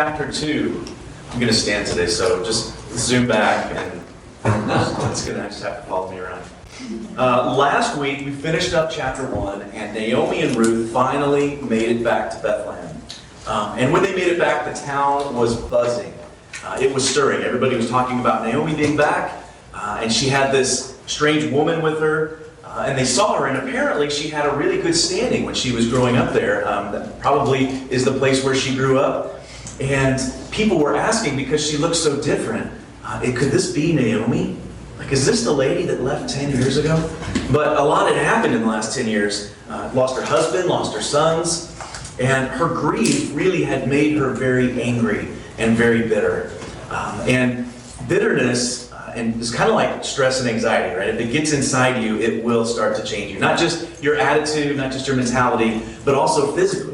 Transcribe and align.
chapter 0.00 0.32
2. 0.32 0.82
I'm 1.30 1.38
going 1.38 1.52
to 1.52 1.58
stand 1.58 1.86
today, 1.86 2.06
so 2.06 2.42
just 2.42 2.74
zoom 2.96 3.28
back 3.28 3.70
and 3.76 4.00
it's 5.10 5.26
going 5.26 5.36
to 5.36 5.46
just 5.46 5.62
have 5.62 5.82
to 5.82 5.90
follow 5.90 6.10
me 6.10 6.18
around. 6.18 6.42
Uh, 7.18 7.54
last 7.54 7.98
week, 7.98 8.24
we 8.24 8.30
finished 8.30 8.72
up 8.72 8.90
chapter 8.90 9.26
1, 9.26 9.60
and 9.60 9.92
Naomi 9.92 10.40
and 10.40 10.56
Ruth 10.56 10.90
finally 10.90 11.56
made 11.56 11.94
it 11.94 12.02
back 12.02 12.30
to 12.30 12.38
Bethlehem. 12.38 12.96
Um, 13.46 13.78
and 13.78 13.92
when 13.92 14.02
they 14.02 14.14
made 14.14 14.28
it 14.28 14.38
back, 14.38 14.64
the 14.64 14.80
town 14.80 15.36
was 15.36 15.60
buzzing. 15.68 16.14
Uh, 16.64 16.78
it 16.80 16.94
was 16.94 17.06
stirring. 17.06 17.42
Everybody 17.42 17.76
was 17.76 17.90
talking 17.90 18.20
about 18.20 18.42
Naomi 18.42 18.74
being 18.74 18.96
back, 18.96 19.44
uh, 19.74 20.00
and 20.02 20.10
she 20.10 20.30
had 20.30 20.50
this 20.50 20.98
strange 21.08 21.52
woman 21.52 21.82
with 21.82 22.00
her. 22.00 22.38
Uh, 22.64 22.84
and 22.86 22.96
they 22.96 23.04
saw 23.04 23.38
her, 23.38 23.48
and 23.48 23.58
apparently 23.58 24.08
she 24.08 24.30
had 24.30 24.46
a 24.46 24.56
really 24.56 24.80
good 24.80 24.94
standing 24.94 25.44
when 25.44 25.54
she 25.54 25.72
was 25.72 25.90
growing 25.90 26.16
up 26.16 26.32
there. 26.32 26.66
Um, 26.66 26.90
that 26.92 27.20
probably 27.20 27.66
is 27.90 28.06
the 28.06 28.12
place 28.12 28.42
where 28.42 28.54
she 28.54 28.74
grew 28.74 28.98
up. 28.98 29.39
And 29.80 30.20
people 30.50 30.78
were 30.78 30.94
asking 30.94 31.36
because 31.36 31.68
she 31.68 31.78
looked 31.78 31.96
so 31.96 32.20
different, 32.20 32.70
uh, 33.04 33.20
could 33.20 33.50
this 33.50 33.72
be 33.72 33.92
Naomi? 33.92 34.56
Like, 34.98 35.10
is 35.12 35.24
this 35.24 35.42
the 35.42 35.52
lady 35.52 35.84
that 35.84 36.02
left 36.02 36.28
10 36.28 36.50
years 36.50 36.76
ago? 36.76 37.10
But 37.50 37.78
a 37.78 37.82
lot 37.82 38.06
had 38.12 38.22
happened 38.22 38.54
in 38.54 38.60
the 38.60 38.66
last 38.66 38.94
10 38.94 39.08
years. 39.08 39.54
Uh, 39.68 39.90
lost 39.94 40.16
her 40.16 40.24
husband, 40.24 40.68
lost 40.68 40.94
her 40.94 41.00
sons, 41.00 41.74
and 42.20 42.48
her 42.48 42.68
grief 42.68 43.34
really 43.34 43.62
had 43.64 43.88
made 43.88 44.16
her 44.18 44.30
very 44.30 44.82
angry 44.82 45.28
and 45.56 45.76
very 45.76 46.06
bitter. 46.06 46.52
Um, 46.90 47.20
and 47.20 47.72
bitterness 48.08 48.90
and 49.14 49.40
it's 49.40 49.52
kind 49.52 49.68
of 49.68 49.76
like 49.76 50.04
stress 50.04 50.40
and 50.40 50.48
anxiety, 50.48 50.94
right? 50.94 51.08
If 51.08 51.20
it 51.20 51.32
gets 51.32 51.52
inside 51.52 52.02
you, 52.02 52.18
it 52.18 52.44
will 52.44 52.64
start 52.64 52.96
to 52.96 53.04
change 53.04 53.32
you. 53.32 53.38
Not 53.38 53.58
just 53.58 54.02
your 54.02 54.16
attitude, 54.16 54.76
not 54.76 54.92
just 54.92 55.06
your 55.06 55.16
mentality, 55.16 55.82
but 56.04 56.14
also 56.14 56.54
physically. 56.54 56.89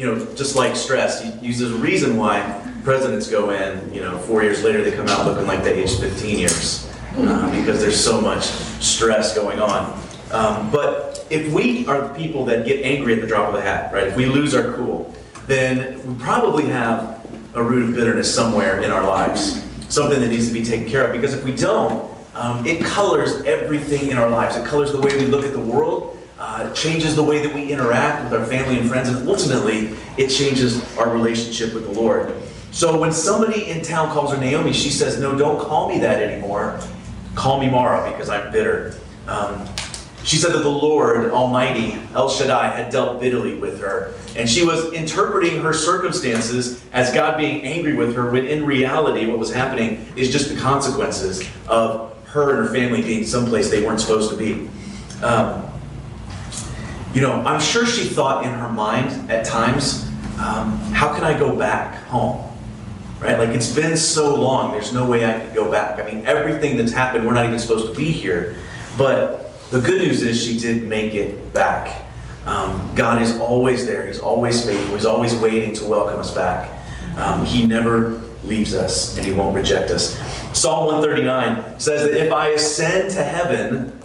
You 0.00 0.06
know, 0.06 0.34
just 0.34 0.56
like 0.56 0.76
stress, 0.76 1.22
uses 1.42 1.72
a 1.72 1.76
reason 1.76 2.16
why 2.16 2.40
presidents 2.84 3.28
go 3.28 3.50
in, 3.50 3.92
you 3.92 4.00
know, 4.00 4.16
four 4.20 4.42
years 4.42 4.64
later 4.64 4.82
they 4.82 4.92
come 4.92 5.06
out 5.08 5.26
looking 5.26 5.46
like 5.46 5.62
they 5.62 5.74
aged 5.74 6.00
15 6.00 6.38
years 6.38 6.90
uh, 7.18 7.50
because 7.54 7.82
there's 7.82 8.02
so 8.02 8.18
much 8.18 8.44
stress 8.80 9.34
going 9.34 9.60
on. 9.60 10.02
Um, 10.32 10.70
but 10.70 11.26
if 11.28 11.52
we 11.52 11.86
are 11.86 12.08
the 12.08 12.14
people 12.14 12.46
that 12.46 12.64
get 12.64 12.82
angry 12.82 13.12
at 13.12 13.20
the 13.20 13.26
drop 13.26 13.50
of 13.50 13.56
a 13.56 13.60
hat, 13.60 13.92
right? 13.92 14.06
If 14.06 14.16
we 14.16 14.24
lose 14.24 14.54
our 14.54 14.72
cool, 14.72 15.14
then 15.46 16.02
we 16.08 16.14
probably 16.14 16.64
have 16.68 17.28
a 17.52 17.62
root 17.62 17.90
of 17.90 17.94
bitterness 17.94 18.34
somewhere 18.34 18.80
in 18.80 18.90
our 18.90 19.06
lives 19.06 19.62
something 19.90 20.20
that 20.20 20.28
needs 20.28 20.48
to 20.48 20.54
be 20.54 20.64
taken 20.64 20.88
care 20.88 21.04
of. 21.04 21.12
Because 21.12 21.34
if 21.34 21.44
we 21.44 21.54
don't, 21.54 22.10
um, 22.34 22.64
it 22.66 22.82
colors 22.82 23.42
everything 23.42 24.08
in 24.08 24.16
our 24.16 24.30
lives. 24.30 24.56
It 24.56 24.64
colors 24.64 24.92
the 24.92 25.00
way 25.00 25.14
we 25.18 25.26
look 25.26 25.44
at 25.44 25.52
the 25.52 25.60
world. 25.60 26.16
Uh, 26.40 26.70
it 26.70 26.74
changes 26.74 27.14
the 27.14 27.22
way 27.22 27.46
that 27.46 27.54
we 27.54 27.70
interact 27.70 28.24
with 28.24 28.40
our 28.40 28.46
family 28.46 28.78
and 28.78 28.88
friends, 28.88 29.10
and 29.10 29.28
ultimately, 29.28 29.94
it 30.16 30.28
changes 30.28 30.82
our 30.96 31.10
relationship 31.10 31.74
with 31.74 31.84
the 31.84 31.92
Lord. 31.92 32.32
So 32.70 32.98
when 32.98 33.12
somebody 33.12 33.68
in 33.68 33.82
town 33.82 34.08
calls 34.10 34.32
her 34.32 34.38
Naomi, 34.38 34.72
she 34.72 34.88
says, 34.88 35.20
"No, 35.20 35.36
don't 35.36 35.60
call 35.60 35.90
me 35.90 35.98
that 35.98 36.22
anymore. 36.22 36.80
Call 37.34 37.60
me 37.60 37.68
Mara 37.68 38.10
because 38.10 38.30
I'm 38.30 38.50
bitter." 38.50 38.94
Um, 39.28 39.66
she 40.24 40.36
said 40.36 40.52
that 40.52 40.62
the 40.62 40.68
Lord 40.68 41.30
Almighty, 41.30 41.98
El 42.14 42.30
Shaddai, 42.30 42.70
had 42.70 42.90
dealt 42.90 43.20
bitterly 43.20 43.54
with 43.54 43.78
her. 43.80 44.12
And 44.36 44.48
she 44.48 44.64
was 44.64 44.92
interpreting 44.92 45.60
her 45.60 45.72
circumstances 45.72 46.82
as 46.92 47.12
God 47.12 47.36
being 47.36 47.62
angry 47.62 47.94
with 47.94 48.14
her, 48.14 48.30
when 48.30 48.46
in 48.46 48.64
reality, 48.64 49.26
what 49.26 49.38
was 49.38 49.52
happening 49.52 50.06
is 50.16 50.30
just 50.30 50.48
the 50.48 50.60
consequences 50.60 51.46
of 51.68 52.16
her 52.28 52.50
and 52.50 52.66
her 52.66 52.74
family 52.74 53.02
being 53.02 53.24
someplace 53.24 53.70
they 53.70 53.84
weren't 53.84 54.00
supposed 54.00 54.30
to 54.30 54.36
be. 54.36 54.68
Um, 55.22 55.69
you 57.14 57.20
know, 57.20 57.32
I'm 57.32 57.60
sure 57.60 57.86
she 57.86 58.04
thought 58.04 58.44
in 58.44 58.50
her 58.50 58.68
mind 58.68 59.30
at 59.30 59.44
times, 59.44 60.06
um, 60.38 60.78
how 60.92 61.12
can 61.14 61.24
I 61.24 61.38
go 61.38 61.56
back 61.56 62.04
home? 62.04 62.46
Right? 63.20 63.38
Like, 63.38 63.50
it's 63.50 63.74
been 63.74 63.96
so 63.96 64.34
long, 64.34 64.72
there's 64.72 64.92
no 64.92 65.08
way 65.08 65.26
I 65.26 65.38
could 65.38 65.54
go 65.54 65.70
back. 65.70 66.00
I 66.00 66.10
mean, 66.10 66.24
everything 66.26 66.76
that's 66.76 66.92
happened, 66.92 67.26
we're 67.26 67.34
not 67.34 67.44
even 67.44 67.58
supposed 67.58 67.92
to 67.92 67.94
be 67.94 68.10
here. 68.10 68.56
But 68.96 69.52
the 69.70 69.80
good 69.80 70.00
news 70.00 70.22
is 70.22 70.42
she 70.42 70.58
did 70.58 70.84
make 70.84 71.14
it 71.14 71.52
back. 71.52 72.06
Um, 72.46 72.90
God 72.94 73.20
is 73.20 73.38
always 73.38 73.86
there. 73.86 74.06
He's 74.06 74.20
always 74.20 74.64
faithful. 74.64 74.94
He's 74.94 75.04
always 75.04 75.34
waiting 75.36 75.74
to 75.74 75.84
welcome 75.84 76.18
us 76.18 76.34
back. 76.34 76.70
Um, 77.16 77.44
he 77.44 77.66
never 77.66 78.22
leaves 78.44 78.74
us 78.74 79.16
and 79.16 79.26
he 79.26 79.32
won't 79.32 79.54
reject 79.54 79.90
us. 79.90 80.18
Psalm 80.56 80.86
139 80.86 81.78
says 81.78 82.02
that 82.02 82.26
if 82.26 82.32
I 82.32 82.48
ascend 82.48 83.10
to 83.12 83.22
heaven, 83.22 84.00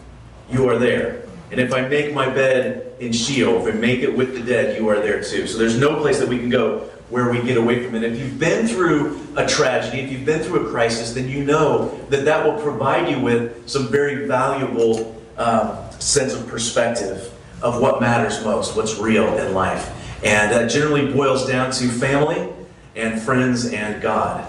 you 0.51 0.67
are 0.69 0.77
there. 0.77 1.24
And 1.55 1.63
if 1.63 1.73
I 1.73 1.87
make 1.87 2.13
my 2.13 2.27
bed 2.27 2.91
in 2.99 3.13
Sheol, 3.13 3.65
if 3.65 3.73
I 3.73 3.77
make 3.77 4.01
it 4.01 4.13
with 4.13 4.33
the 4.33 4.41
dead, 4.41 4.77
you 4.77 4.89
are 4.89 4.99
there 4.99 5.23
too. 5.23 5.47
So 5.47 5.57
there's 5.57 5.79
no 5.79 6.01
place 6.01 6.19
that 6.19 6.27
we 6.27 6.37
can 6.37 6.49
go 6.49 6.79
where 7.09 7.31
we 7.31 7.41
get 7.41 7.55
away 7.55 7.81
from 7.81 7.95
it. 7.95 8.03
If 8.03 8.19
you've 8.19 8.37
been 8.37 8.67
through 8.67 9.25
a 9.37 9.47
tragedy, 9.47 10.01
if 10.01 10.11
you've 10.11 10.25
been 10.25 10.43
through 10.43 10.67
a 10.67 10.69
crisis, 10.69 11.13
then 11.13 11.29
you 11.29 11.45
know 11.45 11.97
that 12.09 12.25
that 12.25 12.45
will 12.45 12.61
provide 12.61 13.09
you 13.09 13.21
with 13.21 13.69
some 13.69 13.87
very 13.87 14.27
valuable 14.27 15.15
um, 15.37 15.77
sense 15.91 16.33
of 16.33 16.45
perspective 16.45 17.33
of 17.61 17.79
what 17.79 18.01
matters 18.01 18.43
most, 18.43 18.75
what's 18.75 18.97
real 18.97 19.37
in 19.37 19.53
life. 19.53 19.93
And 20.25 20.51
that 20.51 20.69
generally 20.69 21.09
boils 21.13 21.47
down 21.47 21.71
to 21.71 21.87
family 21.87 22.51
and 22.97 23.21
friends 23.21 23.71
and 23.71 24.01
God. 24.01 24.45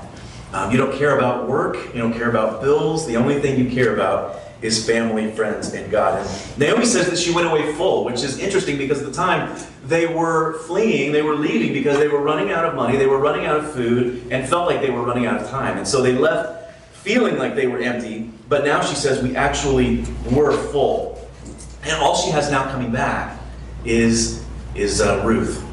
Um, 0.53 0.73
you 0.73 0.77
don't 0.77 0.99
care 0.99 1.17
about 1.17 1.49
work, 1.49 1.77
you 1.95 2.01
don't 2.01 2.15
care 2.15 2.31
about 2.31 2.63
bills. 2.63 3.07
The 3.07 3.17
only 3.17 3.41
thing 3.41 3.65
you 3.65 3.73
care 3.73 3.95
about 3.95 4.41
is 4.63 4.87
family, 4.87 5.31
friends, 5.33 5.73
and 5.75 5.91
God. 5.91 6.27
And 6.27 6.59
Naomi 6.59 6.87
says 6.87 7.09
that 7.11 7.19
she 7.19 7.33
went 7.33 7.47
away 7.47 7.73
full, 7.75 8.05
which 8.05 8.23
is 8.23 8.39
interesting 8.39 8.79
because 8.79 9.01
at 9.01 9.07
the 9.07 9.13
time 9.13 9.57
they 9.85 10.07
were 10.07 10.59
fleeing, 10.61 11.13
they 11.13 11.23
were 11.23 11.35
leaving 11.35 11.73
because 11.73 11.99
they 11.99 12.09
were 12.09 12.21
running 12.21 12.51
out 12.51 12.65
of 12.65 12.75
money, 12.75 12.97
they 12.97 13.07
were 13.07 13.19
running 13.19 13.47
out 13.47 13.57
of 13.57 13.73
food, 13.73 14.27
and 14.31 14.49
felt 14.49 14.67
like 14.67 14.81
they 14.81 14.91
were 14.91 15.03
running 15.03 15.27
out 15.27 15.41
of 15.41 15.49
time. 15.51 15.77
And 15.77 15.87
so 15.87 16.03
they 16.03 16.13
left 16.13 16.75
feeling 16.93 17.39
like 17.39 17.55
they 17.55 17.67
were 17.67 17.79
empty, 17.79 18.31
but 18.49 18.65
now 18.65 18.83
she 18.83 18.97
says 18.97 19.23
we 19.23 19.37
actually 19.37 20.05
were 20.33 20.53
full. 20.53 21.25
And 21.85 21.93
all 22.03 22.17
she 22.17 22.31
has 22.31 22.51
now 22.51 22.65
coming 22.71 22.91
back 22.91 23.39
is, 23.85 24.45
is 24.75 25.01
uh, 25.01 25.23
Ruth. 25.25 25.65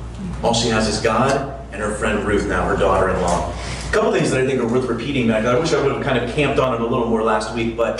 All 0.44 0.54
she 0.54 0.70
has 0.70 0.88
is 0.88 1.02
God 1.02 1.60
and 1.72 1.82
her 1.82 1.96
friend 1.96 2.24
Ruth, 2.24 2.48
now 2.48 2.68
her 2.68 2.78
daughter 2.78 3.10
in 3.10 3.20
law. 3.22 3.52
A 3.52 3.92
couple 3.92 4.12
things 4.12 4.30
that 4.30 4.42
I 4.42 4.46
think 4.46 4.62
are 4.62 4.68
worth 4.68 4.86
repeating. 4.86 5.32
I 5.32 5.58
wish 5.58 5.74
I 5.74 5.82
would 5.82 5.92
have 5.92 6.04
kind 6.04 6.24
of 6.24 6.34
camped 6.36 6.60
on 6.60 6.76
it 6.76 6.82
a 6.82 6.86
little 6.86 7.10
more 7.10 7.24
last 7.24 7.56
week, 7.56 7.76
but 7.76 8.00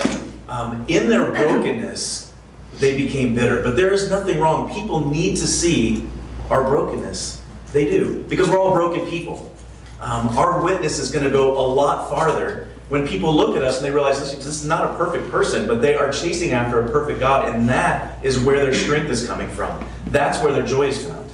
um, 0.54 0.86
in 0.88 1.10
their 1.10 1.32
brokenness, 1.32 2.32
they 2.76 2.96
became 2.96 3.34
bitter. 3.34 3.64
But 3.64 3.76
there 3.76 3.92
is 3.92 4.10
nothing 4.10 4.40
wrong. 4.40 4.72
People 4.72 5.10
need 5.10 5.38
to 5.38 5.48
see 5.48 6.08
our 6.50 6.64
brokenness. 6.64 7.42
They 7.72 7.86
do, 7.86 8.24
because 8.30 8.50
we're 8.50 8.60
all 8.60 8.74
broken 8.74 9.10
people. 9.10 9.52
Um, 10.00 10.30
our 10.38 10.64
witness 10.64 11.00
is 11.00 11.12
going 11.12 11.24
to 11.24 11.32
go 11.32 11.58
a 11.58 11.66
lot 11.66 12.10
farther 12.10 12.68
when 12.90 13.08
people 13.08 13.34
look 13.34 13.56
at 13.56 13.64
us 13.64 13.78
and 13.78 13.86
they 13.86 13.90
realize 13.90 14.20
this, 14.20 14.34
this 14.36 14.46
is 14.46 14.66
not 14.66 14.92
a 14.92 14.96
perfect 14.96 15.32
person, 15.32 15.66
but 15.66 15.82
they 15.82 15.96
are 15.96 16.12
chasing 16.12 16.52
after 16.52 16.82
a 16.82 16.90
perfect 16.92 17.20
God, 17.20 17.50
and 17.50 17.68
that 17.70 18.24
is 18.24 18.40
where 18.40 18.64
their 18.64 18.74
strength 18.74 19.10
is 19.10 19.26
coming 19.26 19.50
from. 19.50 19.84
That's 20.08 20.44
where 20.44 20.54
their 20.54 20.66
joy 20.66 20.90
is 20.90 21.08
found. 21.08 21.32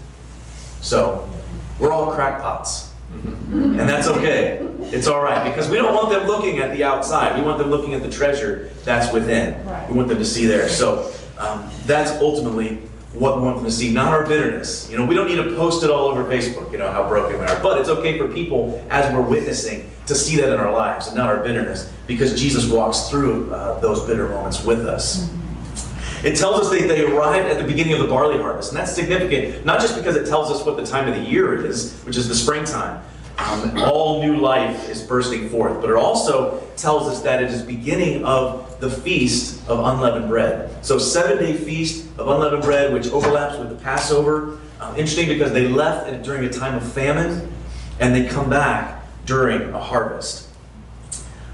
So, 0.79 1.29
we're 1.77 1.91
all 1.91 2.13
crackpots. 2.13 2.88
And 3.51 3.79
that's 3.79 4.07
okay. 4.07 4.65
It's 4.91 5.07
all 5.07 5.21
right 5.21 5.43
because 5.43 5.69
we 5.69 5.77
don't 5.77 5.93
want 5.93 6.09
them 6.09 6.27
looking 6.27 6.59
at 6.59 6.71
the 6.75 6.83
outside. 6.83 7.37
We 7.37 7.45
want 7.45 7.57
them 7.57 7.69
looking 7.69 7.93
at 7.93 8.01
the 8.01 8.09
treasure 8.09 8.69
that's 8.83 9.11
within. 9.11 9.57
We 9.89 9.95
want 9.95 10.07
them 10.07 10.17
to 10.19 10.25
see 10.25 10.45
there. 10.45 10.69
So 10.69 11.11
um, 11.37 11.69
that's 11.85 12.11
ultimately 12.21 12.79
what 13.13 13.37
we 13.37 13.43
want 13.43 13.57
them 13.57 13.65
to 13.65 13.71
see, 13.71 13.91
not 13.91 14.13
our 14.13 14.25
bitterness. 14.25 14.89
You 14.89 14.97
know, 14.97 15.05
we 15.05 15.15
don't 15.15 15.27
need 15.27 15.37
to 15.43 15.55
post 15.55 15.83
it 15.83 15.89
all 15.89 16.07
over 16.07 16.23
Facebook, 16.25 16.71
you 16.71 16.77
know, 16.77 16.91
how 16.91 17.07
broken 17.07 17.39
we 17.39 17.45
are. 17.45 17.59
But 17.61 17.79
it's 17.79 17.89
okay 17.89 18.19
for 18.19 18.27
people, 18.27 18.85
as 18.89 19.11
we're 19.13 19.21
witnessing, 19.21 19.89
to 20.05 20.15
see 20.15 20.37
that 20.37 20.53
in 20.53 20.59
our 20.59 20.71
lives 20.71 21.07
and 21.07 21.17
not 21.17 21.27
our 21.27 21.43
bitterness, 21.43 21.91
because 22.05 22.39
Jesus 22.39 22.69
walks 22.69 23.09
through 23.09 23.51
uh, 23.51 23.79
those 23.79 24.05
bitter 24.05 24.29
moments 24.29 24.63
with 24.63 24.85
us. 24.85 25.29
It 26.23 26.35
tells 26.35 26.59
us 26.61 26.69
that 26.69 26.87
they 26.87 27.05
arrived 27.05 27.47
at 27.47 27.57
the 27.57 27.63
beginning 27.63 27.93
of 27.93 27.99
the 27.99 28.07
barley 28.07 28.37
harvest, 28.37 28.71
and 28.71 28.79
that's 28.79 28.93
significant, 28.93 29.65
not 29.65 29.79
just 29.79 29.95
because 29.95 30.17
it 30.17 30.27
tells 30.27 30.51
us 30.51 30.65
what 30.65 30.75
the 30.75 30.85
time 30.85 31.07
of 31.07 31.15
the 31.15 31.21
year 31.21 31.57
it 31.57 31.65
is, 31.65 32.01
which 32.01 32.17
is 32.17 32.27
the 32.27 32.35
springtime. 32.35 33.01
Um, 33.37 33.77
all 33.77 34.21
new 34.21 34.35
life 34.35 34.89
is 34.89 35.01
bursting 35.01 35.47
forth, 35.47 35.79
but 35.79 35.89
it 35.89 35.95
also 35.95 36.61
tells 36.75 37.07
us 37.07 37.21
that 37.21 37.41
it 37.41 37.49
is 37.49 37.61
beginning 37.61 38.25
of 38.25 38.79
the 38.81 38.89
feast 38.89 39.65
of 39.69 39.79
unleavened 39.79 40.27
bread. 40.27 40.85
So, 40.85 40.97
seven 40.97 41.37
day 41.37 41.55
feast 41.55 42.05
of 42.17 42.27
unleavened 42.27 42.63
bread, 42.63 42.91
which 42.91 43.07
overlaps 43.07 43.57
with 43.57 43.69
the 43.69 43.75
Passover. 43.75 44.59
Um, 44.81 44.95
interesting 44.95 45.27
because 45.29 45.53
they 45.53 45.69
left 45.69 46.23
during 46.23 46.43
a 46.43 46.49
time 46.49 46.75
of 46.75 46.91
famine 46.91 47.49
and 47.99 48.13
they 48.13 48.27
come 48.27 48.49
back 48.49 49.05
during 49.25 49.73
a 49.73 49.79
harvest. 49.79 50.47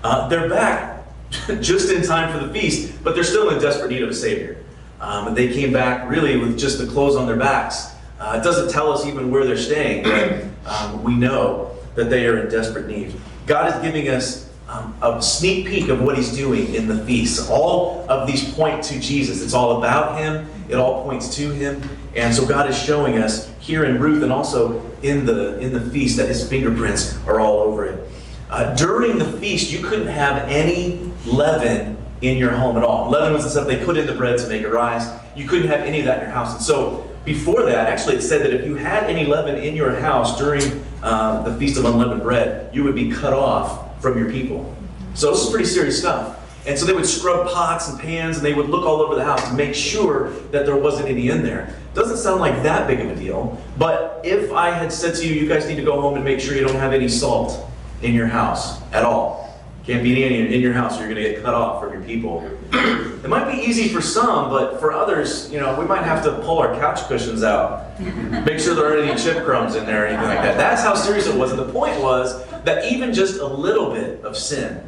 Uh, 0.03 0.27
they're 0.27 0.49
back 0.49 0.94
just 1.61 1.91
in 1.91 2.01
time 2.03 2.31
for 2.31 2.45
the 2.45 2.53
feast, 2.53 3.03
but 3.03 3.15
they're 3.15 3.23
still 3.23 3.49
in 3.49 3.61
desperate 3.61 3.91
need 3.91 4.03
of 4.03 4.09
a 4.09 4.13
Savior. 4.13 4.57
Um, 4.99 5.33
they 5.35 5.53
came 5.53 5.73
back 5.73 6.09
really 6.09 6.37
with 6.37 6.57
just 6.57 6.77
the 6.77 6.87
clothes 6.87 7.15
on 7.15 7.27
their 7.27 7.35
backs. 7.35 7.93
Uh, 8.19 8.37
it 8.39 8.43
doesn't 8.43 8.71
tell 8.71 8.91
us 8.91 9.05
even 9.05 9.29
where 9.29 9.45
they're 9.45 9.57
staying, 9.57 10.03
but 10.03 10.43
um, 10.65 11.03
we 11.03 11.15
know 11.15 11.75
that 11.95 12.09
they 12.09 12.25
are 12.25 12.39
in 12.39 12.49
desperate 12.49 12.87
need. 12.87 13.13
God 13.45 13.73
is 13.73 13.81
giving 13.81 14.09
us 14.09 14.49
um, 14.67 14.95
a 15.01 15.21
sneak 15.21 15.67
peek 15.67 15.89
of 15.89 16.01
what 16.01 16.17
he's 16.17 16.35
doing 16.35 16.73
in 16.73 16.87
the 16.87 17.05
feast. 17.05 17.49
All 17.49 18.05
of 18.09 18.27
these 18.27 18.53
point 18.53 18.83
to 18.85 18.99
Jesus. 18.99 19.43
It's 19.43 19.53
all 19.53 19.77
about 19.77 20.17
him. 20.17 20.47
It 20.69 20.75
all 20.75 21.03
points 21.03 21.35
to 21.35 21.51
him. 21.51 21.87
And 22.15 22.33
so 22.33 22.47
God 22.47 22.69
is 22.69 22.77
showing 22.77 23.19
us 23.19 23.51
here 23.59 23.83
in 23.85 23.99
Ruth 23.99 24.23
and 24.23 24.31
also 24.31 24.81
in 25.03 25.25
the 25.25 25.59
in 25.59 25.73
the 25.73 25.81
feast 25.81 26.17
that 26.17 26.27
his 26.27 26.47
fingerprints 26.47 27.17
are 27.27 27.39
all 27.39 27.59
over 27.59 27.85
it. 27.85 28.09
Uh, 28.49 28.73
during 28.75 29.17
the 29.17 29.31
feast, 29.39 29.71
you 29.71 29.79
couldn't 29.83 30.07
have 30.07 30.47
any 30.49 31.11
leaven 31.25 31.97
in 32.21 32.37
your 32.37 32.51
home 32.51 32.77
at 32.77 32.83
all. 32.83 33.09
Leaven 33.09 33.33
was 33.33 33.43
the 33.43 33.49
stuff 33.49 33.67
they 33.67 33.83
put 33.83 33.97
in 33.97 34.07
the 34.07 34.13
bread 34.13 34.39
to 34.39 34.47
make 34.47 34.61
it 34.61 34.69
rise. 34.69 35.07
You 35.35 35.47
couldn't 35.47 35.67
have 35.67 35.81
any 35.81 35.99
of 35.99 36.05
that 36.05 36.19
in 36.19 36.25
your 36.25 36.33
house. 36.33 36.53
And 36.53 36.61
so 36.61 37.09
before 37.25 37.63
that, 37.63 37.87
actually, 37.87 38.15
it 38.15 38.21
said 38.21 38.41
that 38.41 38.53
if 38.53 38.65
you 38.65 38.75
had 38.75 39.03
any 39.03 39.25
leaven 39.25 39.55
in 39.55 39.75
your 39.75 39.95
house 39.99 40.37
during 40.37 40.83
uh, 41.03 41.43
the 41.43 41.55
Feast 41.57 41.77
of 41.77 41.85
Unleavened 41.85 42.21
Bread, 42.21 42.73
you 42.73 42.83
would 42.83 42.95
be 42.95 43.11
cut 43.11 43.33
off 43.33 44.01
from 44.01 44.17
your 44.17 44.31
people. 44.31 44.75
So 45.13 45.31
this 45.31 45.43
is 45.43 45.49
pretty 45.49 45.65
serious 45.65 45.99
stuff. 45.99 46.41
And 46.67 46.77
so 46.77 46.85
they 46.85 46.93
would 46.93 47.05
scrub 47.05 47.47
pots 47.47 47.89
and 47.89 47.99
pans 47.99 48.37
and 48.37 48.45
they 48.45 48.53
would 48.53 48.69
look 48.69 48.85
all 48.85 49.01
over 49.01 49.13
the 49.13 49.23
house 49.23 49.47
to 49.49 49.53
make 49.53 49.75
sure 49.75 50.31
that 50.51 50.65
there 50.65 50.75
wasn't 50.75 51.09
any 51.09 51.29
in 51.29 51.43
there. 51.43 51.75
Doesn't 51.93 52.17
sound 52.17 52.41
like 52.41 52.63
that 52.63 52.87
big 52.87 52.99
of 53.01 53.09
a 53.09 53.15
deal, 53.15 53.61
but 53.77 54.19
if 54.23 54.51
I 54.51 54.71
had 54.71 54.91
said 54.91 55.15
to 55.15 55.27
you, 55.27 55.39
you 55.39 55.47
guys 55.47 55.67
need 55.67 55.75
to 55.75 55.83
go 55.83 56.01
home 56.01 56.15
and 56.15 56.25
make 56.25 56.39
sure 56.39 56.55
you 56.55 56.63
don't 56.63 56.75
have 56.75 56.91
any 56.91 57.07
salt 57.07 57.69
in 58.01 58.13
your 58.13 58.27
house 58.27 58.81
at 58.91 59.03
all, 59.03 59.44
can't 59.85 60.03
be 60.03 60.23
any 60.23 60.53
in 60.53 60.61
your 60.61 60.73
house, 60.73 60.97
or 60.97 61.05
you're 61.05 61.13
going 61.13 61.23
to 61.23 61.29
get 61.29 61.43
cut 61.43 61.53
off 61.53 61.81
from 61.81 61.93
your 61.93 62.01
people. 62.01 62.43
It 62.73 63.29
might 63.29 63.51
be 63.51 63.59
easy 63.59 63.87
for 63.87 64.01
some, 64.01 64.49
but 64.49 64.79
for 64.79 64.91
others, 64.91 65.51
you 65.51 65.59
know, 65.59 65.79
we 65.79 65.85
might 65.85 66.03
have 66.03 66.23
to 66.23 66.31
pull 66.39 66.57
our 66.57 66.75
couch 66.79 67.07
cushions 67.07 67.43
out, 67.43 67.99
make 67.99 68.59
sure 68.59 68.73
there 68.73 68.87
aren't 68.87 69.07
any 69.07 69.21
chip 69.21 69.43
crumbs 69.45 69.75
in 69.75 69.85
there 69.85 70.03
or 70.03 70.07
anything 70.07 70.27
like 70.27 70.41
that. 70.41 70.57
That's 70.57 70.81
how 70.81 70.95
serious 70.95 71.27
it 71.27 71.35
was. 71.35 71.51
And 71.51 71.59
the 71.59 71.71
point 71.71 72.01
was 72.01 72.45
that 72.63 72.91
even 72.91 73.13
just 73.13 73.39
a 73.39 73.45
little 73.45 73.93
bit 73.93 74.21
of 74.23 74.35
sin 74.35 74.83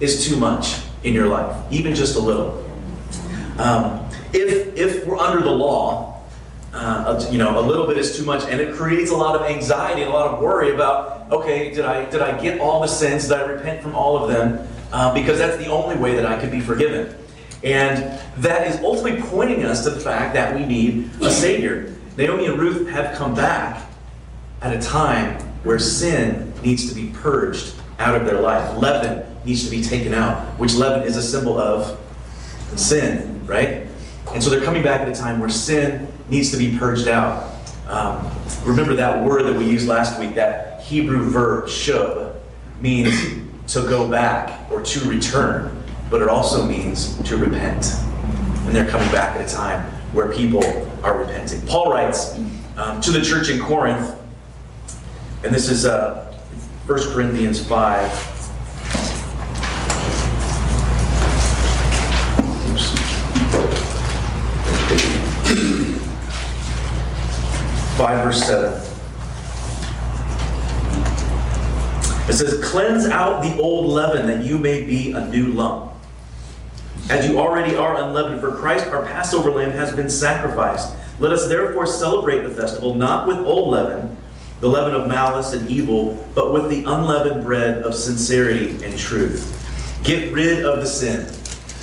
is 0.00 0.26
too 0.26 0.36
much 0.36 0.80
in 1.04 1.14
your 1.14 1.28
life, 1.28 1.56
even 1.70 1.94
just 1.94 2.16
a 2.16 2.20
little. 2.20 2.66
Um, 3.58 4.08
if, 4.32 4.76
if 4.76 5.06
we're 5.06 5.18
under 5.18 5.42
the 5.42 5.50
law, 5.50 6.09
uh, 6.72 7.26
you 7.30 7.38
know, 7.38 7.58
a 7.58 7.62
little 7.62 7.86
bit 7.86 7.98
is 7.98 8.16
too 8.16 8.24
much, 8.24 8.44
and 8.44 8.60
it 8.60 8.74
creates 8.74 9.10
a 9.10 9.16
lot 9.16 9.34
of 9.34 9.42
anxiety 9.42 10.02
and 10.02 10.10
a 10.10 10.14
lot 10.14 10.28
of 10.28 10.40
worry 10.40 10.72
about, 10.72 11.30
okay, 11.32 11.74
did 11.74 11.84
I 11.84 12.08
did 12.08 12.22
I 12.22 12.40
get 12.40 12.60
all 12.60 12.80
the 12.80 12.86
sins? 12.86 13.28
Did 13.28 13.38
I 13.38 13.42
repent 13.42 13.82
from 13.82 13.94
all 13.94 14.16
of 14.16 14.30
them? 14.30 14.66
Uh, 14.92 15.12
because 15.14 15.38
that's 15.38 15.56
the 15.56 15.70
only 15.70 15.96
way 15.96 16.14
that 16.14 16.26
I 16.26 16.38
could 16.40 16.50
be 16.50 16.60
forgiven. 16.60 17.16
And 17.62 18.18
that 18.38 18.66
is 18.66 18.80
ultimately 18.82 19.20
pointing 19.22 19.64
us 19.64 19.84
to 19.84 19.90
the 19.90 20.00
fact 20.00 20.34
that 20.34 20.54
we 20.54 20.64
need 20.64 21.10
a 21.20 21.30
Savior. 21.30 21.94
Naomi 22.16 22.46
and 22.46 22.58
Ruth 22.58 22.88
have 22.88 23.16
come 23.16 23.34
back 23.34 23.86
at 24.62 24.74
a 24.74 24.80
time 24.80 25.38
where 25.62 25.78
sin 25.78 26.52
needs 26.62 26.88
to 26.88 26.94
be 26.94 27.12
purged 27.18 27.74
out 27.98 28.14
of 28.14 28.26
their 28.26 28.40
life. 28.40 28.76
Leaven 28.78 29.24
needs 29.44 29.64
to 29.64 29.70
be 29.70 29.82
taken 29.82 30.14
out, 30.14 30.46
which 30.58 30.74
leaven 30.74 31.06
is 31.06 31.16
a 31.16 31.22
symbol 31.22 31.58
of 31.58 31.98
sin, 32.76 33.46
right? 33.46 33.86
And 34.32 34.42
so 34.42 34.50
they're 34.50 34.64
coming 34.64 34.82
back 34.82 35.00
at 35.02 35.08
a 35.08 35.14
time 35.14 35.38
where 35.38 35.48
sin 35.48 36.09
needs 36.30 36.50
to 36.52 36.56
be 36.56 36.76
purged 36.78 37.08
out. 37.08 37.52
Um, 37.88 38.30
remember 38.64 38.94
that 38.94 39.24
word 39.24 39.42
that 39.44 39.56
we 39.56 39.68
used 39.68 39.88
last 39.88 40.18
week, 40.20 40.34
that 40.36 40.80
Hebrew 40.82 41.28
verb, 41.28 41.66
shub, 41.66 42.36
means 42.80 43.12
to 43.68 43.80
go 43.82 44.08
back 44.08 44.70
or 44.70 44.82
to 44.82 45.08
return, 45.08 45.82
but 46.08 46.22
it 46.22 46.28
also 46.28 46.64
means 46.64 47.20
to 47.22 47.36
repent. 47.36 47.94
And 48.66 48.74
they're 48.74 48.88
coming 48.88 49.10
back 49.10 49.36
at 49.36 49.48
a 49.48 49.54
time 49.54 49.82
where 50.12 50.32
people 50.32 50.64
are 51.04 51.18
repenting. 51.18 51.60
Paul 51.66 51.92
writes 51.92 52.38
um, 52.76 53.00
to 53.00 53.10
the 53.10 53.20
church 53.20 53.48
in 53.48 53.60
Corinth, 53.60 54.16
and 55.44 55.54
this 55.54 55.68
is 55.68 55.86
uh, 55.86 56.32
1 56.86 57.12
Corinthians 57.12 57.64
5. 57.64 58.29
5, 68.00 68.24
verse 68.24 68.42
7. 68.44 68.72
It 72.30 72.32
says, 72.32 72.64
Cleanse 72.64 73.04
out 73.04 73.42
the 73.42 73.60
old 73.60 73.90
leaven 73.90 74.26
that 74.26 74.42
you 74.42 74.56
may 74.56 74.84
be 74.84 75.12
a 75.12 75.26
new 75.26 75.48
lump. 75.48 75.92
As 77.10 77.28
you 77.28 77.38
already 77.38 77.76
are 77.76 78.02
unleavened, 78.02 78.40
for 78.40 78.52
Christ 78.52 78.86
our 78.86 79.04
Passover 79.04 79.50
lamb 79.50 79.72
has 79.72 79.94
been 79.94 80.08
sacrificed. 80.08 80.96
Let 81.18 81.30
us 81.32 81.46
therefore 81.46 81.86
celebrate 81.86 82.40
the 82.40 82.48
festival 82.48 82.94
not 82.94 83.28
with 83.28 83.36
old 83.36 83.68
leaven, 83.68 84.16
the 84.60 84.68
leaven 84.68 84.94
of 84.94 85.06
malice 85.06 85.52
and 85.52 85.68
evil, 85.68 86.26
but 86.34 86.54
with 86.54 86.70
the 86.70 86.84
unleavened 86.84 87.44
bread 87.44 87.82
of 87.82 87.94
sincerity 87.94 88.82
and 88.82 88.96
truth. 88.96 90.00
Get 90.04 90.32
rid 90.32 90.64
of 90.64 90.80
the 90.80 90.86
sin. 90.86 91.26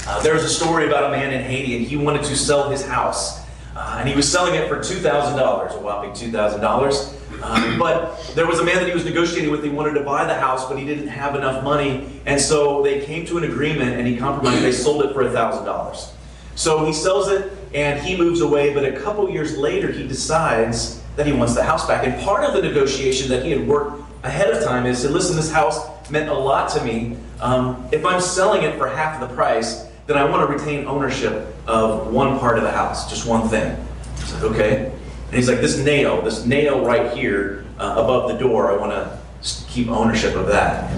Uh, 0.07 0.19
there's 0.23 0.43
a 0.43 0.49
story 0.49 0.87
about 0.87 1.03
a 1.03 1.11
man 1.11 1.31
in 1.31 1.43
Haiti, 1.43 1.77
and 1.77 1.85
he 1.85 1.95
wanted 1.95 2.23
to 2.23 2.35
sell 2.35 2.71
his 2.71 2.83
house. 2.83 3.36
Uh, 3.77 3.97
and 3.99 4.09
he 4.09 4.15
was 4.15 4.29
selling 4.29 4.55
it 4.55 4.67
for 4.67 4.77
$2,000, 4.77 5.37
a 5.37 5.79
whopping 5.79 6.09
$2,000. 6.09 7.43
Um, 7.43 7.77
but 7.77 8.19
there 8.33 8.47
was 8.47 8.57
a 8.57 8.63
man 8.63 8.77
that 8.77 8.87
he 8.87 8.93
was 8.93 9.05
negotiating 9.05 9.51
with. 9.51 9.63
He 9.63 9.69
wanted 9.69 9.93
to 9.93 10.03
buy 10.03 10.25
the 10.25 10.33
house, 10.33 10.67
but 10.67 10.79
he 10.79 10.85
didn't 10.85 11.09
have 11.09 11.35
enough 11.35 11.63
money. 11.63 12.19
And 12.25 12.41
so 12.41 12.81
they 12.81 13.05
came 13.05 13.23
to 13.27 13.37
an 13.37 13.43
agreement 13.43 13.91
and 13.91 14.07
he 14.07 14.17
compromised. 14.17 14.63
They 14.63 14.71
sold 14.71 15.05
it 15.05 15.13
for 15.13 15.23
$1,000. 15.23 16.09
So 16.55 16.85
he 16.85 16.93
sells 16.93 17.27
it 17.27 17.51
and 17.75 17.99
he 17.99 18.17
moves 18.17 18.41
away. 18.41 18.73
But 18.73 18.83
a 18.83 18.99
couple 18.99 19.29
years 19.29 19.55
later, 19.59 19.91
he 19.91 20.07
decides 20.07 21.03
that 21.15 21.27
he 21.27 21.33
wants 21.33 21.53
the 21.53 21.63
house 21.63 21.85
back. 21.85 22.03
And 22.03 22.19
part 22.23 22.43
of 22.45 22.53
the 22.53 22.63
negotiation 22.63 23.29
that 23.29 23.45
he 23.45 23.51
had 23.51 23.67
worked 23.67 24.01
ahead 24.23 24.49
of 24.49 24.63
time 24.63 24.87
is 24.87 25.03
to 25.03 25.09
listen, 25.09 25.35
this 25.35 25.51
house 25.51 25.87
meant 26.09 26.29
a 26.29 26.33
lot 26.33 26.71
to 26.71 26.83
me. 26.83 27.15
Um, 27.39 27.87
if 27.91 28.03
I'm 28.03 28.21
selling 28.21 28.63
it 28.63 28.75
for 28.79 28.87
half 28.87 29.19
the 29.19 29.27
price, 29.35 29.86
then 30.07 30.17
I 30.17 30.23
want 30.23 30.47
to 30.47 30.53
retain 30.53 30.87
ownership 30.87 31.53
of 31.67 32.07
one 32.07 32.39
part 32.39 32.57
of 32.57 32.63
the 32.63 32.71
house, 32.71 33.09
just 33.09 33.27
one 33.27 33.49
thing. 33.49 33.77
Okay. 34.41 34.85
And 35.27 35.35
he's 35.35 35.49
like, 35.49 35.59
this 35.59 35.77
nail, 35.77 36.21
this 36.21 36.45
nail 36.45 36.83
right 36.83 37.15
here 37.15 37.65
uh, 37.77 37.95
above 37.97 38.29
the 38.29 38.37
door, 38.37 38.71
I 38.71 38.77
want 38.77 38.93
to 38.93 39.19
keep 39.67 39.89
ownership 39.89 40.35
of 40.35 40.47
that. 40.47 40.89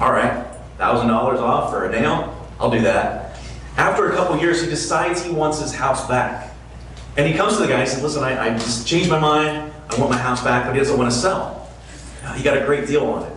All 0.00 0.12
right, 0.12 0.46
$1,000 0.78 1.10
off 1.40 1.70
for 1.70 1.86
a 1.86 1.90
nail? 1.90 2.32
I'll 2.60 2.70
do 2.70 2.82
that. 2.82 3.38
After 3.78 4.12
a 4.12 4.14
couple 4.14 4.38
years, 4.38 4.62
he 4.62 4.68
decides 4.68 5.24
he 5.24 5.32
wants 5.32 5.60
his 5.60 5.74
house 5.74 6.06
back. 6.06 6.54
And 7.16 7.26
he 7.26 7.34
comes 7.34 7.56
to 7.56 7.62
the 7.62 7.68
guy 7.68 7.80
and 7.80 7.88
says, 7.88 8.02
listen, 8.02 8.22
I, 8.22 8.48
I 8.48 8.50
just 8.50 8.86
changed 8.86 9.08
my 9.08 9.18
mind. 9.18 9.72
I 9.88 9.98
want 9.98 10.10
my 10.10 10.18
house 10.18 10.44
back, 10.44 10.66
but 10.66 10.74
he 10.74 10.78
doesn't 10.78 10.98
want 10.98 11.10
to 11.10 11.16
sell. 11.16 11.70
Uh, 12.22 12.34
he 12.34 12.42
got 12.42 12.58
a 12.58 12.64
great 12.66 12.86
deal 12.86 13.06
on 13.06 13.24
it. 13.24 13.32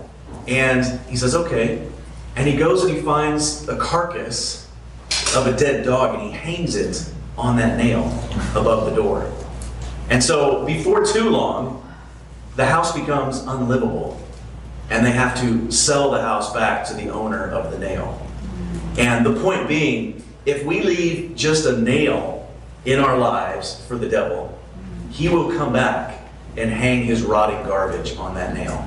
And 0.50 1.00
he 1.10 1.16
says, 1.16 1.36
okay. 1.36 1.88
And 2.36 2.48
he 2.48 2.58
goes 2.58 2.84
and 2.84 2.94
he 2.94 3.02
finds 3.02 3.68
a 3.70 3.78
carcass 3.78 4.69
of 5.36 5.48
a 5.48 5.56
dead 5.56 5.86
dog 5.86 6.16
and 6.16 6.24
he 6.24 6.32
hangs 6.32 6.76
it 6.76 7.12
on 7.38 7.56
that 7.58 7.78
nail 7.78 8.06
above 8.56 8.90
the 8.90 8.96
door. 8.96 9.32
And 10.10 10.24
so, 10.24 10.66
before 10.66 11.06
too 11.06 11.30
long, 11.30 11.86
the 12.56 12.66
house 12.66 12.98
becomes 12.98 13.40
unlivable 13.42 14.20
and 14.90 15.06
they 15.06 15.12
have 15.12 15.40
to 15.42 15.72
sell 15.72 16.12
the 16.12 16.22
house 16.22 16.52
back 16.52 16.86
to 16.88 16.96
the 16.96 17.10
owner 17.10 17.50
of 17.52 17.72
the 17.72 17.78
nail. 17.78 18.26
And 18.98 19.26
the 19.26 19.40
point 19.40 19.68
being, 19.68 20.24
if 20.46 20.66
we 20.66 20.82
leave 20.82 21.36
just 21.36 21.66
a 21.68 21.80
nail 21.80 22.52
in 22.86 23.00
our 23.00 23.18
lives 23.18 23.86
for 23.86 23.98
the 23.98 24.10
devil, 24.10 24.58
he 25.12 25.30
will 25.30 25.56
come 25.56 25.72
back 25.72 26.20
and 26.58 26.72
hang 26.72 27.04
his 27.04 27.22
rotting 27.22 27.64
garbage 27.68 28.18
on 28.18 28.34
that 28.34 28.56
nail. 28.56 28.84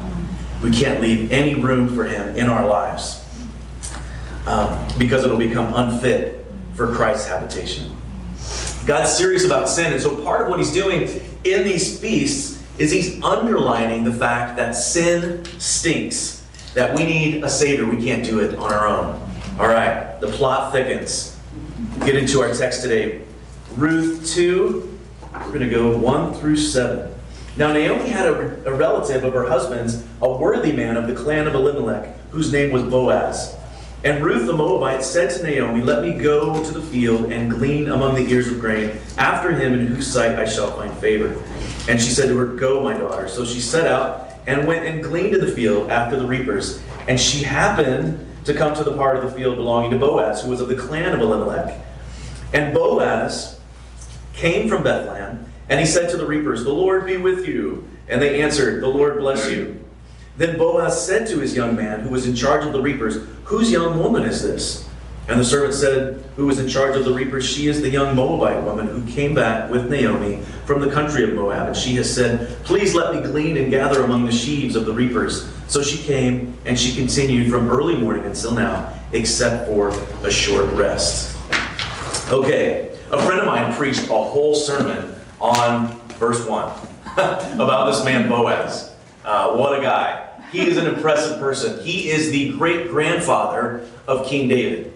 We 0.60 0.72
can't 0.72 1.00
leave 1.00 1.30
any 1.30 1.54
room 1.54 1.94
for 1.94 2.04
him 2.04 2.36
in 2.36 2.48
our 2.48 2.66
lives 2.66 3.21
um, 4.46 4.86
because 4.98 5.24
it'll 5.24 5.38
become 5.38 5.72
unfit 5.74 6.46
for 6.74 6.94
Christ's 6.94 7.28
habitation. 7.28 7.96
God's 8.86 9.12
serious 9.12 9.44
about 9.44 9.68
sin, 9.68 9.92
and 9.92 10.02
so 10.02 10.22
part 10.22 10.42
of 10.42 10.48
what 10.48 10.58
he's 10.58 10.72
doing 10.72 11.02
in 11.44 11.64
these 11.64 12.00
feasts 12.00 12.62
is 12.78 12.90
he's 12.90 13.22
underlining 13.22 14.02
the 14.02 14.12
fact 14.12 14.56
that 14.56 14.72
sin 14.72 15.44
stinks, 15.58 16.46
that 16.74 16.96
we 16.96 17.04
need 17.04 17.44
a 17.44 17.48
Savior. 17.48 17.86
We 17.86 18.02
can't 18.02 18.24
do 18.24 18.40
it 18.40 18.56
on 18.56 18.72
our 18.72 18.88
own. 18.88 19.30
All 19.58 19.68
right, 19.68 20.20
the 20.20 20.28
plot 20.28 20.72
thickens. 20.72 21.38
Get 22.04 22.16
into 22.16 22.40
our 22.40 22.52
text 22.54 22.82
today. 22.82 23.22
Ruth 23.76 24.26
2, 24.34 24.98
we're 25.32 25.48
going 25.48 25.60
to 25.60 25.70
go 25.70 25.96
1 25.96 26.34
through 26.34 26.56
7. 26.56 27.14
Now, 27.56 27.72
Naomi 27.72 28.08
had 28.08 28.26
a, 28.26 28.68
a 28.68 28.74
relative 28.74 29.24
of 29.24 29.34
her 29.34 29.46
husband's, 29.46 30.04
a 30.22 30.28
worthy 30.30 30.72
man 30.72 30.96
of 30.96 31.06
the 31.06 31.14
clan 31.14 31.46
of 31.46 31.54
Elimelech, 31.54 32.16
whose 32.30 32.50
name 32.50 32.72
was 32.72 32.82
Boaz. 32.82 33.56
And 34.04 34.24
Ruth 34.24 34.46
the 34.46 34.52
Moabite 34.52 35.04
said 35.04 35.30
to 35.30 35.42
Naomi, 35.44 35.80
Let 35.80 36.02
me 36.02 36.14
go 36.14 36.64
to 36.64 36.72
the 36.72 36.82
field 36.82 37.30
and 37.32 37.50
glean 37.50 37.88
among 37.88 38.16
the 38.16 38.28
ears 38.28 38.48
of 38.48 38.58
grain 38.58 38.98
after 39.16 39.52
him 39.52 39.74
in 39.74 39.86
whose 39.86 40.12
sight 40.12 40.38
I 40.38 40.44
shall 40.44 40.72
find 40.72 40.92
favor. 40.98 41.40
And 41.88 42.00
she 42.00 42.10
said 42.10 42.28
to 42.28 42.36
her, 42.38 42.46
Go, 42.46 42.82
my 42.82 42.94
daughter. 42.94 43.28
So 43.28 43.44
she 43.44 43.60
set 43.60 43.86
out 43.86 44.30
and 44.48 44.66
went 44.66 44.86
and 44.86 45.04
gleaned 45.04 45.34
in 45.34 45.40
the 45.40 45.52
field 45.52 45.90
after 45.90 46.16
the 46.16 46.26
reapers. 46.26 46.82
And 47.06 47.18
she 47.18 47.44
happened 47.44 48.26
to 48.44 48.54
come 48.54 48.74
to 48.74 48.82
the 48.82 48.96
part 48.96 49.16
of 49.16 49.22
the 49.22 49.30
field 49.30 49.56
belonging 49.56 49.92
to 49.92 49.98
Boaz, 49.98 50.42
who 50.42 50.50
was 50.50 50.60
of 50.60 50.68
the 50.68 50.76
clan 50.76 51.12
of 51.12 51.20
Elimelech. 51.20 51.80
And 52.52 52.74
Boaz 52.74 53.60
came 54.32 54.68
from 54.68 54.82
Bethlehem, 54.82 55.46
and 55.68 55.78
he 55.78 55.86
said 55.86 56.10
to 56.10 56.16
the 56.16 56.26
reapers, 56.26 56.64
The 56.64 56.72
Lord 56.72 57.06
be 57.06 57.18
with 57.18 57.46
you. 57.46 57.88
And 58.08 58.20
they 58.20 58.42
answered, 58.42 58.82
The 58.82 58.88
Lord 58.88 59.18
bless 59.18 59.48
you. 59.48 59.82
Then 60.36 60.58
Boaz 60.58 61.06
said 61.06 61.28
to 61.28 61.38
his 61.38 61.54
young 61.54 61.76
man, 61.76 62.00
who 62.00 62.08
was 62.08 62.26
in 62.26 62.34
charge 62.34 62.64
of 62.64 62.72
the 62.72 62.82
reapers, 62.82 63.16
Whose 63.44 63.70
young 63.70 63.98
woman 63.98 64.22
is 64.22 64.42
this? 64.42 64.88
And 65.28 65.38
the 65.38 65.44
servant 65.44 65.74
said, 65.74 66.24
Who 66.36 66.46
was 66.46 66.58
in 66.58 66.68
charge 66.68 66.96
of 66.96 67.04
the 67.04 67.12
reapers? 67.12 67.48
She 67.48 67.68
is 67.68 67.80
the 67.80 67.88
young 67.88 68.16
Moabite 68.16 68.62
woman 68.64 68.88
who 68.88 69.06
came 69.12 69.34
back 69.34 69.70
with 69.70 69.88
Naomi 69.88 70.42
from 70.66 70.80
the 70.80 70.90
country 70.90 71.22
of 71.24 71.34
Moab. 71.34 71.68
And 71.68 71.76
she 71.76 71.94
has 71.96 72.12
said, 72.12 72.48
Please 72.64 72.94
let 72.94 73.14
me 73.14 73.20
glean 73.22 73.56
and 73.56 73.70
gather 73.70 74.02
among 74.02 74.26
the 74.26 74.32
sheaves 74.32 74.74
of 74.74 74.84
the 74.84 74.92
reapers. 74.92 75.48
So 75.68 75.82
she 75.82 75.98
came, 75.98 76.58
and 76.64 76.78
she 76.78 76.94
continued 76.94 77.50
from 77.50 77.70
early 77.70 77.96
morning 77.96 78.24
until 78.24 78.52
now, 78.52 78.92
except 79.12 79.68
for 79.68 79.90
a 80.24 80.30
short 80.30 80.70
rest. 80.72 81.36
Okay, 82.30 82.96
a 83.10 83.22
friend 83.22 83.40
of 83.40 83.46
mine 83.46 83.72
preached 83.74 84.04
a 84.04 84.14
whole 84.14 84.54
sermon 84.54 85.14
on 85.40 85.88
verse 86.18 86.46
1 86.46 86.72
about 87.60 87.90
this 87.90 88.04
man 88.04 88.28
Boaz. 88.28 88.94
Uh, 89.24 89.54
what 89.54 89.78
a 89.78 89.82
guy. 89.82 90.31
He 90.52 90.68
is 90.68 90.76
an 90.76 90.86
impressive 90.86 91.40
person. 91.40 91.82
He 91.82 92.10
is 92.10 92.30
the 92.30 92.52
great 92.58 92.88
grandfather 92.88 93.88
of 94.06 94.26
King 94.26 94.48
David. 94.48 94.92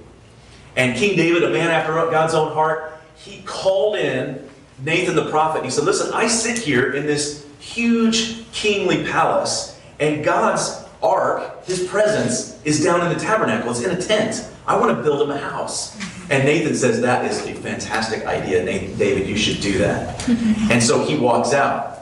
And 0.77 0.95
King 0.97 1.17
David, 1.17 1.43
a 1.43 1.51
man 1.51 1.71
after 1.71 1.93
God's 1.93 2.35
own 2.35 2.53
heart, 2.53 3.01
he 3.17 3.41
called 3.47 3.97
in 3.97 4.47
Nathan 4.85 5.17
the 5.17 5.31
prophet. 5.31 5.65
He 5.65 5.71
said, 5.71 5.85
Listen, 5.85 6.13
I 6.13 6.27
sit 6.27 6.59
here 6.59 6.93
in 6.93 7.07
this 7.07 7.47
huge 7.59 8.51
kingly 8.53 9.05
palace, 9.05 9.81
and 9.99 10.23
God's 10.23 10.85
ark, 11.03 11.65
his 11.65 11.87
presence, 11.87 12.61
is 12.65 12.85
down 12.85 13.01
in 13.01 13.13
the 13.13 13.19
tabernacle. 13.19 13.71
It's 13.71 13.83
in 13.83 13.97
a 13.97 14.01
tent. 14.01 14.47
I 14.67 14.77
want 14.77 14.97
to 14.97 15.03
build 15.03 15.23
him 15.23 15.31
a 15.31 15.39
house. 15.39 15.97
And 16.29 16.45
Nathan 16.45 16.75
says, 16.75 17.01
That 17.01 17.25
is 17.25 17.47
a 17.47 17.55
fantastic 17.55 18.27
idea, 18.27 18.63
Nathan, 18.63 18.99
David. 18.99 19.27
You 19.27 19.37
should 19.37 19.63
do 19.63 19.79
that. 19.79 20.29
and 20.71 20.83
so 20.83 21.05
he 21.05 21.17
walks 21.17 21.55
out. 21.55 22.01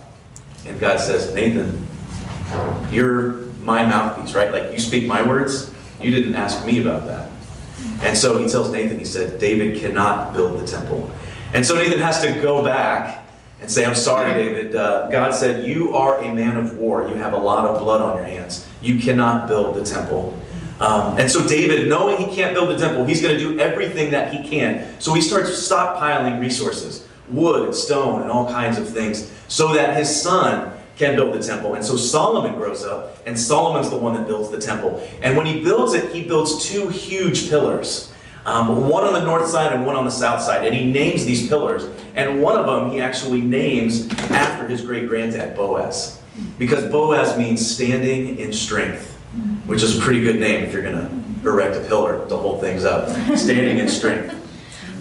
And 0.66 0.80
God 0.80 0.98
says, 0.98 1.32
Nathan, 1.34 1.86
you're 2.90 3.43
my 3.64 3.84
mouthpiece, 3.84 4.34
right? 4.34 4.52
Like 4.52 4.72
you 4.72 4.78
speak 4.78 5.06
my 5.06 5.26
words. 5.26 5.72
You 6.00 6.10
didn't 6.10 6.34
ask 6.34 6.64
me 6.66 6.80
about 6.80 7.06
that. 7.06 7.30
And 8.02 8.16
so 8.16 8.38
he 8.38 8.48
tells 8.48 8.70
Nathan, 8.70 8.98
he 8.98 9.04
said, 9.04 9.40
David 9.40 9.80
cannot 9.80 10.34
build 10.34 10.60
the 10.60 10.66
temple. 10.66 11.10
And 11.52 11.64
so 11.64 11.74
Nathan 11.74 11.98
has 11.98 12.20
to 12.22 12.32
go 12.40 12.62
back 12.62 13.24
and 13.60 13.70
say, 13.70 13.84
I'm 13.84 13.94
sorry, 13.94 14.34
David. 14.34 14.76
Uh, 14.76 15.08
God 15.08 15.34
said, 15.34 15.66
You 15.66 15.94
are 15.96 16.20
a 16.22 16.34
man 16.34 16.56
of 16.56 16.76
war. 16.76 17.08
You 17.08 17.14
have 17.14 17.32
a 17.32 17.38
lot 17.38 17.64
of 17.64 17.80
blood 17.80 18.02
on 18.02 18.16
your 18.16 18.26
hands. 18.26 18.68
You 18.82 18.98
cannot 18.98 19.48
build 19.48 19.76
the 19.76 19.84
temple. 19.84 20.38
Um, 20.80 21.16
and 21.18 21.30
so 21.30 21.46
David, 21.46 21.88
knowing 21.88 22.16
he 22.18 22.34
can't 22.34 22.52
build 22.52 22.68
the 22.68 22.76
temple, 22.76 23.04
he's 23.04 23.22
going 23.22 23.38
to 23.38 23.40
do 23.40 23.58
everything 23.60 24.10
that 24.10 24.34
he 24.34 24.46
can. 24.46 24.86
So 25.00 25.14
he 25.14 25.20
starts 25.20 25.50
stockpiling 25.50 26.40
resources, 26.40 27.06
wood 27.30 27.74
stone 27.74 28.22
and 28.22 28.30
all 28.30 28.46
kinds 28.50 28.76
of 28.76 28.88
things, 28.88 29.30
so 29.46 29.72
that 29.74 29.96
his 29.96 30.20
son 30.20 30.73
can 30.96 31.16
build 31.16 31.34
the 31.34 31.42
temple. 31.42 31.74
And 31.74 31.84
so 31.84 31.96
Solomon 31.96 32.54
grows 32.54 32.84
up, 32.84 33.18
and 33.26 33.38
Solomon's 33.38 33.90
the 33.90 33.96
one 33.96 34.14
that 34.14 34.26
builds 34.26 34.50
the 34.50 34.60
temple. 34.60 35.06
And 35.22 35.36
when 35.36 35.46
he 35.46 35.62
builds 35.62 35.94
it, 35.94 36.12
he 36.12 36.22
builds 36.24 36.64
two 36.68 36.88
huge 36.88 37.48
pillars. 37.48 38.12
Um, 38.46 38.88
one 38.88 39.04
on 39.04 39.14
the 39.14 39.24
north 39.24 39.48
side 39.48 39.72
and 39.72 39.86
one 39.86 39.96
on 39.96 40.04
the 40.04 40.10
south 40.10 40.42
side. 40.42 40.66
And 40.66 40.74
he 40.74 40.90
names 40.90 41.24
these 41.24 41.48
pillars. 41.48 41.88
And 42.14 42.42
one 42.42 42.56
of 42.56 42.66
them 42.66 42.90
he 42.90 43.00
actually 43.00 43.40
names 43.40 44.08
after 44.30 44.68
his 44.68 44.82
great 44.82 45.08
granddad, 45.08 45.56
Boaz. 45.56 46.20
Because 46.58 46.84
Boaz 46.90 47.38
means 47.38 47.66
standing 47.66 48.38
in 48.38 48.52
strength, 48.52 49.12
which 49.66 49.82
is 49.82 49.98
a 49.98 50.00
pretty 50.00 50.20
good 50.20 50.38
name 50.38 50.64
if 50.64 50.72
you're 50.72 50.82
going 50.82 50.94
to 50.94 51.48
erect 51.48 51.76
a 51.76 51.80
pillar 51.88 52.26
to 52.28 52.36
hold 52.36 52.60
things 52.60 52.84
up. 52.84 53.08
Standing 53.36 53.78
in 53.78 53.88
strength. 53.88 54.34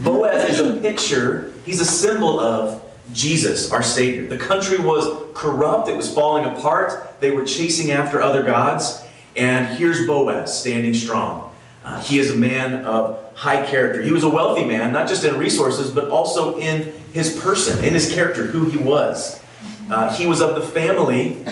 Boaz 0.03 0.49
is 0.49 0.59
a 0.59 0.79
picture, 0.81 1.53
he's 1.65 1.79
a 1.79 1.85
symbol 1.85 2.39
of 2.39 2.82
Jesus, 3.11 3.71
our 3.71 3.83
Savior. 3.83 4.27
The 4.27 4.37
country 4.37 4.79
was 4.79 5.31
corrupt, 5.33 5.89
it 5.89 5.97
was 5.97 6.13
falling 6.13 6.45
apart, 6.45 7.19
they 7.19 7.31
were 7.31 7.45
chasing 7.45 7.91
after 7.91 8.21
other 8.21 8.43
gods. 8.43 9.03
And 9.35 9.77
here's 9.77 10.05
Boaz 10.05 10.57
standing 10.57 10.93
strong. 10.93 11.51
Uh, 11.83 12.01
he 12.01 12.19
is 12.19 12.31
a 12.31 12.35
man 12.35 12.85
of 12.85 13.19
high 13.35 13.65
character. 13.65 14.01
He 14.01 14.11
was 14.11 14.23
a 14.23 14.29
wealthy 14.29 14.63
man, 14.63 14.93
not 14.93 15.07
just 15.07 15.23
in 15.25 15.37
resources, 15.37 15.91
but 15.91 16.09
also 16.09 16.57
in 16.59 16.93
his 17.11 17.39
person, 17.39 17.83
in 17.83 17.93
his 17.93 18.13
character, 18.13 18.45
who 18.45 18.69
he 18.69 18.77
was. 18.77 19.41
Uh, 19.89 20.15
he 20.15 20.25
was 20.25 20.41
of 20.41 20.55
the 20.55 20.61
family 20.61 21.43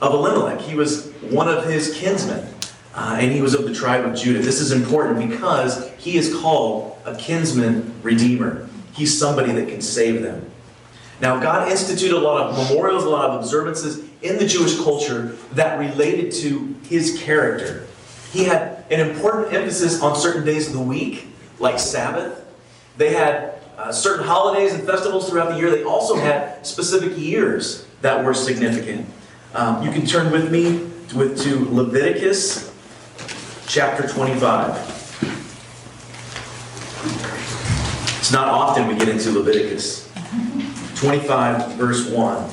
of 0.00 0.12
Elimelech, 0.12 0.60
he 0.60 0.74
was 0.74 1.10
one 1.30 1.48
of 1.48 1.64
his 1.64 1.94
kinsmen. 1.94 2.46
Uh, 2.94 3.16
and 3.20 3.30
he 3.30 3.40
was 3.40 3.54
of 3.54 3.64
the 3.64 3.72
tribe 3.72 4.04
of 4.04 4.16
Judah. 4.16 4.40
This 4.40 4.60
is 4.60 4.72
important 4.72 5.30
because 5.30 5.88
he 5.98 6.16
is 6.16 6.34
called 6.40 6.98
a 7.04 7.14
kinsman 7.14 7.94
redeemer. 8.02 8.68
He's 8.92 9.16
somebody 9.16 9.52
that 9.52 9.68
can 9.68 9.80
save 9.80 10.20
them. 10.22 10.50
Now, 11.20 11.40
God 11.40 11.70
instituted 11.70 12.16
a 12.16 12.20
lot 12.20 12.46
of 12.46 12.68
memorials, 12.68 13.04
a 13.04 13.08
lot 13.08 13.30
of 13.30 13.40
observances 13.40 14.08
in 14.22 14.38
the 14.38 14.46
Jewish 14.46 14.78
culture 14.78 15.36
that 15.52 15.78
related 15.78 16.32
to 16.34 16.76
his 16.84 17.20
character. 17.20 17.86
He 18.32 18.44
had 18.44 18.84
an 18.90 19.00
important 19.00 19.52
emphasis 19.52 20.00
on 20.02 20.16
certain 20.16 20.44
days 20.44 20.68
of 20.68 20.74
the 20.74 20.80
week, 20.80 21.26
like 21.58 21.78
Sabbath. 21.78 22.44
They 22.96 23.14
had 23.14 23.54
uh, 23.76 23.92
certain 23.92 24.26
holidays 24.26 24.74
and 24.74 24.84
festivals 24.84 25.28
throughout 25.28 25.50
the 25.50 25.56
year. 25.56 25.70
They 25.70 25.84
also 25.84 26.16
had 26.16 26.66
specific 26.66 27.16
years 27.16 27.86
that 28.00 28.24
were 28.24 28.34
significant. 28.34 29.08
Um, 29.54 29.82
you 29.82 29.90
can 29.90 30.06
turn 30.06 30.30
with 30.30 30.50
me 30.52 30.88
to, 31.08 31.34
to 31.34 31.74
Leviticus 31.74 32.72
chapter 33.66 34.06
25. 34.06 34.96
It's 38.18 38.32
not 38.32 38.48
often 38.48 38.86
we 38.86 38.96
get 38.96 39.08
into 39.08 39.30
Leviticus. 39.30 40.07
25, 40.98 41.74
verse 41.74 42.10
1. 42.10 42.44
It 42.44 42.50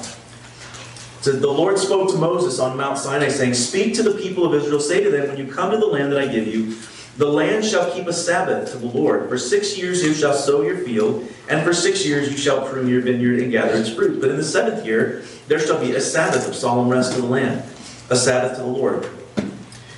says, 1.21 1.41
The 1.41 1.47
Lord 1.47 1.79
spoke 1.79 2.11
to 2.11 2.17
Moses 2.17 2.59
on 2.59 2.77
Mount 2.77 2.99
Sinai, 2.99 3.29
saying, 3.29 3.55
Speak 3.55 3.95
to 3.95 4.03
the 4.03 4.21
people 4.21 4.45
of 4.45 4.53
Israel, 4.53 4.79
say 4.79 5.03
to 5.03 5.09
them, 5.09 5.29
When 5.29 5.37
you 5.37 5.51
come 5.51 5.71
to 5.71 5.77
the 5.77 5.87
land 5.87 6.11
that 6.11 6.19
I 6.19 6.27
give 6.27 6.45
you, 6.45 6.77
the 7.17 7.25
land 7.25 7.65
shall 7.65 7.91
keep 7.91 8.05
a 8.05 8.13
Sabbath 8.13 8.71
to 8.71 8.77
the 8.77 8.85
Lord. 8.85 9.29
For 9.29 9.37
six 9.39 9.77
years 9.77 10.03
you 10.03 10.13
shall 10.13 10.35
sow 10.35 10.61
your 10.61 10.77
field, 10.77 11.27
and 11.49 11.63
for 11.63 11.73
six 11.73 12.05
years 12.05 12.29
you 12.29 12.37
shall 12.37 12.67
prune 12.67 12.87
your 12.87 13.01
vineyard 13.01 13.39
and 13.39 13.51
gather 13.51 13.73
its 13.73 13.89
fruit. 13.89 14.21
But 14.21 14.29
in 14.29 14.37
the 14.37 14.43
seventh 14.43 14.85
year 14.85 15.23
there 15.47 15.59
shall 15.59 15.79
be 15.79 15.95
a 15.95 16.01
Sabbath 16.01 16.47
of 16.47 16.53
solemn 16.53 16.89
rest 16.89 17.13
to 17.13 17.21
the 17.21 17.27
land, 17.27 17.63
a 18.11 18.15
Sabbath 18.15 18.57
to 18.57 18.63
the 18.63 18.67
Lord. 18.67 19.09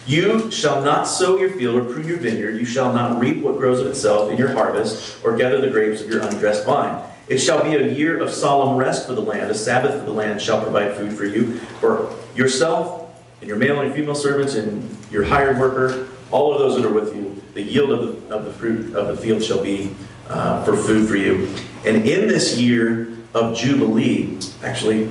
You 0.05 0.49
shall 0.51 0.81
not 0.81 1.03
sow 1.03 1.37
your 1.37 1.49
field 1.49 1.75
or 1.75 1.93
prune 1.93 2.07
your 2.07 2.17
vineyard. 2.17 2.57
You 2.57 2.65
shall 2.65 2.93
not 2.93 3.19
reap 3.19 3.43
what 3.43 3.57
grows 3.57 3.81
of 3.81 3.87
itself 3.87 4.31
in 4.31 4.37
your 4.37 4.53
harvest, 4.53 5.17
or 5.25 5.35
gather 5.35 5.59
the 5.59 5.69
grapes 5.69 6.01
of 6.01 6.09
your 6.09 6.21
undressed 6.21 6.65
vine. 6.65 7.03
It 7.27 7.39
shall 7.39 7.62
be 7.63 7.75
a 7.75 7.91
year 7.91 8.19
of 8.19 8.29
solemn 8.29 8.77
rest 8.77 9.05
for 9.05 9.13
the 9.13 9.22
land. 9.22 9.51
A 9.51 9.55
Sabbath 9.55 10.00
for 10.00 10.05
the 10.05 10.13
land 10.13 10.41
shall 10.41 10.62
provide 10.62 10.96
food 10.96 11.12
for 11.13 11.25
you, 11.25 11.57
for 11.81 12.15
yourself, 12.36 13.10
and 13.41 13.48
your 13.48 13.57
male 13.57 13.81
and 13.81 13.93
female 13.93 14.15
servants, 14.15 14.55
and 14.55 14.98
your 15.12 15.24
hired 15.24 15.60
worker, 15.60 16.07
all 16.31 16.53
of 16.53 16.60
those 16.60 16.75
that 16.75 16.86
are 16.86 16.93
with 16.93 17.15
you. 17.15 17.41
The 17.53 17.62
yield 17.62 17.91
of 17.91 18.29
the, 18.29 18.36
of 18.36 18.46
the 18.46 18.53
fruit 18.53 18.96
of 18.96 19.07
the 19.07 19.17
field 19.17 19.43
shall 19.43 19.62
be 19.62 19.93
uh, 20.29 20.63
for 20.63 20.77
food 20.77 21.07
for 21.10 21.17
you. 21.17 21.53
And 21.86 22.07
in 22.07 22.27
this 22.27 22.57
year 22.57 23.17
of 23.34 23.57
Jubilee, 23.57 24.38
actually, 24.63 25.10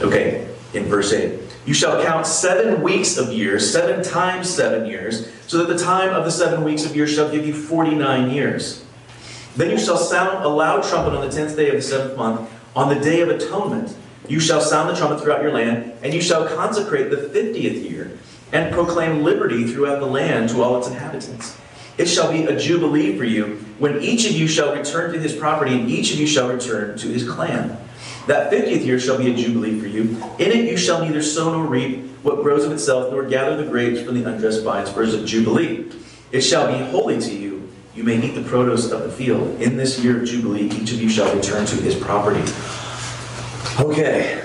okay, 0.00 0.48
in 0.74 0.84
verse 0.84 1.12
8, 1.12 1.40
you 1.66 1.74
shall 1.74 2.02
count 2.02 2.26
seven 2.26 2.82
weeks 2.82 3.16
of 3.16 3.32
years, 3.32 3.70
seven 3.70 4.02
times 4.02 4.48
seven 4.48 4.86
years, 4.86 5.30
so 5.46 5.58
that 5.58 5.68
the 5.68 5.78
time 5.78 6.10
of 6.14 6.24
the 6.24 6.30
seven 6.30 6.64
weeks 6.64 6.84
of 6.84 6.96
years 6.96 7.14
shall 7.14 7.30
give 7.30 7.46
you 7.46 7.52
49 7.52 8.30
years. 8.30 8.84
Then 9.58 9.70
you 9.70 9.78
shall 9.78 9.96
sound 9.96 10.44
a 10.44 10.48
loud 10.48 10.84
trumpet 10.84 11.14
on 11.14 11.20
the 11.20 11.34
tenth 11.34 11.56
day 11.56 11.68
of 11.68 11.74
the 11.74 11.82
seventh 11.82 12.16
month, 12.16 12.48
on 12.76 12.94
the 12.94 13.00
day 13.00 13.22
of 13.22 13.28
atonement. 13.28 13.92
You 14.28 14.38
shall 14.38 14.60
sound 14.60 14.88
the 14.88 14.94
trumpet 14.94 15.20
throughout 15.20 15.42
your 15.42 15.50
land, 15.50 15.94
and 16.00 16.14
you 16.14 16.22
shall 16.22 16.46
consecrate 16.46 17.10
the 17.10 17.16
fiftieth 17.16 17.90
year, 17.90 18.16
and 18.52 18.72
proclaim 18.72 19.24
liberty 19.24 19.66
throughout 19.66 19.98
the 19.98 20.06
land 20.06 20.50
to 20.50 20.62
all 20.62 20.78
its 20.78 20.86
inhabitants. 20.86 21.58
It 21.98 22.06
shall 22.06 22.30
be 22.30 22.44
a 22.44 22.56
jubilee 22.56 23.18
for 23.18 23.24
you, 23.24 23.56
when 23.80 24.00
each 24.00 24.26
of 24.26 24.30
you 24.36 24.46
shall 24.46 24.76
return 24.76 25.12
to 25.12 25.18
his 25.18 25.34
property, 25.34 25.72
and 25.72 25.90
each 25.90 26.12
of 26.12 26.20
you 26.20 26.26
shall 26.28 26.48
return 26.48 26.96
to 26.96 27.08
his 27.08 27.28
clan. 27.28 27.76
That 28.28 28.50
fiftieth 28.50 28.82
year 28.82 29.00
shall 29.00 29.18
be 29.18 29.32
a 29.32 29.34
jubilee 29.34 29.80
for 29.80 29.88
you. 29.88 30.02
In 30.38 30.52
it 30.52 30.70
you 30.70 30.76
shall 30.76 31.04
neither 31.04 31.20
sow 31.20 31.50
nor 31.50 31.66
reap 31.66 32.04
what 32.22 32.44
grows 32.44 32.64
of 32.64 32.70
itself, 32.70 33.10
nor 33.10 33.24
gather 33.24 33.56
the 33.56 33.68
grapes 33.68 34.02
from 34.02 34.22
the 34.22 34.30
undressed 34.30 34.62
vines, 34.62 34.88
for 34.88 35.02
it 35.02 35.08
is 35.08 35.14
a 35.14 35.26
jubilee. 35.26 35.90
It 36.30 36.42
shall 36.42 36.68
be 36.68 36.78
holy 36.92 37.20
to 37.20 37.34
you 37.34 37.47
you 37.98 38.04
may 38.04 38.16
eat 38.24 38.36
the 38.36 38.42
produce 38.42 38.92
of 38.92 39.02
the 39.02 39.10
field. 39.10 39.60
In 39.60 39.76
this 39.76 39.98
year 39.98 40.20
of 40.20 40.24
Jubilee, 40.24 40.70
each 40.70 40.92
of 40.92 41.02
you 41.02 41.08
shall 41.08 41.34
return 41.34 41.66
to 41.66 41.74
his 41.82 41.96
property. 41.96 42.40
Okay. 43.80 44.40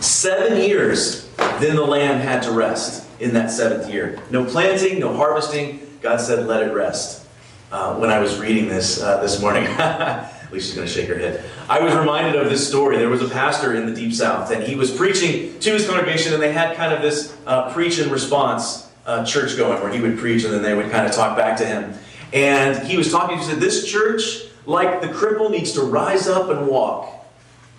Seven 0.00 0.60
years, 0.60 1.30
then 1.60 1.76
the 1.76 1.84
land 1.84 2.24
had 2.24 2.42
to 2.42 2.50
rest 2.50 3.08
in 3.20 3.34
that 3.34 3.52
seventh 3.52 3.88
year. 3.88 4.18
No 4.32 4.44
planting, 4.44 4.98
no 4.98 5.14
harvesting. 5.14 5.78
God 6.02 6.20
said, 6.20 6.48
let 6.48 6.64
it 6.64 6.74
rest. 6.74 7.24
Uh, 7.70 7.94
when 7.94 8.10
I 8.10 8.18
was 8.18 8.36
reading 8.40 8.66
this 8.66 9.00
uh, 9.00 9.22
this 9.22 9.40
morning, 9.40 9.62
at 9.78 10.52
least 10.52 10.66
she's 10.66 10.74
going 10.74 10.88
to 10.88 10.92
shake 10.92 11.06
her 11.06 11.16
head. 11.16 11.44
I 11.68 11.78
was 11.78 11.94
reminded 11.94 12.34
of 12.34 12.50
this 12.50 12.66
story. 12.66 12.98
There 12.98 13.08
was 13.08 13.22
a 13.22 13.28
pastor 13.28 13.76
in 13.76 13.86
the 13.86 13.94
Deep 13.94 14.12
South, 14.12 14.50
and 14.50 14.64
he 14.64 14.74
was 14.74 14.90
preaching 14.90 15.56
to 15.60 15.70
his 15.70 15.86
congregation, 15.86 16.32
and 16.32 16.42
they 16.42 16.50
had 16.50 16.76
kind 16.76 16.92
of 16.92 17.00
this 17.00 17.36
uh, 17.46 17.72
preach 17.72 18.00
and 18.00 18.10
response 18.10 18.90
uh, 19.06 19.24
church 19.24 19.56
going 19.56 19.80
where 19.80 19.92
he 19.92 20.00
would 20.00 20.18
preach, 20.18 20.42
and 20.42 20.52
then 20.52 20.62
they 20.62 20.74
would 20.74 20.90
kind 20.90 21.06
of 21.06 21.12
talk 21.12 21.36
back 21.36 21.56
to 21.58 21.64
him. 21.64 21.94
And 22.32 22.86
he 22.86 22.96
was 22.96 23.10
talking, 23.10 23.38
he 23.38 23.44
said, 23.44 23.58
This 23.58 23.90
church, 23.90 24.44
like 24.66 25.00
the 25.00 25.08
cripple, 25.08 25.50
needs 25.50 25.72
to 25.72 25.82
rise 25.82 26.28
up 26.28 26.50
and 26.50 26.66
walk. 26.66 27.08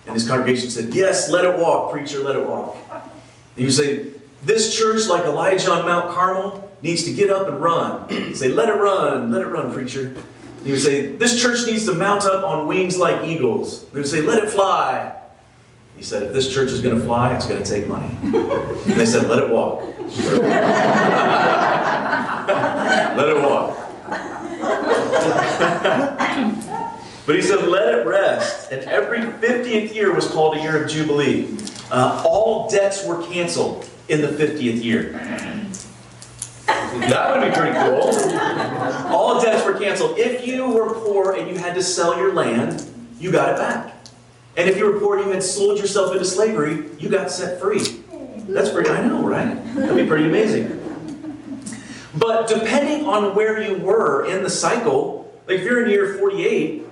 And 0.06 0.14
his 0.14 0.28
congregation 0.28 0.70
said, 0.70 0.94
Yes, 0.94 1.30
let 1.30 1.44
it 1.44 1.58
walk, 1.58 1.92
preacher, 1.92 2.18
let 2.20 2.36
it 2.36 2.46
walk. 2.46 2.76
You 3.56 3.70
say, 3.70 4.12
this 4.42 4.76
church, 4.76 5.06
like 5.08 5.24
Elijah 5.24 5.70
on 5.70 5.86
Mount 5.86 6.14
Carmel, 6.14 6.70
needs 6.82 7.04
to 7.04 7.12
get 7.12 7.30
up 7.30 7.46
and 7.48 7.60
run. 7.60 8.06
You 8.10 8.34
say, 8.34 8.48
let 8.48 8.68
it 8.68 8.74
run, 8.74 9.30
let 9.30 9.42
it 9.42 9.46
run, 9.46 9.72
preacher. 9.72 10.16
You 10.64 10.76
say, 10.76 11.14
this 11.16 11.40
church 11.40 11.66
needs 11.66 11.86
to 11.86 11.94
mount 11.94 12.24
up 12.24 12.44
on 12.44 12.66
wings 12.66 12.98
like 12.98 13.24
eagles. 13.24 13.86
You 13.94 14.04
say, 14.04 14.20
let 14.20 14.42
it 14.42 14.50
fly. 14.50 15.16
He 15.96 16.02
said, 16.02 16.24
if 16.24 16.32
this 16.32 16.52
church 16.52 16.70
is 16.70 16.80
going 16.80 16.98
to 16.98 17.04
fly, 17.04 17.34
it's 17.36 17.46
going 17.46 17.62
to 17.62 17.68
take 17.68 17.86
money. 17.86 18.16
And 18.22 18.94
they 18.94 19.06
said, 19.06 19.28
let 19.28 19.42
it 19.42 19.50
walk. 19.50 19.82
let 23.16 23.28
it 23.28 23.42
walk. 23.42 23.81
but 27.26 27.36
he 27.36 27.42
said, 27.42 27.68
let 27.68 27.94
it 27.94 28.06
rest. 28.06 28.72
And 28.72 28.82
every 28.84 29.18
50th 29.18 29.94
year 29.94 30.14
was 30.14 30.26
called 30.28 30.56
a 30.56 30.60
year 30.60 30.82
of 30.82 30.90
Jubilee. 30.90 31.48
Uh, 31.90 32.22
all 32.26 32.68
debts 32.68 33.06
were 33.06 33.22
canceled 33.26 33.88
in 34.08 34.20
the 34.20 34.28
50th 34.28 34.82
year. 34.82 35.18
That 36.92 37.34
would 37.34 37.48
be 37.48 37.54
pretty 37.56 37.72
cool. 37.72 38.12
All 39.14 39.40
debts 39.40 39.64
were 39.64 39.72
canceled. 39.74 40.18
If 40.18 40.46
you 40.46 40.70
were 40.70 40.92
poor 40.92 41.32
and 41.32 41.48
you 41.48 41.56
had 41.56 41.74
to 41.74 41.82
sell 41.82 42.18
your 42.18 42.34
land, 42.34 42.84
you 43.18 43.32
got 43.32 43.48
it 43.50 43.56
back. 43.56 43.94
And 44.56 44.68
if 44.68 44.76
you 44.76 44.84
were 44.84 45.00
poor 45.00 45.16
and 45.16 45.26
you 45.26 45.32
had 45.32 45.42
sold 45.42 45.78
yourself 45.78 46.12
into 46.12 46.26
slavery, 46.26 46.84
you 46.98 47.08
got 47.08 47.30
set 47.30 47.58
free. 47.58 47.80
That's 48.46 48.68
pretty, 48.70 48.90
I 48.90 49.06
know, 49.06 49.26
right? 49.26 49.54
That'd 49.74 49.96
be 49.96 50.06
pretty 50.06 50.26
amazing. 50.26 50.81
But 52.14 52.48
depending 52.48 53.06
on 53.06 53.34
where 53.34 53.62
you 53.62 53.78
were 53.78 54.26
in 54.26 54.42
the 54.42 54.50
cycle, 54.50 55.32
like 55.46 55.60
if 55.60 55.64
you're 55.64 55.84
in 55.84 55.90
year 55.90 56.18
48, 56.18 56.86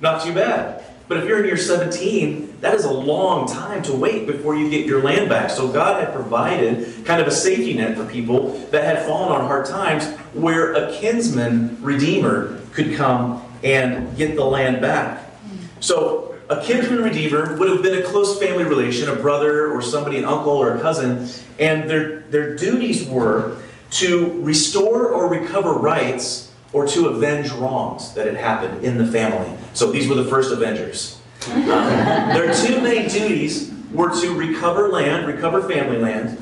not 0.00 0.22
too 0.22 0.34
bad. 0.34 0.84
But 1.08 1.18
if 1.18 1.24
you're 1.24 1.40
in 1.40 1.46
year 1.46 1.56
17, 1.56 2.58
that 2.60 2.74
is 2.74 2.84
a 2.84 2.92
long 2.92 3.48
time 3.48 3.82
to 3.82 3.92
wait 3.92 4.26
before 4.26 4.54
you 4.54 4.70
get 4.70 4.86
your 4.86 5.02
land 5.02 5.28
back. 5.28 5.50
So 5.50 5.66
God 5.66 6.04
had 6.04 6.14
provided 6.14 7.04
kind 7.04 7.20
of 7.20 7.26
a 7.26 7.32
safety 7.32 7.74
net 7.74 7.96
for 7.96 8.04
people 8.04 8.50
that 8.70 8.84
had 8.84 9.04
fallen 9.06 9.32
on 9.32 9.46
hard 9.46 9.66
times 9.66 10.06
where 10.34 10.72
a 10.74 10.92
kinsman 10.92 11.82
redeemer 11.82 12.60
could 12.72 12.94
come 12.94 13.42
and 13.64 14.16
get 14.16 14.36
the 14.36 14.44
land 14.44 14.80
back. 14.80 15.28
So 15.80 16.36
a 16.48 16.62
kinsman 16.62 17.02
redeemer 17.02 17.56
would 17.56 17.68
have 17.70 17.82
been 17.82 17.98
a 17.98 18.02
close 18.02 18.38
family 18.38 18.64
relation, 18.64 19.08
a 19.08 19.16
brother 19.16 19.72
or 19.72 19.82
somebody, 19.82 20.18
an 20.18 20.24
uncle 20.24 20.52
or 20.52 20.76
a 20.76 20.80
cousin, 20.80 21.28
and 21.58 21.90
their, 21.90 22.20
their 22.20 22.56
duties 22.56 23.08
were 23.08 23.56
to 23.90 24.40
restore 24.42 25.08
or 25.08 25.28
recover 25.28 25.72
rights 25.72 26.52
or 26.72 26.86
to 26.86 27.08
avenge 27.08 27.50
wrongs 27.52 28.14
that 28.14 28.26
had 28.26 28.36
happened 28.36 28.84
in 28.84 28.96
the 28.96 29.06
family. 29.06 29.56
So 29.74 29.90
these 29.90 30.08
were 30.08 30.14
the 30.14 30.24
first 30.24 30.52
avengers. 30.52 31.20
Um, 31.50 31.66
their 31.66 32.54
two 32.54 32.80
main 32.80 33.08
duties 33.08 33.72
were 33.92 34.10
to 34.20 34.34
recover 34.34 34.88
land, 34.88 35.26
recover 35.26 35.68
family 35.68 35.98
land, 35.98 36.40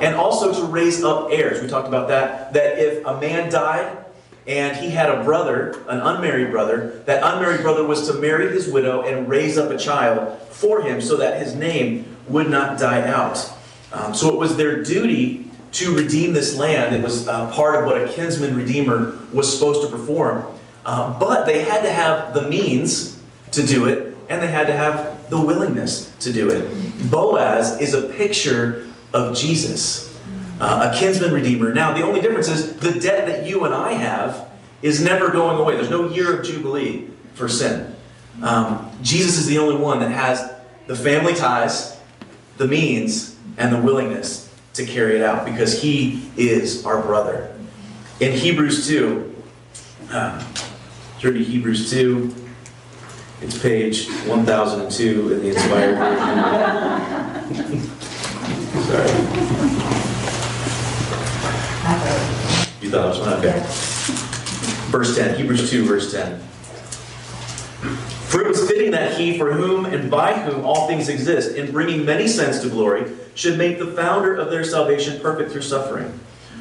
and 0.00 0.14
also 0.14 0.52
to 0.52 0.66
raise 0.66 1.02
up 1.02 1.28
heirs. 1.30 1.62
We 1.62 1.68
talked 1.68 1.88
about 1.88 2.08
that. 2.08 2.52
That 2.52 2.78
if 2.78 3.04
a 3.06 3.18
man 3.20 3.50
died 3.50 4.04
and 4.46 4.76
he 4.76 4.90
had 4.90 5.10
a 5.10 5.22
brother, 5.22 5.82
an 5.88 6.00
unmarried 6.00 6.50
brother, 6.50 7.02
that 7.06 7.22
unmarried 7.22 7.62
brother 7.62 7.84
was 7.86 8.08
to 8.08 8.14
marry 8.14 8.50
his 8.52 8.68
widow 8.68 9.02
and 9.02 9.28
raise 9.28 9.56
up 9.56 9.70
a 9.70 9.78
child 9.78 10.40
for 10.48 10.82
him 10.82 11.00
so 11.00 11.16
that 11.16 11.40
his 11.40 11.54
name 11.54 12.16
would 12.28 12.50
not 12.50 12.78
die 12.78 13.06
out. 13.08 13.50
Um, 13.92 14.14
so 14.14 14.28
it 14.28 14.38
was 14.38 14.56
their 14.56 14.82
duty 14.82 15.49
to 15.72 15.94
redeem 15.94 16.32
this 16.32 16.56
land. 16.56 16.94
It 16.94 17.02
was 17.02 17.28
uh, 17.28 17.50
part 17.52 17.76
of 17.76 17.86
what 17.86 18.00
a 18.00 18.08
kinsman 18.08 18.56
redeemer 18.56 19.18
was 19.32 19.52
supposed 19.52 19.82
to 19.82 19.88
perform. 19.88 20.44
Uh, 20.84 21.18
but 21.18 21.44
they 21.44 21.62
had 21.62 21.82
to 21.82 21.92
have 21.92 22.34
the 22.34 22.48
means 22.48 23.20
to 23.52 23.64
do 23.64 23.86
it, 23.86 24.16
and 24.28 24.42
they 24.42 24.48
had 24.48 24.66
to 24.66 24.72
have 24.72 25.28
the 25.30 25.40
willingness 25.40 26.14
to 26.18 26.32
do 26.32 26.50
it. 26.50 27.10
Boaz 27.10 27.80
is 27.80 27.94
a 27.94 28.02
picture 28.08 28.88
of 29.12 29.36
Jesus, 29.36 30.18
uh, 30.60 30.90
a 30.92 30.98
kinsman 30.98 31.32
redeemer. 31.32 31.72
Now, 31.74 31.92
the 31.92 32.02
only 32.02 32.20
difference 32.20 32.48
is 32.48 32.76
the 32.76 32.98
debt 32.98 33.26
that 33.26 33.46
you 33.46 33.64
and 33.64 33.74
I 33.74 33.92
have 33.92 34.48
is 34.82 35.02
never 35.02 35.30
going 35.30 35.58
away. 35.58 35.76
There's 35.76 35.90
no 35.90 36.08
year 36.08 36.38
of 36.38 36.44
Jubilee 36.44 37.08
for 37.34 37.48
sin. 37.48 37.94
Um, 38.42 38.90
Jesus 39.02 39.38
is 39.38 39.46
the 39.46 39.58
only 39.58 39.76
one 39.76 40.00
that 40.00 40.10
has 40.10 40.52
the 40.86 40.96
family 40.96 41.34
ties, 41.34 41.98
the 42.56 42.66
means, 42.66 43.36
and 43.58 43.72
the 43.72 43.80
willingness 43.80 44.49
to 44.74 44.86
carry 44.86 45.16
it 45.16 45.22
out 45.22 45.44
because 45.44 45.80
he 45.82 46.30
is 46.36 46.84
our 46.84 47.02
brother. 47.02 47.54
In 48.20 48.32
Hebrews 48.32 48.86
2, 48.86 49.34
um, 50.12 50.44
turn 51.18 51.34
to 51.34 51.42
Hebrews 51.44 51.90
2. 51.90 52.34
It's 53.42 53.58
page 53.60 54.08
1002 54.26 55.32
in 55.32 55.40
the 55.40 55.48
Inspired 55.48 55.96
Version. 55.96 57.80
Sorry. 58.84 59.10
You 62.80 62.90
thought 62.90 63.04
I 63.04 63.08
was 63.08 63.18
one? 63.20 63.32
Okay. 63.34 63.62
Verse 64.90 65.16
10, 65.16 65.36
Hebrews 65.36 65.70
2, 65.70 65.84
verse 65.84 66.12
10. 66.12 66.40
For 68.30 68.40
it 68.42 68.46
was 68.46 68.70
fitting 68.70 68.92
that 68.92 69.18
he, 69.18 69.36
for 69.36 69.52
whom 69.52 69.86
and 69.86 70.08
by 70.08 70.34
whom 70.34 70.64
all 70.64 70.86
things 70.86 71.08
exist, 71.08 71.56
in 71.56 71.72
bringing 71.72 72.04
many 72.04 72.28
sons 72.28 72.60
to 72.60 72.68
glory, 72.68 73.10
should 73.34 73.58
make 73.58 73.80
the 73.80 73.88
founder 73.88 74.36
of 74.36 74.52
their 74.52 74.62
salvation 74.62 75.20
perfect 75.20 75.50
through 75.50 75.62
suffering. 75.62 76.16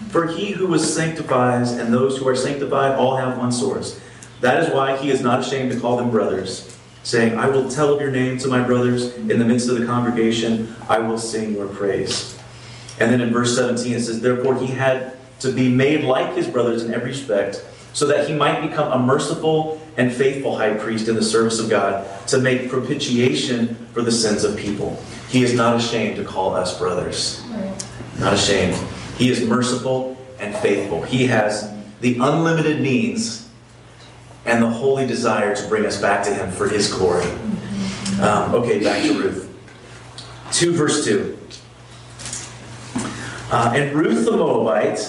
For 0.09 0.25
he 0.25 0.49
who 0.49 0.65
was 0.65 0.91
sanctifies 0.91 1.73
and 1.73 1.93
those 1.93 2.17
who 2.17 2.27
are 2.27 2.35
sanctified 2.35 2.95
all 2.95 3.17
have 3.17 3.37
one 3.37 3.51
source. 3.51 4.01
That 4.41 4.63
is 4.63 4.73
why 4.73 4.97
he 4.97 5.11
is 5.11 5.21
not 5.21 5.41
ashamed 5.41 5.71
to 5.71 5.79
call 5.79 5.97
them 5.97 6.09
brothers, 6.09 6.75
saying, 7.03 7.37
I 7.37 7.47
will 7.47 7.69
tell 7.69 7.93
of 7.93 8.01
your 8.01 8.09
name 8.09 8.39
to 8.39 8.47
my 8.47 8.63
brothers 8.63 9.15
in 9.15 9.37
the 9.37 9.45
midst 9.45 9.69
of 9.69 9.77
the 9.77 9.85
congregation, 9.85 10.75
I 10.89 10.97
will 10.97 11.19
sing 11.19 11.53
your 11.53 11.67
praise. 11.67 12.35
And 12.99 13.11
then 13.11 13.21
in 13.21 13.31
verse 13.31 13.55
17 13.55 13.93
it 13.93 14.01
says, 14.01 14.21
Therefore 14.21 14.55
he 14.55 14.65
had 14.65 15.17
to 15.41 15.51
be 15.51 15.69
made 15.69 16.03
like 16.03 16.35
his 16.35 16.47
brothers 16.47 16.83
in 16.83 16.95
every 16.95 17.11
respect, 17.11 17.63
so 17.93 18.07
that 18.07 18.27
he 18.27 18.33
might 18.33 18.67
become 18.67 18.91
a 18.91 18.97
merciful 18.97 19.79
and 19.97 20.13
faithful 20.13 20.57
high 20.57 20.73
priest 20.73 21.07
in 21.07 21.15
the 21.15 21.23
service 21.23 21.59
of 21.59 21.69
God 21.69 22.07
to 22.27 22.37
make 22.39 22.69
propitiation 22.69 23.75
for 23.93 24.01
the 24.01 24.11
sins 24.11 24.43
of 24.43 24.57
people. 24.57 25.01
He 25.29 25.43
is 25.43 25.53
not 25.53 25.75
ashamed 25.75 26.17
to 26.17 26.23
call 26.23 26.55
us 26.55 26.77
brothers. 26.77 27.43
Not 28.19 28.33
ashamed. 28.33 28.75
He 29.17 29.29
is 29.29 29.45
merciful 29.45 30.17
and 30.39 30.55
faithful. 30.55 31.01
He 31.03 31.27
has 31.27 31.71
the 32.01 32.17
unlimited 32.17 32.81
means 32.81 33.49
and 34.45 34.63
the 34.63 34.69
holy 34.69 35.05
desire 35.05 35.55
to 35.55 35.67
bring 35.67 35.85
us 35.85 35.99
back 36.01 36.23
to 36.25 36.33
Him 36.33 36.51
for 36.51 36.67
His 36.67 36.91
glory. 36.91 37.29
Um, 38.21 38.55
okay, 38.55 38.83
back 38.83 39.03
to 39.03 39.13
Ruth. 39.13 39.45
2 40.51 40.73
verse 40.73 41.05
2. 41.05 41.37
Uh, 43.51 43.73
and 43.75 43.95
Ruth 43.95 44.25
the 44.25 44.31
Moabite, 44.31 44.99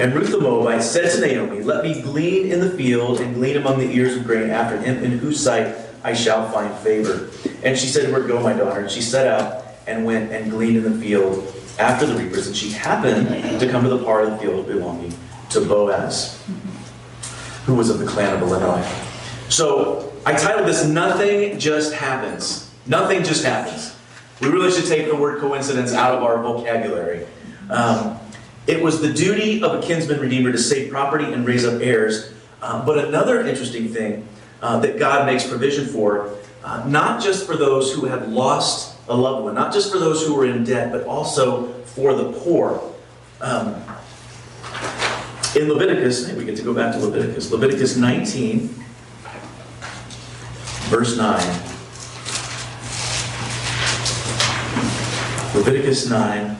and 0.00 0.14
Ruth 0.14 0.30
the 0.30 0.40
Moabite 0.40 0.82
said 0.82 1.10
to 1.12 1.20
Naomi, 1.20 1.62
Let 1.62 1.84
me 1.84 2.00
glean 2.02 2.52
in 2.52 2.60
the 2.60 2.70
field 2.70 3.20
and 3.20 3.34
glean 3.34 3.56
among 3.56 3.78
the 3.78 3.90
ears 3.90 4.16
of 4.16 4.24
grain 4.24 4.50
after 4.50 4.80
him 4.80 5.02
in 5.02 5.18
whose 5.18 5.42
sight 5.42 5.74
I 6.04 6.14
shall 6.14 6.48
find 6.50 6.72
favor. 6.78 7.30
And 7.64 7.76
she 7.76 7.88
said 7.88 8.08
her, 8.10 8.20
Go, 8.20 8.40
my 8.40 8.52
daughter. 8.52 8.80
And 8.80 8.90
she 8.90 9.00
set 9.00 9.26
out 9.26 9.64
and 9.86 10.04
went 10.04 10.30
and 10.30 10.50
gleaned 10.50 10.76
in 10.76 10.84
the 10.84 10.98
field 11.00 11.52
after 11.78 12.06
the 12.06 12.14
reapers. 12.14 12.46
And 12.46 12.56
she 12.56 12.70
happened 12.70 13.28
to 13.60 13.68
come 13.68 13.82
to 13.82 13.88
the 13.88 14.04
part 14.04 14.24
of 14.24 14.30
the 14.30 14.38
field 14.38 14.66
belonging 14.66 15.14
to 15.50 15.60
Boaz, 15.62 16.44
who 17.64 17.74
was 17.74 17.90
of 17.90 17.98
the 17.98 18.06
clan 18.06 18.34
of 18.34 18.42
Elimelech. 18.42 18.86
So 19.48 20.12
I 20.24 20.32
titled 20.32 20.68
this 20.68 20.84
Nothing 20.84 21.58
Just 21.58 21.94
Happens. 21.94 22.70
Nothing 22.86 23.24
just 23.24 23.44
happens. 23.44 23.96
We 24.40 24.48
really 24.48 24.70
should 24.70 24.86
take 24.86 25.08
the 25.08 25.16
word 25.16 25.40
coincidence 25.40 25.92
out 25.92 26.14
of 26.14 26.22
our 26.22 26.40
vocabulary. 26.40 27.26
Um, 27.70 28.18
it 28.68 28.82
was 28.82 29.00
the 29.00 29.10
duty 29.10 29.62
of 29.62 29.74
a 29.74 29.80
kinsman 29.84 30.20
redeemer 30.20 30.52
to 30.52 30.58
save 30.58 30.90
property 30.90 31.32
and 31.32 31.46
raise 31.46 31.64
up 31.64 31.80
heirs. 31.80 32.32
Uh, 32.60 32.84
but 32.84 33.02
another 33.02 33.40
interesting 33.46 33.88
thing 33.88 34.28
uh, 34.60 34.78
that 34.80 34.98
God 34.98 35.24
makes 35.24 35.46
provision 35.46 35.86
for, 35.86 36.34
uh, 36.62 36.84
not 36.86 37.22
just 37.22 37.46
for 37.46 37.56
those 37.56 37.94
who 37.94 38.04
have 38.04 38.28
lost 38.28 38.98
a 39.08 39.16
loved 39.16 39.44
one, 39.44 39.54
not 39.54 39.72
just 39.72 39.90
for 39.90 39.98
those 39.98 40.26
who 40.26 40.38
are 40.38 40.44
in 40.44 40.64
debt, 40.64 40.92
but 40.92 41.04
also 41.04 41.72
for 41.84 42.12
the 42.12 42.30
poor. 42.32 42.92
Um, 43.40 43.74
in 45.56 45.66
Leviticus, 45.68 46.30
we 46.32 46.44
get 46.44 46.56
to 46.58 46.62
go 46.62 46.74
back 46.74 46.92
to 46.92 46.98
Leviticus, 46.98 47.50
Leviticus 47.50 47.96
19, 47.96 48.68
verse 50.90 51.16
9. 51.16 51.38
Leviticus 55.54 56.10
9, 56.10 56.57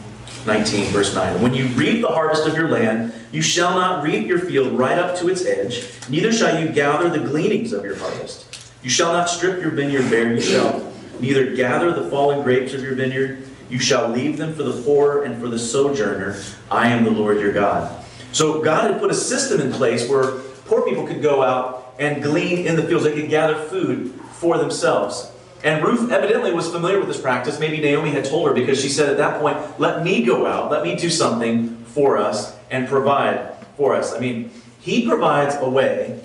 19, 0.48 0.86
verse 0.86 1.14
9. 1.14 1.42
When 1.42 1.52
you 1.52 1.66
reap 1.68 2.00
the 2.00 2.08
harvest 2.08 2.46
of 2.46 2.56
your 2.56 2.70
land, 2.70 3.12
you 3.32 3.42
shall 3.42 3.74
not 3.74 4.02
reap 4.02 4.26
your 4.26 4.38
field 4.38 4.72
right 4.78 4.98
up 4.98 5.14
to 5.18 5.28
its 5.28 5.44
edge, 5.44 5.86
neither 6.08 6.32
shall 6.32 6.58
you 6.58 6.70
gather 6.70 7.10
the 7.10 7.18
gleanings 7.18 7.74
of 7.74 7.84
your 7.84 7.96
harvest. 7.96 8.46
You 8.82 8.88
shall 8.88 9.12
not 9.12 9.28
strip 9.28 9.60
your 9.60 9.70
vineyard 9.70 10.08
bare, 10.10 10.32
you 10.32 10.40
shall 10.40 10.90
neither 11.20 11.54
gather 11.54 11.92
the 11.92 12.08
fallen 12.08 12.42
grapes 12.42 12.72
of 12.72 12.80
your 12.82 12.94
vineyard, 12.94 13.46
you 13.68 13.78
shall 13.78 14.08
leave 14.08 14.38
them 14.38 14.54
for 14.54 14.62
the 14.62 14.82
poor 14.82 15.24
and 15.24 15.38
for 15.38 15.48
the 15.48 15.58
sojourner. 15.58 16.40
I 16.70 16.88
am 16.88 17.04
the 17.04 17.10
Lord 17.10 17.38
your 17.38 17.52
God. 17.52 18.02
So 18.32 18.62
God 18.62 18.90
had 18.90 19.00
put 19.00 19.10
a 19.10 19.14
system 19.14 19.60
in 19.60 19.70
place 19.70 20.08
where 20.08 20.38
poor 20.66 20.82
people 20.82 21.06
could 21.06 21.20
go 21.20 21.42
out 21.42 21.94
and 21.98 22.22
glean 22.22 22.66
in 22.66 22.74
the 22.74 22.84
fields. 22.84 23.04
They 23.04 23.20
could 23.20 23.28
gather 23.28 23.54
food 23.54 24.18
for 24.32 24.56
themselves. 24.56 25.30
And 25.64 25.84
Ruth 25.84 26.10
evidently 26.10 26.52
was 26.52 26.70
familiar 26.70 26.98
with 26.98 27.08
this 27.08 27.20
practice. 27.20 27.58
Maybe 27.58 27.80
Naomi 27.80 28.10
had 28.10 28.24
told 28.24 28.48
her 28.48 28.54
because 28.54 28.80
she 28.80 28.88
said 28.88 29.08
at 29.08 29.16
that 29.16 29.40
point, 29.40 29.58
Let 29.80 30.04
me 30.04 30.24
go 30.24 30.46
out, 30.46 30.70
let 30.70 30.84
me 30.84 30.94
do 30.94 31.10
something 31.10 31.76
for 31.86 32.16
us 32.16 32.56
and 32.70 32.88
provide 32.88 33.54
for 33.76 33.94
us. 33.94 34.14
I 34.14 34.20
mean, 34.20 34.50
he 34.80 35.06
provides 35.06 35.56
a 35.56 35.68
way, 35.68 36.20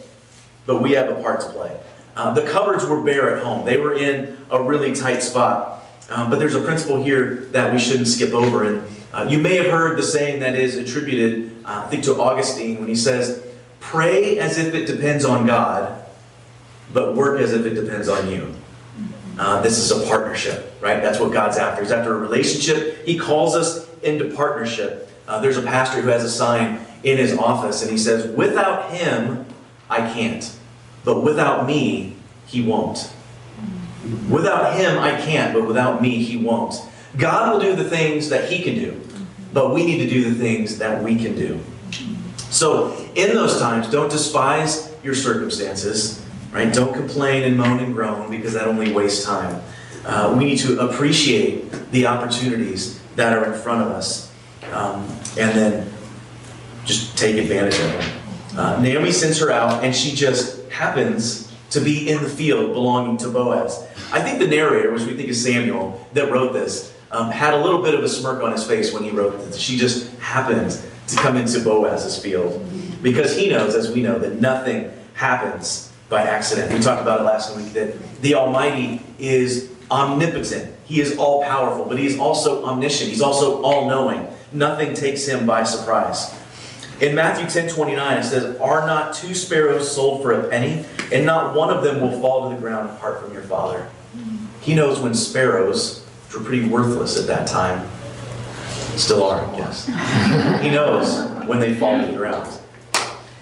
but 0.65 0.81
we 0.81 0.91
have 0.91 1.09
a 1.09 1.21
part 1.21 1.41
to 1.41 1.49
play. 1.49 1.75
Uh, 2.15 2.33
the 2.33 2.43
cupboards 2.43 2.85
were 2.85 3.01
bare 3.01 3.35
at 3.35 3.43
home, 3.43 3.65
they 3.65 3.77
were 3.77 3.93
in 3.93 4.37
a 4.51 4.61
really 4.61 4.93
tight 4.93 5.23
spot. 5.23 5.83
Um, 6.09 6.29
but 6.29 6.37
there's 6.37 6.55
a 6.55 6.61
principle 6.61 7.01
here 7.01 7.47
that 7.51 7.73
we 7.73 7.79
shouldn't 7.79 8.07
skip 8.07 8.33
over. 8.33 8.63
And 8.63 8.83
uh, 9.13 9.25
you 9.29 9.39
may 9.39 9.55
have 9.55 9.67
heard 9.67 9.97
the 9.97 10.03
saying 10.03 10.41
that 10.41 10.55
is 10.55 10.75
attributed, 10.75 11.65
uh, 11.65 11.83
I 11.85 11.89
think, 11.89 12.03
to 12.03 12.21
Augustine 12.21 12.79
when 12.79 12.87
he 12.87 12.95
says, 12.95 13.43
Pray 13.79 14.37
as 14.37 14.57
if 14.57 14.73
it 14.73 14.85
depends 14.85 15.25
on 15.25 15.45
God, 15.45 16.05
but 16.93 17.15
work 17.15 17.39
as 17.41 17.53
if 17.53 17.65
it 17.65 17.73
depends 17.73 18.07
on 18.09 18.29
you. 18.29 18.53
Uh, 19.37 19.61
this 19.61 19.79
is 19.79 19.91
a 19.91 20.07
partnership, 20.07 20.75
right? 20.79 21.01
That's 21.01 21.19
what 21.19 21.33
God's 21.33 21.57
after. 21.57 21.81
He's 21.81 21.91
after 21.91 22.13
a 22.13 22.17
relationship. 22.17 23.05
He 23.05 23.17
calls 23.17 23.55
us 23.55 23.89
into 24.01 24.35
partnership. 24.35 25.09
Uh, 25.27 25.39
there's 25.39 25.57
a 25.57 25.61
pastor 25.61 26.01
who 26.01 26.09
has 26.09 26.23
a 26.23 26.29
sign 26.29 26.79
in 27.03 27.17
his 27.17 27.37
office, 27.37 27.81
and 27.81 27.91
he 27.91 27.97
says, 27.97 28.27
Without 28.35 28.91
him, 28.91 29.45
I 29.89 29.97
can't. 30.13 30.55
But 31.03 31.23
without 31.23 31.65
me, 31.65 32.15
he 32.47 32.61
won't. 32.61 33.11
Without 34.29 34.75
him, 34.75 34.99
I 34.99 35.19
can't, 35.19 35.53
but 35.53 35.67
without 35.67 36.01
me, 36.01 36.23
he 36.23 36.37
won't. 36.37 36.75
God 37.17 37.53
will 37.53 37.59
do 37.59 37.75
the 37.75 37.89
things 37.89 38.29
that 38.29 38.51
he 38.51 38.61
can 38.61 38.75
do, 38.75 39.01
but 39.53 39.73
we 39.73 39.85
need 39.85 39.99
to 39.99 40.09
do 40.09 40.29
the 40.29 40.35
things 40.35 40.77
that 40.79 41.01
we 41.03 41.15
can 41.15 41.35
do. 41.35 41.59
So, 42.49 42.93
in 43.15 43.33
those 43.33 43.59
times, 43.59 43.89
don't 43.89 44.11
despise 44.11 44.93
your 45.03 45.15
circumstances, 45.15 46.22
right? 46.53 46.71
Don't 46.71 46.93
complain 46.93 47.43
and 47.43 47.57
moan 47.57 47.79
and 47.79 47.93
groan 47.93 48.29
because 48.29 48.53
that 48.53 48.67
only 48.67 48.93
wastes 48.93 49.25
time. 49.25 49.61
Uh, 50.05 50.35
we 50.37 50.45
need 50.45 50.57
to 50.59 50.79
appreciate 50.79 51.71
the 51.91 52.05
opportunities 52.05 53.01
that 53.15 53.33
are 53.33 53.51
in 53.51 53.59
front 53.59 53.81
of 53.81 53.87
us 53.89 54.31
um, 54.71 55.03
and 55.37 55.51
then 55.57 55.91
just 56.85 57.17
take 57.17 57.37
advantage 57.37 57.79
of 57.79 57.91
them. 57.91 58.19
Uh, 58.57 58.81
Naomi 58.81 59.11
sends 59.11 59.39
her 59.39 59.51
out, 59.51 59.83
and 59.83 59.95
she 59.95 60.15
just 60.15 60.69
happens 60.69 61.51
to 61.71 61.79
be 61.79 62.09
in 62.09 62.21
the 62.21 62.29
field 62.29 62.73
belonging 62.73 63.17
to 63.17 63.29
Boaz. 63.29 63.87
I 64.11 64.21
think 64.21 64.39
the 64.39 64.47
narrator, 64.47 64.91
which 64.91 65.03
we 65.03 65.15
think 65.15 65.29
is 65.29 65.43
Samuel, 65.43 66.05
that 66.13 66.31
wrote 66.31 66.53
this, 66.53 66.93
um, 67.11 67.31
had 67.31 67.53
a 67.53 67.63
little 67.63 67.81
bit 67.81 67.95
of 67.95 68.03
a 68.03 68.09
smirk 68.09 68.43
on 68.43 68.51
his 68.51 68.63
face 68.65 68.93
when 68.93 69.03
he 69.03 69.11
wrote 69.11 69.39
that 69.39 69.55
She 69.55 69.77
just 69.77 70.11
happened 70.17 70.79
to 71.07 71.15
come 71.15 71.35
into 71.35 71.59
Boaz's 71.61 72.17
field 72.17 72.63
because 73.01 73.35
he 73.35 73.49
knows, 73.49 73.75
as 73.75 73.91
we 73.91 74.01
know, 74.01 74.19
that 74.19 74.39
nothing 74.39 74.91
happens 75.13 75.92
by 76.13 76.21
accident. 76.21 76.71
We 76.71 76.79
talked 76.79 77.01
about 77.01 77.21
it 77.21 77.23
last 77.23 77.57
week 77.57 77.73
that 77.73 78.21
the 78.21 78.35
Almighty 78.35 79.01
is 79.17 79.71
omnipotent. 79.89 80.73
He 80.85 81.01
is 81.01 81.17
all 81.17 81.43
powerful, 81.43 81.85
but 81.85 81.97
he 81.97 82.05
is 82.05 82.19
also 82.19 82.63
omniscient. 82.63 83.09
He's 83.09 83.21
also 83.21 83.63
all 83.63 83.89
knowing. 83.89 84.27
Nothing 84.51 84.93
takes 84.93 85.25
him 85.25 85.47
by 85.47 85.63
surprise. 85.63 86.33
In 87.01 87.15
Matthew 87.15 87.49
10 87.49 87.73
29, 87.73 88.17
it 88.17 88.23
says, 88.23 88.57
Are 88.59 88.85
not 88.85 89.15
two 89.15 89.33
sparrows 89.33 89.93
sold 89.93 90.21
for 90.21 90.31
a 90.33 90.47
penny, 90.49 90.85
and 91.11 91.25
not 91.25 91.55
one 91.55 91.75
of 91.75 91.83
them 91.83 91.99
will 91.99 92.21
fall 92.21 92.47
to 92.47 92.55
the 92.55 92.61
ground 92.61 92.91
apart 92.91 93.21
from 93.21 93.33
your 93.33 93.41
Father? 93.41 93.89
He 94.61 94.75
knows 94.75 94.99
when 94.99 95.15
sparrows, 95.15 96.05
which 96.27 96.37
were 96.37 96.45
pretty 96.45 96.69
worthless 96.69 97.19
at 97.19 97.25
that 97.27 97.47
time, 97.47 97.89
still 98.95 99.23
are, 99.23 99.41
yes. 99.57 99.87
he 100.61 100.69
knows 100.69 101.27
when 101.47 101.59
they 101.59 101.73
fall 101.73 101.99
to 101.99 102.05
the 102.05 102.15
ground. 102.15 102.47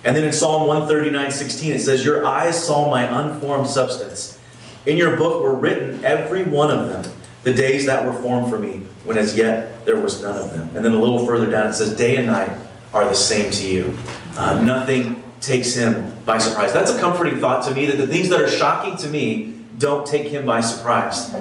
And 0.03 0.15
then 0.15 0.23
in 0.23 0.33
Psalm 0.33 0.67
139 0.67 1.31
16, 1.31 1.73
it 1.73 1.79
says, 1.79 2.03
Your 2.03 2.25
eyes 2.25 2.63
saw 2.63 2.89
my 2.89 3.03
unformed 3.03 3.67
substance. 3.67 4.39
In 4.85 4.97
your 4.97 5.15
book 5.15 5.43
were 5.43 5.53
written, 5.53 6.03
every 6.03 6.43
one 6.43 6.71
of 6.71 6.89
them, 6.89 7.13
the 7.43 7.53
days 7.53 7.85
that 7.85 8.03
were 8.05 8.13
formed 8.13 8.49
for 8.49 8.57
me, 8.57 8.81
when 9.03 9.17
as 9.17 9.37
yet 9.37 9.85
there 9.85 9.99
was 9.99 10.21
none 10.21 10.37
of 10.37 10.51
them. 10.51 10.75
And 10.75 10.83
then 10.83 10.93
a 10.93 10.99
little 10.99 11.25
further 11.25 11.49
down, 11.49 11.67
it 11.67 11.73
says, 11.73 11.95
Day 11.95 12.17
and 12.17 12.27
night 12.27 12.51
are 12.93 13.05
the 13.05 13.13
same 13.13 13.51
to 13.51 13.67
you. 13.67 13.97
Uh, 14.37 14.61
nothing 14.61 15.23
takes 15.39 15.73
him 15.73 16.13
by 16.25 16.37
surprise. 16.37 16.73
That's 16.73 16.91
a 16.91 16.99
comforting 16.99 17.39
thought 17.39 17.67
to 17.67 17.75
me 17.75 17.85
that 17.87 17.97
the 17.97 18.07
things 18.07 18.29
that 18.29 18.41
are 18.41 18.49
shocking 18.49 18.95
to 18.97 19.07
me 19.07 19.55
don't 19.77 20.05
take 20.05 20.27
him 20.27 20.45
by 20.45 20.61
surprise. 20.61 21.33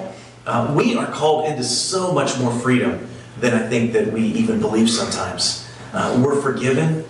Uh, 0.45 0.73
we 0.75 0.97
are 0.97 1.05
called 1.05 1.45
into 1.45 1.63
so 1.63 2.11
much 2.11 2.37
more 2.39 2.51
freedom 2.59 3.07
than 3.39 3.53
I 3.53 3.67
think 3.67 3.93
that 3.93 4.11
we 4.11 4.23
even 4.23 4.59
believe 4.59 4.89
sometimes. 4.89 5.69
Uh, 5.93 6.21
we're 6.23 6.41
forgiven, 6.41 7.05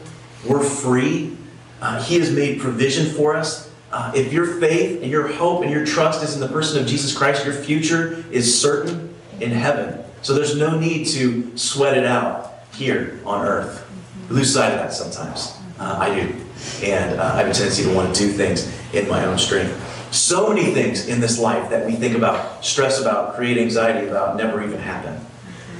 we're 0.45 0.63
free. 0.63 1.37
Uh, 1.81 2.01
he 2.03 2.19
has 2.19 2.31
made 2.31 2.59
provision 2.59 3.07
for 3.13 3.35
us. 3.35 3.71
Uh, 3.91 4.11
if 4.15 4.31
your 4.31 4.45
faith 4.59 5.01
and 5.01 5.11
your 5.11 5.27
hope 5.27 5.63
and 5.63 5.71
your 5.71 5.85
trust 5.85 6.23
is 6.23 6.35
in 6.35 6.39
the 6.39 6.47
person 6.47 6.81
of 6.81 6.87
Jesus 6.87 7.15
Christ, 7.17 7.43
your 7.43 7.53
future 7.53 8.23
is 8.31 8.61
certain 8.61 9.13
in 9.39 9.51
heaven. 9.51 9.99
So 10.21 10.33
there's 10.33 10.55
no 10.55 10.79
need 10.79 11.07
to 11.07 11.57
sweat 11.57 11.97
it 11.97 12.05
out 12.05 12.53
here 12.73 13.19
on 13.25 13.45
earth 13.45 13.85
We 14.29 14.37
lose 14.37 14.53
sight 14.53 14.71
of 14.71 14.79
that 14.79 14.93
sometimes. 14.93 15.57
Uh, 15.79 15.97
I 15.99 16.15
do. 16.15 16.35
And 16.83 17.19
uh, 17.19 17.33
I 17.33 17.37
have 17.37 17.47
a 17.47 17.53
tendency 17.53 17.83
to 17.83 17.93
want 17.93 18.15
to 18.15 18.21
do 18.21 18.31
things 18.31 18.71
in 18.93 19.09
my 19.09 19.25
own 19.25 19.37
strength. 19.37 19.87
So 20.13 20.49
many 20.49 20.73
things 20.73 21.07
in 21.07 21.19
this 21.19 21.39
life 21.39 21.69
that 21.69 21.85
we 21.85 21.93
think 21.93 22.15
about, 22.15 22.63
stress 22.63 23.01
about, 23.01 23.35
create 23.35 23.57
anxiety 23.57 24.07
about, 24.07 24.37
never 24.37 24.63
even 24.63 24.79
happen. 24.79 25.19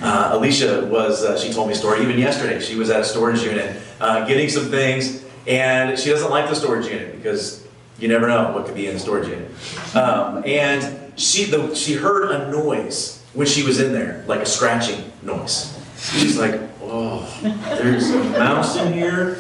Uh, 0.01 0.31
Alicia 0.33 0.85
was, 0.85 1.23
uh, 1.23 1.37
she 1.37 1.53
told 1.53 1.67
me 1.67 1.73
a 1.73 1.77
story 1.77 2.01
even 2.01 2.17
yesterday. 2.17 2.59
She 2.59 2.75
was 2.75 2.89
at 2.89 3.01
a 3.01 3.03
storage 3.03 3.43
unit 3.43 3.79
uh, 3.99 4.25
getting 4.25 4.49
some 4.49 4.65
things, 4.65 5.23
and 5.47 5.97
she 5.97 6.09
doesn't 6.09 6.29
like 6.29 6.49
the 6.49 6.55
storage 6.55 6.87
unit 6.87 7.15
because 7.15 7.67
you 7.99 8.07
never 8.07 8.27
know 8.27 8.51
what 8.51 8.65
could 8.65 8.75
be 8.75 8.87
in 8.87 8.93
the 8.93 8.99
storage 8.99 9.27
unit. 9.27 9.51
Um, 9.95 10.43
and 10.45 11.19
she, 11.19 11.45
the, 11.45 11.73
she 11.75 11.93
heard 11.93 12.31
a 12.31 12.51
noise 12.51 13.23
when 13.33 13.47
she 13.47 13.63
was 13.63 13.79
in 13.79 13.93
there, 13.93 14.23
like 14.27 14.41
a 14.41 14.45
scratching 14.45 15.11
noise. 15.21 15.77
She's 15.97 16.37
like, 16.37 16.59
oh, 16.81 17.39
there's 17.41 18.09
a 18.09 18.23
mouse 18.31 18.75
in 18.77 18.93
here. 18.93 19.37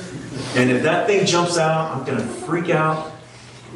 And 0.55 0.69
if 0.69 0.83
that 0.83 1.07
thing 1.07 1.25
jumps 1.25 1.57
out, 1.57 1.95
I'm 1.95 2.05
going 2.05 2.17
to 2.17 2.23
freak 2.23 2.69
out. 2.69 3.11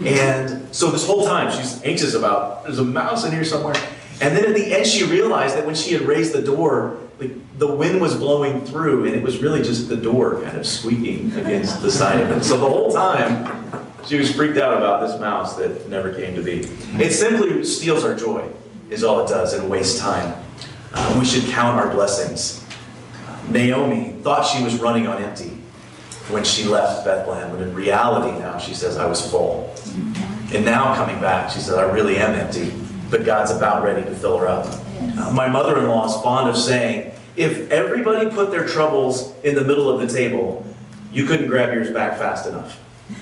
And 0.04 0.74
so 0.74 0.92
this 0.92 1.06
whole 1.06 1.26
time, 1.26 1.52
she's 1.52 1.82
anxious 1.84 2.14
about 2.14 2.64
there's 2.64 2.80
a 2.80 2.84
mouse 2.84 3.26
in 3.26 3.32
here 3.32 3.46
somewhere. 3.46 3.76
And 4.22 4.36
then 4.36 4.46
at 4.46 4.56
the 4.56 4.74
end, 4.74 4.86
she 4.86 5.04
realized 5.04 5.56
that 5.56 5.66
when 5.66 5.76
she 5.76 5.94
had 5.94 6.04
raised 6.04 6.34
the 6.34 6.42
door, 6.42 7.00
the, 7.18 7.32
the 7.58 7.68
wind 7.68 8.02
was 8.02 8.16
blowing 8.16 8.66
through, 8.66 9.06
and 9.06 9.16
it 9.16 9.24
was 9.24 9.40
really 9.40 9.62
just 9.62 9.90
the 9.90 9.98
door 9.98 10.42
kind 10.42 10.58
of 10.58 10.66
squeaking 10.66 11.32
against 11.34 11.82
the 11.82 11.92
side 11.92 12.20
of 12.20 12.32
it. 12.32 12.44
So 12.44 12.58
the 12.58 12.70
whole 12.70 12.92
time, 12.92 13.72
she 14.06 14.18
was 14.18 14.34
freaked 14.34 14.58
out 14.58 14.78
about 14.78 15.08
this 15.08 15.20
mouse 15.20 15.56
that 15.56 15.90
never 15.90 16.14
came 16.14 16.36
to 16.36 16.42
be. 16.42 16.68
It 17.04 17.12
simply 17.12 17.64
steals 17.64 18.04
our 18.04 18.16
joy, 18.16 18.50
is 18.90 19.04
all 19.04 19.26
it 19.26 19.30
does, 19.30 19.54
and 19.54 19.70
wastes 19.70 20.00
time. 20.00 20.36
Uh, 20.94 21.18
we 21.20 21.26
should 21.26 21.44
count 21.52 21.78
our 21.78 21.92
blessings 21.92 22.66
Naomi 23.50 24.12
thought 24.22 24.46
she 24.46 24.64
was 24.64 24.80
running 24.80 25.08
on 25.08 25.22
empty 25.22 25.50
when 26.30 26.44
she 26.44 26.64
left 26.64 27.06
Bethlehem, 27.06 27.52
but 27.52 27.62
in 27.62 27.74
reality 27.74 28.38
now 28.40 28.58
she 28.58 28.74
says, 28.74 28.98
I 28.98 29.06
was 29.06 29.30
full. 29.30 29.74
And 30.54 30.66
now 30.66 30.96
coming 30.96 31.20
back, 31.22 31.52
she 31.52 31.60
says, 31.60 31.76
I 31.76 31.84
really 31.92 32.18
am 32.18 32.34
empty, 32.34 32.74
but 33.12 33.26
God's 33.26 33.52
about 33.52 33.84
ready 33.84 34.04
to 34.04 34.16
fill 34.16 34.38
her 34.40 34.48
up. 34.48 34.66
Uh, 35.18 35.32
my 35.32 35.48
mother 35.48 35.78
in 35.80 35.88
law 35.88 36.06
is 36.06 36.22
fond 36.22 36.50
of 36.50 36.58
saying, 36.58 37.12
if 37.36 37.70
everybody 37.72 38.30
put 38.30 38.52
their 38.52 38.68
troubles 38.68 39.34
in 39.44 39.56
the 39.56 39.64
middle 39.64 39.90
of 39.90 40.00
the 40.00 40.14
table, 40.14 40.66
you 41.12 41.26
couldn't 41.26 41.48
grab 41.48 41.74
yours 41.74 41.92
back 41.92 42.18
fast 42.18 42.48
enough. 42.48 42.80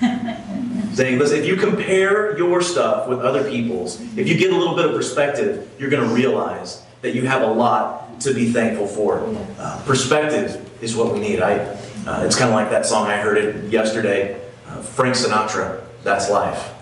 saying, 0.94 1.18
listen, 1.18 1.38
if 1.38 1.46
you 1.46 1.56
compare 1.56 2.36
your 2.38 2.62
stuff 2.62 3.08
with 3.08 3.20
other 3.20 3.48
people's, 3.48 4.00
if 4.16 4.28
you 4.28 4.36
get 4.36 4.52
a 4.52 4.56
little 4.56 4.76
bit 4.76 4.86
of 4.86 4.92
perspective, 4.92 5.68
you're 5.78 5.90
going 5.90 6.06
to 6.06 6.14
realize 6.14 6.82
that 7.02 7.14
you 7.14 7.26
have 7.26 7.42
a 7.42 7.46
lot 7.46 8.20
to 8.20 8.32
be 8.32 8.50
thankful 8.50 8.86
for. 8.86 9.22
Uh, 9.58 9.82
perspective 9.84 10.70
is 10.82 10.96
what 10.96 11.12
we 11.12 11.20
need. 11.20 11.40
I, 11.40 11.58
uh, 12.06 12.22
it's 12.24 12.36
kind 12.36 12.50
of 12.50 12.54
like 12.54 12.70
that 12.70 12.86
song 12.86 13.08
I 13.08 13.16
heard 13.16 13.36
it 13.38 13.70
yesterday. 13.70 14.40
Uh, 14.66 14.80
Frank 14.80 15.14
Sinatra, 15.14 15.82
"That's 16.02 16.30
Life." 16.30 16.72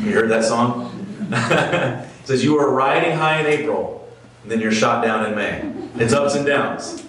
You 0.00 0.12
heard 0.12 0.30
that 0.30 0.44
song? 0.44 1.06
it 1.32 2.06
says 2.24 2.44
you 2.44 2.58
are 2.58 2.70
riding 2.70 3.16
high 3.16 3.40
in 3.40 3.46
April, 3.46 3.99
and 4.42 4.50
then 4.50 4.60
you're 4.60 4.72
shot 4.72 5.04
down 5.04 5.26
in 5.26 5.34
May. 5.34 6.02
It's 6.02 6.12
ups 6.12 6.34
and 6.34 6.46
downs. 6.46 7.04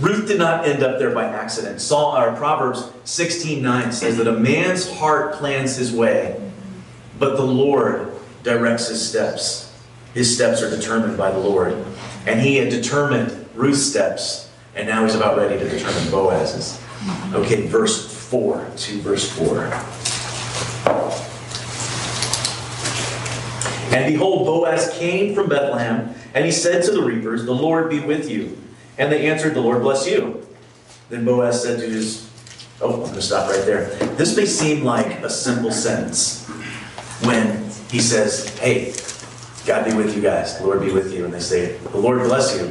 Ruth 0.00 0.28
did 0.28 0.38
not 0.38 0.66
end 0.66 0.82
up 0.82 0.98
there 0.98 1.10
by 1.10 1.24
accident. 1.24 1.80
Saul, 1.80 2.16
or 2.16 2.34
Proverbs 2.36 2.90
16:9 3.04 3.92
says 3.92 4.16
that 4.18 4.28
a 4.28 4.32
man's 4.32 4.88
heart 4.98 5.34
plans 5.34 5.76
his 5.76 5.92
way, 5.92 6.40
but 7.18 7.36
the 7.36 7.42
Lord 7.42 8.12
directs 8.44 8.88
his 8.88 9.06
steps. 9.06 9.72
His 10.14 10.32
steps 10.32 10.62
are 10.62 10.70
determined 10.70 11.18
by 11.18 11.30
the 11.30 11.38
Lord. 11.38 11.76
And 12.26 12.40
he 12.40 12.56
had 12.56 12.70
determined 12.70 13.46
Ruth's 13.54 13.82
steps, 13.82 14.48
and 14.76 14.86
now 14.86 15.04
he's 15.04 15.14
about 15.14 15.36
ready 15.36 15.58
to 15.58 15.68
determine 15.68 16.10
Boaz's. 16.10 16.80
Okay, 17.32 17.66
verse 17.66 18.06
4 18.28 18.66
to 18.76 19.00
verse 19.00 19.30
4. 19.30 19.70
And 23.98 24.12
behold, 24.12 24.46
Boaz 24.46 24.96
came 24.96 25.34
from 25.34 25.48
Bethlehem, 25.48 26.14
and 26.32 26.44
he 26.44 26.52
said 26.52 26.84
to 26.84 26.92
the 26.92 27.02
reapers, 27.02 27.44
The 27.44 27.52
Lord 27.52 27.90
be 27.90 27.98
with 27.98 28.30
you. 28.30 28.56
And 28.96 29.10
they 29.10 29.28
answered, 29.28 29.54
The 29.54 29.60
Lord 29.60 29.82
bless 29.82 30.06
you. 30.06 30.46
Then 31.08 31.24
Boaz 31.24 31.62
said 31.62 31.80
to 31.80 31.86
his, 31.88 32.30
Oh, 32.80 32.94
I'm 32.94 33.00
going 33.00 33.14
to 33.14 33.22
stop 33.22 33.50
right 33.50 33.64
there. 33.64 33.86
This 34.14 34.36
may 34.36 34.46
seem 34.46 34.84
like 34.84 35.06
a 35.24 35.30
simple 35.30 35.72
sentence 35.72 36.46
when 37.24 37.64
he 37.90 37.98
says, 37.98 38.56
Hey, 38.58 38.94
God 39.66 39.84
be 39.84 39.94
with 39.94 40.14
you 40.14 40.22
guys. 40.22 40.58
The 40.58 40.64
Lord 40.64 40.80
be 40.80 40.92
with 40.92 41.12
you. 41.12 41.24
And 41.24 41.34
they 41.34 41.40
say, 41.40 41.76
The 41.78 41.98
Lord 41.98 42.20
bless 42.20 42.56
you. 42.56 42.66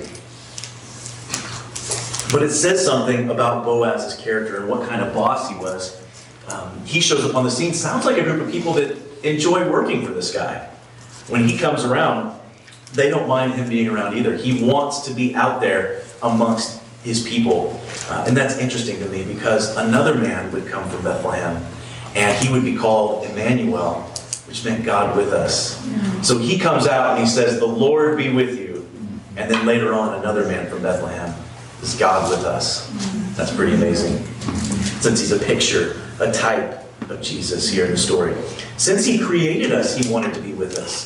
But 2.32 2.44
it 2.44 2.52
says 2.52 2.86
something 2.86 3.30
about 3.30 3.66
Boaz's 3.66 4.16
character 4.16 4.58
and 4.62 4.70
what 4.70 4.88
kind 4.88 5.02
of 5.02 5.14
boss 5.14 5.50
he 5.50 5.56
was. 5.56 6.02
Um, 6.48 6.86
he 6.86 7.02
shows 7.02 7.26
up 7.26 7.36
on 7.36 7.44
the 7.44 7.52
scene. 7.52 7.74
Sounds 7.74 8.06
like 8.06 8.18
a 8.18 8.24
group 8.24 8.42
of 8.42 8.50
people 8.50 8.72
that 8.74 8.98
enjoy 9.26 9.70
working 9.70 10.06
for 10.06 10.14
this 10.14 10.34
guy. 10.34 10.70
When 11.28 11.48
he 11.48 11.58
comes 11.58 11.84
around, 11.84 12.40
they 12.94 13.10
don't 13.10 13.28
mind 13.28 13.54
him 13.54 13.70
being 13.70 13.90
around 13.90 14.18
either. 14.18 14.36
He 14.36 14.64
wants 14.64 15.02
to 15.08 15.14
be 15.14 15.36
out 15.36 15.60
there 15.60 16.04
amongst 16.24 16.82
his 17.04 17.28
people. 17.28 17.80
Uh, 18.10 18.26
and 18.28 18.36
that's 18.36 18.58
interesting 18.58 19.00
to 19.00 19.10
me 19.10 19.24
because 19.24 19.76
another 19.78 20.16
man 20.16 20.52
would 20.52 20.68
come 20.68 20.88
from 20.90 21.04
Bethlehem 21.04 21.64
and 22.16 22.46
he 22.46 22.52
would 22.52 22.64
be 22.64 22.76
called 22.76 23.26
Emmanuel, 23.26 24.02
which 24.48 24.64
meant 24.64 24.86
God 24.86 25.16
with 25.16 25.34
us. 25.34 25.86
So 26.26 26.38
he 26.38 26.58
comes 26.58 26.88
out 26.88 27.12
and 27.12 27.20
he 27.20 27.30
says, 27.30 27.60
The 27.60 27.66
Lord 27.66 28.18
be 28.18 28.34
with 28.34 28.58
you. 28.58 28.88
And 29.36 29.52
then 29.52 29.66
later 29.66 29.94
on, 29.94 30.20
another 30.20 30.48
man 30.48 30.70
from 30.70 30.82
Bethlehem 30.82 31.34
is 31.82 31.96
God 31.96 32.30
with 32.32 32.44
us. 32.46 32.90
That's 33.36 33.56
pretty 33.56 33.76
amazing. 33.76 34.24
Since 35.02 35.20
he's 35.20 35.32
a 35.32 35.40
picture, 35.40 36.02
a 36.20 36.32
type 36.32 36.87
of 37.10 37.22
Jesus 37.22 37.70
here 37.70 37.86
in 37.86 37.92
the 37.92 37.98
story. 37.98 38.36
Since 38.78 39.06
he 39.06 39.18
created 39.18 39.72
us, 39.72 39.96
he 39.96 40.12
wanted 40.12 40.34
to 40.34 40.42
be 40.42 40.54
with 40.54 40.78
us. 40.78 41.06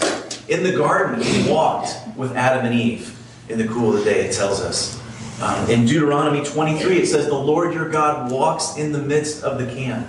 In 0.50 0.64
the 0.64 0.72
garden, 0.72 1.22
he 1.22 1.50
walked 1.50 1.96
with 2.18 2.36
Adam 2.36 2.66
and 2.66 2.76
Eve 2.76 3.18
in 3.50 3.58
the 3.58 3.68
cool 3.68 3.96
of 3.96 4.04
the 4.04 4.04
day, 4.04 4.28
it 4.28 4.34
tells 4.34 4.62
us. 4.62 5.00
Um, 5.42 5.70
in 5.70 5.86
Deuteronomy 5.86 6.44
23, 6.44 7.00
it 7.00 7.08
says, 7.08 7.26
The 7.26 7.34
Lord 7.34 7.74
your 7.74 7.90
God 7.90 8.32
walks 8.32 8.78
in 8.78 8.92
the 8.92 9.02
midst 9.02 9.44
of 9.44 9.58
the 9.58 9.74
camp. 9.74 10.08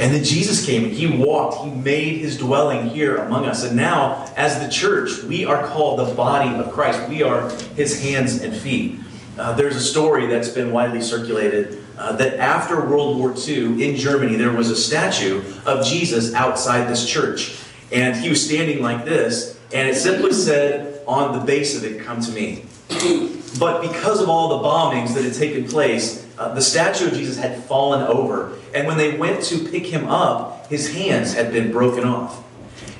And 0.00 0.14
then 0.14 0.22
Jesus 0.22 0.64
came 0.64 0.84
and 0.84 0.92
he 0.92 1.06
walked, 1.06 1.64
he 1.64 1.70
made 1.70 2.18
his 2.18 2.38
dwelling 2.38 2.88
here 2.88 3.16
among 3.16 3.46
us. 3.46 3.64
And 3.64 3.76
now, 3.76 4.32
as 4.36 4.60
the 4.60 4.68
church, 4.68 5.22
we 5.24 5.44
are 5.44 5.66
called 5.66 5.98
the 5.98 6.14
body 6.14 6.54
of 6.54 6.72
Christ. 6.72 7.08
We 7.08 7.22
are 7.22 7.50
his 7.74 8.00
hands 8.00 8.42
and 8.42 8.54
feet. 8.54 9.00
Uh, 9.36 9.54
there's 9.54 9.76
a 9.76 9.80
story 9.80 10.26
that's 10.26 10.50
been 10.50 10.70
widely 10.70 11.00
circulated 11.00 11.84
uh, 11.98 12.12
that 12.16 12.38
after 12.38 12.80
World 12.80 13.18
War 13.18 13.34
II 13.36 13.84
in 13.84 13.96
Germany, 13.96 14.36
there 14.36 14.52
was 14.52 14.70
a 14.70 14.76
statue 14.76 15.42
of 15.66 15.84
Jesus 15.84 16.32
outside 16.32 16.88
this 16.88 17.08
church. 17.08 17.60
And 17.92 18.16
he 18.16 18.28
was 18.28 18.44
standing 18.44 18.82
like 18.82 19.04
this, 19.04 19.58
and 19.72 19.88
it 19.88 19.96
simply 19.96 20.32
said 20.32 21.02
on 21.06 21.38
the 21.38 21.44
base 21.44 21.76
of 21.76 21.84
it, 21.84 22.04
Come 22.04 22.20
to 22.20 22.32
me. 22.32 22.64
But 23.58 23.80
because 23.80 24.20
of 24.20 24.28
all 24.28 24.58
the 24.58 24.68
bombings 24.68 25.14
that 25.14 25.24
had 25.24 25.34
taken 25.34 25.66
place, 25.66 26.26
uh, 26.38 26.54
the 26.54 26.60
statue 26.60 27.06
of 27.06 27.14
Jesus 27.14 27.36
had 27.36 27.64
fallen 27.64 28.02
over. 28.02 28.56
And 28.74 28.86
when 28.86 28.98
they 28.98 29.16
went 29.16 29.42
to 29.44 29.68
pick 29.68 29.86
him 29.86 30.06
up, 30.06 30.68
his 30.68 30.92
hands 30.92 31.34
had 31.34 31.50
been 31.50 31.72
broken 31.72 32.04
off. 32.04 32.44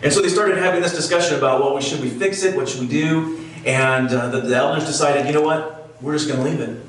And 0.02 0.12
so 0.12 0.20
they 0.20 0.28
started 0.28 0.58
having 0.58 0.80
this 0.80 0.96
discussion 0.96 1.36
about, 1.36 1.60
well, 1.60 1.78
should 1.80 2.00
we 2.00 2.08
fix 2.08 2.42
it? 2.42 2.56
What 2.56 2.68
should 2.68 2.80
we 2.80 2.88
do? 2.88 3.44
And 3.66 4.08
uh, 4.08 4.30
the, 4.30 4.40
the 4.40 4.56
elders 4.56 4.86
decided, 4.86 5.26
you 5.26 5.32
know 5.32 5.42
what? 5.42 5.90
We're 6.00 6.14
just 6.14 6.28
going 6.28 6.42
to 6.42 6.50
leave 6.50 6.60
it. 6.60 6.87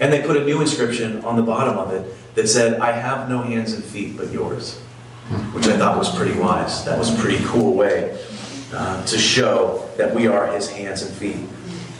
And 0.00 0.12
they 0.12 0.22
put 0.22 0.36
a 0.36 0.44
new 0.44 0.60
inscription 0.60 1.24
on 1.24 1.36
the 1.36 1.42
bottom 1.42 1.76
of 1.76 1.92
it 1.92 2.14
that 2.34 2.46
said, 2.46 2.80
I 2.80 2.92
have 2.92 3.28
no 3.28 3.42
hands 3.42 3.72
and 3.72 3.82
feet 3.82 4.16
but 4.16 4.30
yours. 4.30 4.78
Which 5.52 5.66
I 5.66 5.76
thought 5.76 5.98
was 5.98 6.14
pretty 6.14 6.38
wise. 6.38 6.84
That 6.84 6.98
was 6.98 7.12
a 7.12 7.20
pretty 7.20 7.44
cool 7.44 7.74
way 7.74 8.18
uh, 8.72 9.04
to 9.04 9.18
show 9.18 9.88
that 9.96 10.14
we 10.14 10.26
are 10.26 10.46
his 10.52 10.70
hands 10.70 11.02
and 11.02 11.14
feet. 11.14 11.46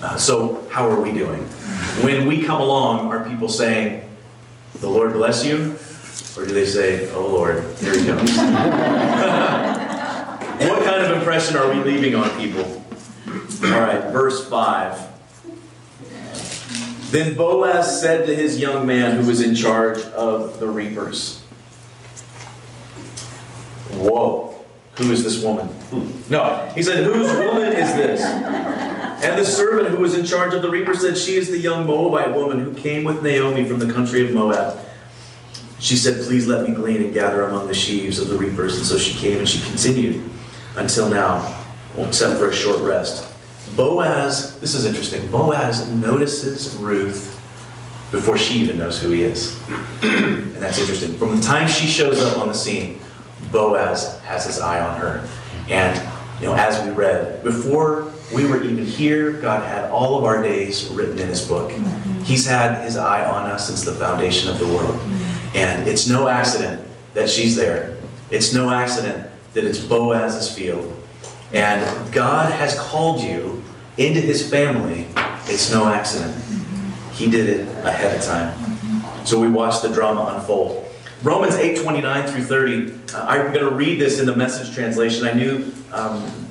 Uh, 0.00 0.16
so, 0.16 0.66
how 0.70 0.88
are 0.88 1.00
we 1.00 1.12
doing? 1.12 1.40
When 2.02 2.26
we 2.26 2.42
come 2.42 2.60
along, 2.60 3.08
are 3.08 3.28
people 3.28 3.48
saying, 3.48 4.08
The 4.80 4.88
Lord 4.88 5.12
bless 5.12 5.44
you? 5.44 5.76
Or 6.36 6.46
do 6.46 6.54
they 6.54 6.66
say, 6.66 7.10
Oh 7.12 7.26
Lord, 7.26 7.64
here 7.78 7.98
he 7.98 8.06
comes? 8.06 8.30
what 10.68 10.84
kind 10.84 11.04
of 11.04 11.18
impression 11.18 11.56
are 11.56 11.68
we 11.68 11.82
leaving 11.82 12.14
on 12.14 12.30
people? 12.38 12.64
All 13.64 13.80
right, 13.80 14.10
verse 14.12 14.48
5. 14.48 15.07
Then 17.10 17.34
Boaz 17.34 18.00
said 18.00 18.26
to 18.26 18.34
his 18.34 18.58
young 18.58 18.86
man 18.86 19.16
who 19.16 19.26
was 19.26 19.40
in 19.40 19.54
charge 19.54 19.98
of 19.98 20.60
the 20.60 20.68
reapers, 20.68 21.40
Whoa, 23.92 24.54
who 24.96 25.10
is 25.10 25.24
this 25.24 25.42
woman? 25.42 25.68
No, 26.28 26.70
he 26.74 26.82
said, 26.82 27.04
Whose 27.04 27.32
woman 27.32 27.72
is 27.72 27.94
this? 27.94 28.20
And 28.20 29.38
the 29.38 29.44
servant 29.44 29.88
who 29.88 29.96
was 29.96 30.14
in 30.14 30.26
charge 30.26 30.52
of 30.52 30.60
the 30.60 30.70
reapers 30.70 31.00
said, 31.00 31.16
She 31.16 31.36
is 31.36 31.48
the 31.48 31.58
young 31.58 31.86
Moabite 31.86 32.34
woman 32.34 32.60
who 32.60 32.74
came 32.74 33.04
with 33.04 33.22
Naomi 33.22 33.64
from 33.64 33.78
the 33.78 33.92
country 33.92 34.26
of 34.26 34.34
Moab. 34.34 34.78
She 35.80 35.96
said, 35.96 36.24
Please 36.26 36.46
let 36.46 36.68
me 36.68 36.74
glean 36.74 37.02
and 37.02 37.14
gather 37.14 37.44
among 37.44 37.68
the 37.68 37.74
sheaves 37.74 38.18
of 38.18 38.28
the 38.28 38.36
reapers. 38.36 38.76
And 38.76 38.84
so 38.84 38.98
she 38.98 39.18
came 39.18 39.38
and 39.38 39.48
she 39.48 39.60
continued 39.62 40.28
until 40.76 41.08
now, 41.08 41.58
except 41.96 42.38
for 42.38 42.50
a 42.50 42.54
short 42.54 42.80
rest. 42.80 43.27
Boaz, 43.76 44.58
this 44.60 44.74
is 44.74 44.84
interesting. 44.84 45.30
Boaz 45.30 45.90
notices 45.90 46.74
Ruth 46.76 47.34
before 48.10 48.38
she 48.38 48.54
even 48.60 48.78
knows 48.78 49.00
who 49.00 49.10
he 49.10 49.22
is. 49.22 49.60
and 50.02 50.54
that's 50.56 50.78
interesting. 50.78 51.14
From 51.14 51.36
the 51.36 51.42
time 51.42 51.68
she 51.68 51.86
shows 51.86 52.22
up 52.22 52.38
on 52.38 52.48
the 52.48 52.54
scene, 52.54 53.00
Boaz 53.52 54.20
has 54.20 54.46
his 54.46 54.60
eye 54.60 54.80
on 54.80 55.00
her. 55.00 55.28
And, 55.68 56.00
you 56.40 56.46
know, 56.46 56.54
as 56.54 56.82
we 56.84 56.90
read, 56.92 57.42
before 57.44 58.10
we 58.34 58.46
were 58.46 58.62
even 58.62 58.84
here, 58.84 59.32
God 59.32 59.62
had 59.66 59.90
all 59.90 60.18
of 60.18 60.24
our 60.24 60.42
days 60.42 60.88
written 60.90 61.18
in 61.18 61.28
His 61.28 61.46
book. 61.46 61.72
He's 62.24 62.46
had 62.46 62.84
His 62.84 62.96
eye 62.96 63.24
on 63.24 63.50
us 63.50 63.66
since 63.66 63.84
the 63.84 63.94
foundation 63.94 64.50
of 64.50 64.58
the 64.58 64.66
world. 64.66 64.98
And 65.54 65.88
it's 65.88 66.08
no 66.08 66.28
accident 66.28 66.86
that 67.14 67.30
she's 67.30 67.56
there. 67.56 67.96
It's 68.30 68.52
no 68.52 68.70
accident 68.70 69.30
that 69.54 69.64
it's 69.64 69.78
Boaz's 69.78 70.54
field. 70.54 70.94
And 71.52 72.12
God 72.12 72.52
has 72.52 72.78
called 72.78 73.22
you 73.22 73.57
into 73.98 74.20
His 74.20 74.48
family. 74.48 75.06
It's 75.46 75.72
no 75.72 75.88
accident. 75.88 76.34
He 77.12 77.28
did 77.30 77.48
it 77.48 77.68
ahead 77.84 78.16
of 78.16 78.24
time. 78.24 79.26
So 79.26 79.40
we 79.40 79.48
watch 79.48 79.82
the 79.82 79.88
drama 79.88 80.36
unfold. 80.36 80.86
Romans 81.22 81.56
8 81.56 81.82
29 81.82 82.28
through 82.28 82.44
30. 82.44 82.92
Uh, 83.12 83.24
I'm 83.26 83.52
going 83.52 83.64
to 83.64 83.70
read 83.70 84.00
this 84.00 84.20
in 84.20 84.26
the 84.26 84.36
message 84.36 84.72
translation. 84.72 85.26
I 85.26 85.32
knew 85.32 85.72
um, 85.92 86.48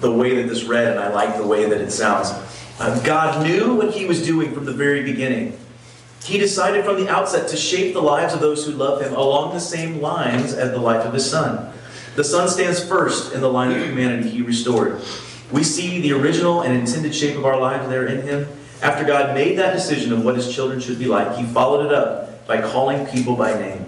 the 0.00 0.12
way 0.12 0.36
that 0.36 0.48
this 0.48 0.64
read, 0.64 0.88
and 0.88 1.00
I 1.00 1.08
like 1.08 1.36
the 1.36 1.46
way 1.46 1.68
that 1.68 1.80
it 1.80 1.90
sounds. 1.90 2.30
Uh, 2.78 3.00
God 3.04 3.46
knew 3.46 3.74
what 3.74 3.94
He 3.94 4.04
was 4.04 4.24
doing 4.24 4.52
from 4.52 4.66
the 4.66 4.72
very 4.72 5.02
beginning. 5.02 5.58
He 6.22 6.38
decided 6.38 6.84
from 6.84 7.02
the 7.02 7.08
outset 7.08 7.48
to 7.48 7.56
shape 7.56 7.94
the 7.94 8.02
lives 8.02 8.34
of 8.34 8.40
those 8.40 8.66
who 8.66 8.72
love 8.72 9.00
Him 9.00 9.14
along 9.14 9.54
the 9.54 9.60
same 9.60 10.00
lines 10.00 10.52
as 10.52 10.70
the 10.72 10.78
life 10.78 11.06
of 11.06 11.14
His 11.14 11.28
Son. 11.28 11.72
The 12.14 12.24
Son 12.24 12.48
stands 12.48 12.86
first 12.86 13.32
in 13.32 13.40
the 13.40 13.50
line 13.50 13.72
of 13.72 13.82
humanity 13.82 14.28
He 14.28 14.42
restored. 14.42 15.00
We 15.52 15.62
see 15.62 16.00
the 16.00 16.12
original 16.12 16.62
and 16.62 16.74
intended 16.74 17.14
shape 17.14 17.36
of 17.36 17.44
our 17.44 17.60
lives 17.60 17.88
there 17.88 18.06
in 18.06 18.22
Him. 18.22 18.48
After 18.82 19.04
God 19.04 19.34
made 19.34 19.58
that 19.58 19.74
decision 19.74 20.12
of 20.12 20.24
what 20.24 20.34
His 20.34 20.52
children 20.52 20.80
should 20.80 20.98
be 20.98 21.06
like, 21.06 21.36
He 21.36 21.44
followed 21.44 21.86
it 21.86 21.92
up 21.92 22.46
by 22.46 22.60
calling 22.60 23.06
people 23.06 23.36
by 23.36 23.52
name. 23.54 23.86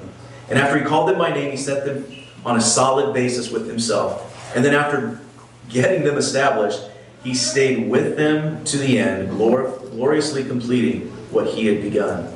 And 0.48 0.58
after 0.58 0.78
He 0.78 0.84
called 0.84 1.08
them 1.08 1.18
by 1.18 1.32
name, 1.32 1.50
He 1.50 1.56
set 1.56 1.84
them 1.84 2.06
on 2.44 2.56
a 2.56 2.60
solid 2.60 3.14
basis 3.14 3.50
with 3.50 3.66
Himself. 3.66 4.30
And 4.54 4.64
then 4.64 4.74
after 4.74 5.20
getting 5.68 6.04
them 6.04 6.16
established, 6.16 6.80
he 7.24 7.34
stayed 7.34 7.88
with 7.88 8.16
them 8.16 8.62
to 8.64 8.76
the 8.76 8.98
end, 8.98 9.30
gloriously 9.30 10.44
completing 10.44 11.08
what 11.30 11.46
he 11.46 11.66
had 11.66 11.82
begun. 11.82 12.26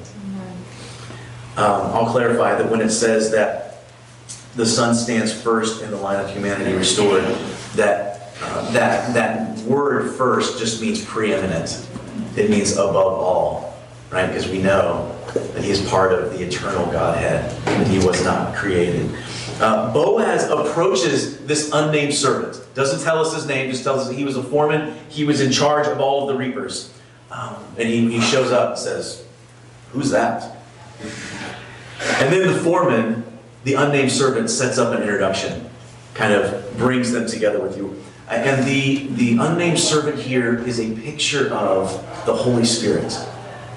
Um, 1.56 1.92
I'll 1.92 2.10
clarify 2.10 2.54
that 2.54 2.70
when 2.70 2.80
it 2.80 2.90
says 2.90 3.30
that 3.32 3.82
the 4.54 4.64
Son 4.64 4.94
stands 4.94 5.32
first 5.32 5.82
in 5.82 5.90
the 5.90 5.96
line 5.96 6.24
of 6.24 6.30
humanity 6.30 6.72
restored, 6.72 7.24
that 7.74 8.07
uh, 8.58 8.70
that 8.72 9.14
that 9.14 9.58
word 9.60 10.14
first 10.16 10.58
just 10.58 10.80
means 10.82 11.04
preeminent. 11.04 11.86
It 12.36 12.50
means 12.50 12.72
above 12.72 12.96
all, 12.96 13.78
right? 14.10 14.26
Because 14.26 14.48
we 14.48 14.60
know 14.60 15.14
that 15.34 15.62
he 15.62 15.70
is 15.70 15.88
part 15.88 16.12
of 16.12 16.32
the 16.32 16.44
eternal 16.44 16.86
Godhead, 16.86 17.50
that 17.64 17.86
he 17.86 18.04
was 18.04 18.24
not 18.24 18.54
created. 18.54 19.14
Uh, 19.60 19.92
Boaz 19.92 20.48
approaches 20.50 21.44
this 21.46 21.70
unnamed 21.72 22.14
servant. 22.14 22.64
Doesn't 22.74 23.04
tell 23.04 23.20
us 23.20 23.34
his 23.34 23.46
name, 23.46 23.70
just 23.70 23.84
tells 23.84 24.08
us 24.08 24.14
he 24.14 24.24
was 24.24 24.36
a 24.36 24.42
foreman. 24.42 24.96
He 25.08 25.24
was 25.24 25.40
in 25.40 25.52
charge 25.52 25.86
of 25.86 26.00
all 26.00 26.22
of 26.22 26.28
the 26.28 26.38
reapers. 26.38 26.94
Um, 27.30 27.56
and 27.76 27.88
he, 27.88 28.10
he 28.10 28.20
shows 28.20 28.50
up 28.50 28.70
and 28.70 28.78
says, 28.78 29.24
Who's 29.92 30.10
that? 30.10 30.56
And 31.00 32.32
then 32.32 32.46
the 32.46 32.58
foreman, 32.60 33.24
the 33.64 33.74
unnamed 33.74 34.12
servant, 34.12 34.50
sets 34.50 34.78
up 34.78 34.94
an 34.94 35.02
introduction, 35.02 35.68
kind 36.14 36.32
of 36.32 36.76
brings 36.76 37.12
them 37.12 37.26
together 37.26 37.60
with 37.60 37.76
you. 37.76 38.02
And 38.30 38.66
the, 38.66 39.06
the 39.08 39.38
unnamed 39.38 39.78
servant 39.78 40.18
here 40.18 40.58
is 40.58 40.78
a 40.80 40.94
picture 40.96 41.52
of 41.52 41.92
the 42.26 42.34
Holy 42.34 42.64
Spirit. 42.64 43.18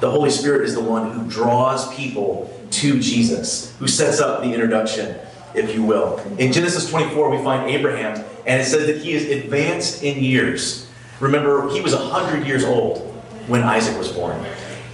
The 0.02 0.12
Holy 0.12 0.30
Spirit 0.30 0.64
is 0.64 0.74
the 0.74 0.82
one 0.82 1.12
who 1.12 1.30
draws 1.30 1.94
people 1.96 2.52
to 2.72 3.00
Jesus, 3.00 3.76
who 3.78 3.88
sets 3.88 4.20
up 4.20 4.42
the 4.42 4.54
introduction 4.54 5.18
if 5.54 5.74
you 5.74 5.84
will. 5.84 6.18
In 6.38 6.52
Genesis 6.52 6.90
24, 6.90 7.30
we 7.30 7.44
find 7.44 7.70
Abraham, 7.70 8.24
and 8.46 8.62
it 8.62 8.66
says 8.66 8.88
that 8.88 8.98
he 8.98 9.14
is 9.14 9.44
advanced 9.44 10.04
in 10.04 10.24
years. 10.24 10.90
Remember, 11.20 11.70
he 11.72 11.82
was 11.82 11.96
100 11.96 12.48
years 12.48 12.64
old 12.64 13.00
when 13.48 13.64
Isaac 13.64 13.98
was 13.98 14.12
born. 14.12 14.44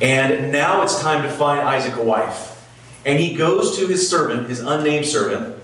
And 0.01 0.51
now 0.51 0.83
it's 0.83 0.99
time 1.01 1.23
to 1.23 1.29
find 1.29 1.61
Isaac 1.61 1.95
a 1.97 2.03
wife. 2.03 2.53
And 3.05 3.19
he 3.19 3.35
goes 3.35 3.77
to 3.77 3.87
his 3.87 4.09
servant, 4.09 4.49
his 4.49 4.59
unnamed 4.59 5.05
servant, 5.05 5.55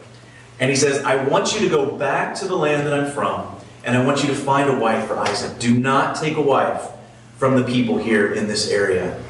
And 0.59 0.69
he 0.69 0.75
says, 0.75 1.03
I 1.03 1.23
want 1.23 1.53
you 1.53 1.61
to 1.61 1.69
go 1.69 1.97
back 1.97 2.35
to 2.35 2.47
the 2.47 2.55
land 2.55 2.87
that 2.87 2.93
I'm 2.93 3.11
from, 3.11 3.47
and 3.83 3.97
I 3.97 4.05
want 4.05 4.23
you 4.23 4.29
to 4.29 4.35
find 4.35 4.69
a 4.69 4.77
wife 4.77 5.07
for 5.07 5.17
Isaac. 5.17 5.59
Do 5.59 5.77
not 5.77 6.15
take 6.15 6.37
a 6.37 6.41
wife 6.41 6.89
from 7.37 7.57
the 7.57 7.63
people 7.63 7.97
here 7.97 8.33
in 8.33 8.47
this 8.47 8.69
area. 8.69 9.21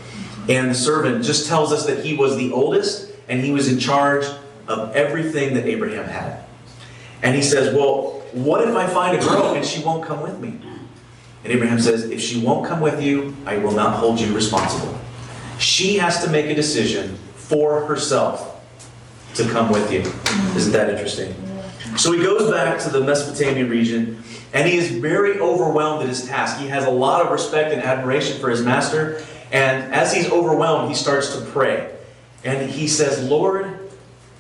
And 0.48 0.70
the 0.70 0.76
servant 0.76 1.24
just 1.24 1.48
tells 1.48 1.72
us 1.72 1.86
that 1.88 2.04
he 2.06 2.16
was 2.16 2.38
the 2.38 2.52
oldest, 2.52 3.12
and 3.28 3.42
he 3.42 3.52
was 3.52 3.72
in 3.72 3.80
charge 3.80 4.26
of 4.68 4.96
everything 4.96 5.54
that 5.56 5.66
Abraham 5.66 6.06
had. 6.06 6.44
And 7.22 7.36
he 7.36 7.42
says, 7.42 7.74
Well, 7.74 8.22
what 8.34 8.68
if 8.68 8.76
I 8.76 8.88
find 8.88 9.18
a 9.18 9.20
girl 9.20 9.56
and 9.56 9.66
she 9.66 9.82
won't 9.84 10.06
come 10.06 10.22
with 10.22 10.40
me? 10.40 10.60
And 11.44 11.54
Abraham 11.54 11.80
says, 11.80 12.10
If 12.10 12.22
she 12.22 12.44
won't 12.44 12.68
come 12.68 12.82
with 12.82 13.02
you, 13.02 13.36
I 13.46 13.58
will 13.58 13.72
not 13.72 13.98
hold 13.98 14.20
you 14.20 14.34
responsible. 14.36 15.00
She 15.58 15.98
has 15.98 16.24
to 16.24 16.30
make 16.30 16.48
a 16.48 16.56
decision 16.56 17.16
for 17.36 17.86
herself 17.86 18.62
to 19.36 19.50
come 19.50 19.72
with 19.72 19.92
you. 19.92 20.02
Isn't 20.56 20.74
that 20.74 20.90
interesting? 20.90 21.34
So 21.98 22.12
he 22.12 22.22
goes 22.22 22.52
back 22.52 22.80
to 22.82 22.90
the 22.90 23.02
Mesopotamian 23.02 23.70
region 23.70 24.24
and 24.54 24.68
he 24.68 24.78
is 24.78 24.92
very 24.92 25.40
overwhelmed 25.40 26.04
at 26.04 26.10
his 26.10 26.28
task. 26.28 26.60
He 26.60 26.68
has 26.68 26.86
a 26.86 26.92
lot 26.92 27.26
of 27.26 27.32
respect 27.32 27.74
and 27.74 27.82
admiration 27.82 28.40
for 28.40 28.50
his 28.50 28.64
master. 28.64 29.24
And 29.52 29.94
as 29.94 30.14
he's 30.14 30.30
overwhelmed, 30.32 30.90
he 30.90 30.96
starts 30.96 31.36
to 31.36 31.42
pray. 31.46 31.92
And 32.44 32.70
he 32.70 32.88
says, 32.88 33.28
Lord, 33.28 33.80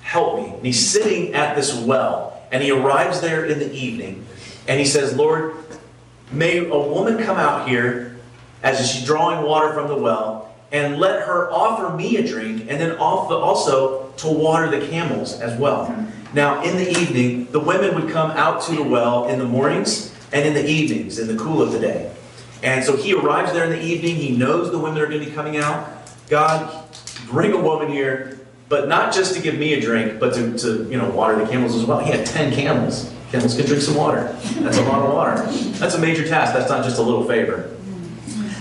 help 0.02 0.38
me. 0.38 0.54
And 0.56 0.66
he's 0.66 0.88
sitting 0.88 1.34
at 1.34 1.56
this 1.56 1.76
well. 1.76 2.42
And 2.52 2.62
he 2.62 2.72
arrives 2.72 3.22
there 3.22 3.46
in 3.46 3.58
the 3.58 3.74
evening. 3.74 4.26
And 4.68 4.80
he 4.80 4.86
says, 4.86 5.16
Lord, 5.16 5.56
may 6.32 6.60
a 6.60 6.78
woman 6.78 7.18
come 7.24 7.38
out 7.38 7.68
here 7.68 8.18
as 8.62 8.92
she's 8.92 9.06
drawing 9.06 9.46
water 9.46 9.74
from 9.74 9.88
the 9.88 9.98
well 9.98 10.54
and 10.72 10.98
let 10.98 11.28
her 11.28 11.52
offer 11.52 11.96
me 11.96 12.18
a 12.18 12.28
drink 12.28 12.62
and 12.62 12.82
then 12.82 12.98
also 12.98 14.12
to 14.18 14.28
water 14.28 14.70
the 14.70 14.86
camels 14.88 15.40
as 15.40 15.58
well. 15.60 15.86
Now, 16.34 16.64
in 16.64 16.78
the 16.78 16.90
evening, 16.90 17.52
the 17.52 17.60
women 17.60 17.94
would 17.96 18.12
come 18.12 18.32
out 18.32 18.62
to 18.64 18.76
the 18.76 18.84
well 18.84 19.28
in 19.28 19.40
the 19.40 19.46
mornings 19.46 20.14
and 20.32 20.48
in 20.48 20.54
the 20.54 20.68
evenings, 20.68 21.20
in 21.20 21.28
the 21.28 21.42
cool 21.42 21.62
of 21.62 21.72
the 21.72 21.80
day. 21.80 22.12
And 22.64 22.84
so 22.84 22.96
he 22.96 23.14
arrives 23.14 23.54
there 23.54 23.66
in 23.66 23.72
the 23.72 23.82
evening. 23.82 24.16
He 24.16 24.36
knows 24.36 24.72
the 24.72 24.80
women 24.80 25.02
are 25.02 25.08
going 25.08 25.20
to 25.20 25.26
be 25.26 25.32
coming 25.32 25.58
out. 25.58 25.90
God, 26.30 26.86
bring 27.28 27.52
a 27.52 27.62
woman 27.62 27.90
here, 27.90 28.40
but 28.70 28.88
not 28.88 29.14
just 29.14 29.36
to 29.36 29.42
give 29.42 29.60
me 29.60 29.74
a 29.74 29.82
drink, 29.82 30.20
but 30.20 30.34
to, 30.34 30.58
to 30.60 30.90
you 30.90 30.98
know 30.98 31.10
water 31.12 31.36
the 31.36 31.46
camels 31.52 31.76
as 31.76 31.86
well. 31.86 32.00
He 32.00 32.10
had 32.10 32.26
10 32.26 32.54
camels. 32.54 33.14
Camels 33.32 33.56
can 33.56 33.66
drink 33.66 33.82
some 33.82 33.96
water. 33.96 34.36
That's 34.60 34.78
a 34.78 34.84
lot 34.84 35.04
of 35.04 35.14
water. 35.14 35.44
That's 35.80 35.96
a 35.96 36.00
major 36.00 36.28
task. 36.28 36.54
That's 36.54 36.70
not 36.70 36.84
just 36.84 37.00
a 37.00 37.02
little 37.02 37.26
favor. 37.26 37.70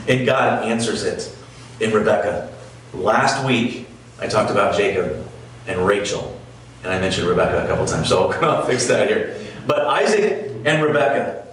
And 0.09 0.27
God 0.27 0.65
answers 0.65 1.05
it 1.05 1.35
in 1.81 1.93
Rebecca. 1.93 2.53
Last 2.93 3.47
week, 3.47 3.87
I 4.19 4.27
talked 4.27 4.51
about 4.51 4.77
Jacob 4.77 5.27
and 5.67 5.87
Rachel, 5.87 6.39
and 6.83 6.92
I 6.92 7.01
mentioned 7.01 7.29
Rebecca 7.29 7.64
a 7.64 7.68
couple 7.68 7.87
times, 7.87 8.09
so 8.09 8.33
I'll 8.33 8.66
fix 8.66 8.87
that 8.87 9.09
here. 9.09 9.37
But 9.66 9.87
Isaac 9.87 10.51
and 10.64 10.83
Rebecca, 10.83 11.47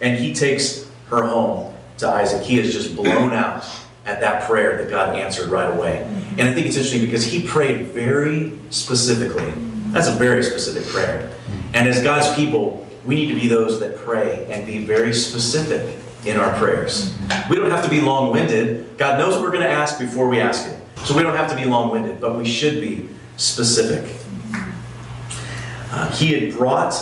and 0.00 0.18
he 0.18 0.34
takes 0.34 0.88
her 1.08 1.26
home 1.26 1.74
to 1.98 2.08
Isaac. 2.08 2.42
He 2.42 2.58
is 2.58 2.72
just 2.72 2.94
blown 2.94 3.32
out 3.32 3.64
at 4.04 4.20
that 4.20 4.44
prayer 4.44 4.78
that 4.78 4.90
God 4.90 5.16
answered 5.16 5.48
right 5.48 5.68
away. 5.68 6.02
And 6.38 6.42
I 6.42 6.52
think 6.52 6.66
it's 6.66 6.76
interesting 6.76 7.00
because 7.00 7.24
he 7.24 7.46
prayed 7.46 7.88
very 7.88 8.56
specifically. 8.70 9.52
That's 9.92 10.08
a 10.08 10.12
very 10.12 10.42
specific 10.42 10.84
prayer. 10.84 11.32
And 11.74 11.88
as 11.88 12.02
God's 12.02 12.32
people, 12.36 12.86
we 13.04 13.16
need 13.16 13.28
to 13.28 13.34
be 13.34 13.48
those 13.48 13.80
that 13.80 13.96
pray 13.98 14.46
and 14.50 14.66
be 14.66 14.84
very 14.84 15.12
specific 15.12 15.96
in 16.24 16.36
our 16.36 16.56
prayers. 16.58 17.16
We 17.48 17.56
don't 17.56 17.70
have 17.70 17.84
to 17.84 17.90
be 17.90 18.00
long 18.00 18.32
winded. 18.32 18.98
God 18.98 19.18
knows 19.18 19.34
what 19.34 19.42
we're 19.42 19.52
going 19.52 19.62
to 19.62 19.70
ask 19.70 19.98
before 19.98 20.28
we 20.28 20.40
ask 20.40 20.68
it. 20.68 20.78
So 21.04 21.16
we 21.16 21.22
don't 21.22 21.36
have 21.36 21.50
to 21.50 21.56
be 21.56 21.64
long 21.64 21.90
winded, 21.90 22.20
but 22.20 22.36
we 22.36 22.44
should 22.44 22.80
be 22.80 23.08
specific. 23.36 24.12
Uh, 25.96 26.10
he 26.10 26.38
had 26.38 26.52
brought 26.52 26.92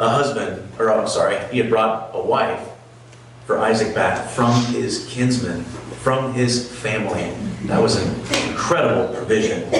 a 0.00 0.08
husband, 0.08 0.60
or 0.76 0.90
I'm 0.90 1.06
sorry, 1.06 1.38
he 1.52 1.58
had 1.58 1.70
brought 1.70 2.10
a 2.14 2.20
wife 2.20 2.68
for 3.44 3.60
Isaac 3.60 3.94
back 3.94 4.28
from 4.28 4.52
his 4.64 5.06
kinsmen, 5.08 5.62
from 6.02 6.34
his 6.34 6.68
family. 6.68 7.32
That 7.66 7.80
was 7.80 7.94
an 7.94 8.10
incredible 8.50 9.14
provision. 9.14 9.70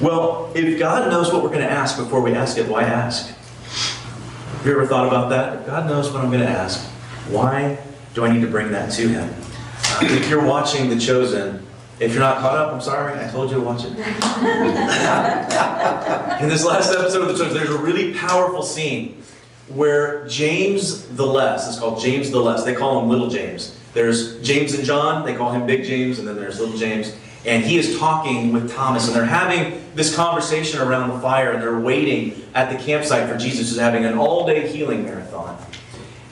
Well, 0.00 0.50
if 0.54 0.78
God 0.78 1.10
knows 1.10 1.30
what 1.30 1.42
we're 1.42 1.50
going 1.50 1.60
to 1.60 1.70
ask 1.70 1.98
before 1.98 2.22
we 2.22 2.32
ask 2.34 2.56
it, 2.56 2.66
why 2.66 2.84
ask? 2.84 3.28
Have 3.28 4.66
you 4.66 4.72
ever 4.72 4.86
thought 4.86 5.06
about 5.06 5.28
that? 5.28 5.60
If 5.60 5.66
God 5.66 5.86
knows 5.86 6.10
what 6.10 6.24
I'm 6.24 6.30
going 6.30 6.40
to 6.40 6.48
ask, 6.48 6.82
why 7.28 7.78
do 8.14 8.24
I 8.24 8.32
need 8.32 8.40
to 8.40 8.50
bring 8.50 8.72
that 8.72 8.90
to 8.92 9.06
Him? 9.06 9.28
Uh, 9.28 9.98
if 10.04 10.30
you're 10.30 10.46
watching 10.46 10.88
The 10.88 10.98
Chosen, 10.98 11.66
if 12.00 12.12
you're 12.12 12.20
not 12.20 12.38
caught 12.38 12.56
up, 12.56 12.72
I'm 12.72 12.80
sorry, 12.80 13.18
I 13.18 13.30
told 13.30 13.50
you 13.50 13.56
to 13.56 13.62
watch 13.62 13.84
it. 13.84 13.90
In 16.42 16.48
this 16.48 16.64
last 16.64 16.92
episode 16.92 17.22
of 17.22 17.36
The 17.36 17.44
church, 17.44 17.52
there's 17.52 17.70
a 17.70 17.78
really 17.78 18.14
powerful 18.14 18.62
scene 18.62 19.22
where 19.68 20.26
James 20.26 21.06
the 21.08 21.26
Less, 21.26 21.68
it's 21.68 21.78
called 21.78 22.00
James 22.00 22.30
the 22.30 22.40
Less, 22.40 22.64
they 22.64 22.74
call 22.74 23.00
him 23.00 23.08
Little 23.08 23.28
James. 23.28 23.78
There's 23.94 24.40
James 24.42 24.74
and 24.74 24.84
John, 24.84 25.24
they 25.24 25.34
call 25.34 25.52
him 25.52 25.66
Big 25.66 25.84
James, 25.84 26.18
and 26.18 26.26
then 26.26 26.36
there's 26.36 26.58
Little 26.58 26.76
James. 26.76 27.14
And 27.44 27.64
he 27.64 27.76
is 27.76 27.98
talking 27.98 28.52
with 28.52 28.72
Thomas, 28.72 29.06
and 29.06 29.16
they're 29.16 29.24
having 29.24 29.82
this 29.94 30.14
conversation 30.14 30.80
around 30.80 31.10
the 31.10 31.18
fire, 31.20 31.52
and 31.52 31.62
they're 31.62 31.78
waiting 31.78 32.42
at 32.54 32.70
the 32.70 32.82
campsite 32.82 33.28
for 33.28 33.36
Jesus, 33.36 33.70
who's 33.70 33.78
having 33.78 34.04
an 34.04 34.16
all 34.16 34.46
day 34.46 34.70
healing 34.70 35.04
marathon. 35.04 35.58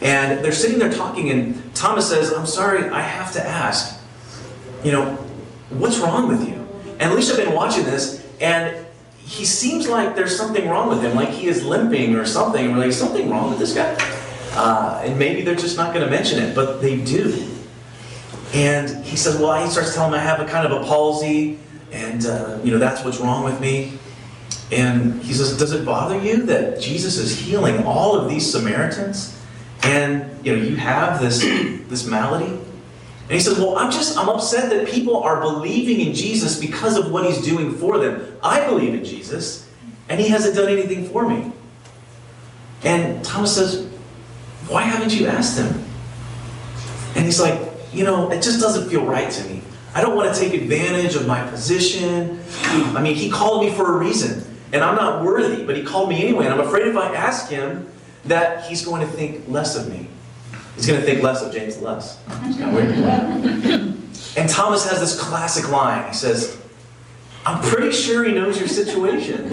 And 0.00 0.42
they're 0.44 0.52
sitting 0.52 0.78
there 0.78 0.92
talking, 0.92 1.30
and 1.30 1.74
Thomas 1.74 2.08
says, 2.08 2.32
I'm 2.32 2.46
sorry, 2.46 2.88
I 2.88 3.02
have 3.02 3.32
to 3.34 3.46
ask, 3.46 4.00
you 4.82 4.92
know, 4.92 5.18
what's 5.70 5.98
wrong 5.98 6.28
with 6.28 6.46
you? 6.48 6.66
And 6.98 7.12
Alicia 7.12 7.36
been 7.36 7.54
watching 7.54 7.84
this, 7.84 8.26
and 8.40 8.86
he 9.18 9.44
seems 9.44 9.88
like 9.88 10.16
there's 10.16 10.36
something 10.36 10.68
wrong 10.68 10.88
with 10.88 11.02
him, 11.02 11.14
like 11.14 11.30
he 11.30 11.46
is 11.46 11.64
limping 11.64 12.16
or 12.16 12.24
something. 12.24 12.72
We're 12.72 12.78
like, 12.78 12.92
something 12.92 13.30
wrong 13.30 13.50
with 13.50 13.58
this 13.58 13.74
guy? 13.74 13.96
Uh, 14.52 15.02
and 15.04 15.18
maybe 15.18 15.42
they're 15.42 15.54
just 15.54 15.76
not 15.76 15.94
going 15.94 16.04
to 16.04 16.10
mention 16.10 16.42
it, 16.42 16.54
but 16.54 16.80
they 16.80 17.02
do. 17.02 17.46
And 18.52 19.04
he 19.04 19.16
says, 19.16 19.38
well, 19.38 19.64
he 19.64 19.70
starts 19.70 19.94
telling 19.94 20.12
me 20.12 20.18
I 20.18 20.22
have 20.22 20.40
a 20.40 20.46
kind 20.46 20.70
of 20.70 20.82
a 20.82 20.84
palsy, 20.84 21.58
and 21.92 22.26
uh, 22.26 22.58
you 22.64 22.72
know 22.72 22.78
that's 22.78 23.04
what's 23.04 23.18
wrong 23.18 23.44
with 23.44 23.60
me. 23.60 23.98
And 24.72 25.22
he 25.22 25.32
says, 25.32 25.56
does 25.56 25.72
it 25.72 25.84
bother 25.84 26.20
you 26.20 26.44
that 26.46 26.80
Jesus 26.80 27.16
is 27.16 27.38
healing 27.38 27.84
all 27.84 28.16
of 28.16 28.28
these 28.28 28.50
Samaritans, 28.50 29.40
and 29.84 30.44
you 30.44 30.56
know 30.56 30.62
you 30.62 30.76
have 30.76 31.20
this 31.20 31.40
this 31.88 32.06
malady? 32.06 32.58
And 33.30 33.36
he 33.36 33.40
says, 33.40 33.60
well, 33.60 33.78
I'm 33.78 33.92
just 33.92 34.18
I'm 34.18 34.28
upset 34.28 34.70
that 34.70 34.88
people 34.88 35.22
are 35.22 35.40
believing 35.40 36.04
in 36.04 36.14
Jesus 36.14 36.58
because 36.58 36.96
of 36.96 37.12
what 37.12 37.24
he's 37.24 37.40
doing 37.40 37.72
for 37.72 37.98
them. 37.98 38.36
I 38.42 38.66
believe 38.66 38.92
in 38.92 39.04
Jesus, 39.04 39.70
and 40.08 40.18
he 40.18 40.26
hasn't 40.26 40.56
done 40.56 40.68
anything 40.68 41.08
for 41.08 41.28
me. 41.28 41.52
And 42.82 43.24
Thomas 43.24 43.54
says, 43.54 43.86
why 44.66 44.82
haven't 44.82 45.14
you 45.14 45.28
asked 45.28 45.56
him? 45.56 45.80
And 47.14 47.24
he's 47.24 47.40
like, 47.40 47.56
you 47.92 48.02
know, 48.02 48.32
it 48.32 48.42
just 48.42 48.60
doesn't 48.60 48.90
feel 48.90 49.04
right 49.04 49.30
to 49.30 49.44
me. 49.48 49.62
I 49.94 50.00
don't 50.00 50.16
want 50.16 50.34
to 50.34 50.40
take 50.40 50.52
advantage 50.60 51.14
of 51.14 51.28
my 51.28 51.48
position. 51.50 52.42
I 52.64 53.00
mean, 53.00 53.14
he 53.14 53.30
called 53.30 53.64
me 53.64 53.72
for 53.72 53.94
a 53.94 53.96
reason, 53.96 54.44
and 54.72 54.82
I'm 54.82 54.96
not 54.96 55.24
worthy, 55.24 55.64
but 55.64 55.76
he 55.76 55.84
called 55.84 56.08
me 56.08 56.20
anyway. 56.20 56.46
And 56.46 56.54
I'm 56.54 56.66
afraid 56.66 56.88
if 56.88 56.96
I 56.96 57.14
ask 57.14 57.48
him, 57.48 57.86
that 58.24 58.64
he's 58.64 58.84
going 58.84 59.00
to 59.00 59.12
think 59.12 59.48
less 59.48 59.76
of 59.76 59.88
me. 59.88 60.08
He's 60.80 60.88
going 60.88 61.00
to 61.00 61.06
think 61.06 61.22
less 61.22 61.42
of 61.42 61.52
James 61.52 61.78
less. 61.82 62.18
Kind 62.26 62.64
of 62.64 62.72
weird. 62.72 62.94
and 64.34 64.48
Thomas 64.48 64.88
has 64.88 64.98
this 64.98 65.20
classic 65.20 65.70
line. 65.70 66.08
He 66.08 66.14
says, 66.14 66.58
I'm 67.44 67.62
pretty 67.62 67.92
sure 67.92 68.24
he 68.24 68.32
knows 68.32 68.58
your 68.58 68.66
situation. 68.66 69.50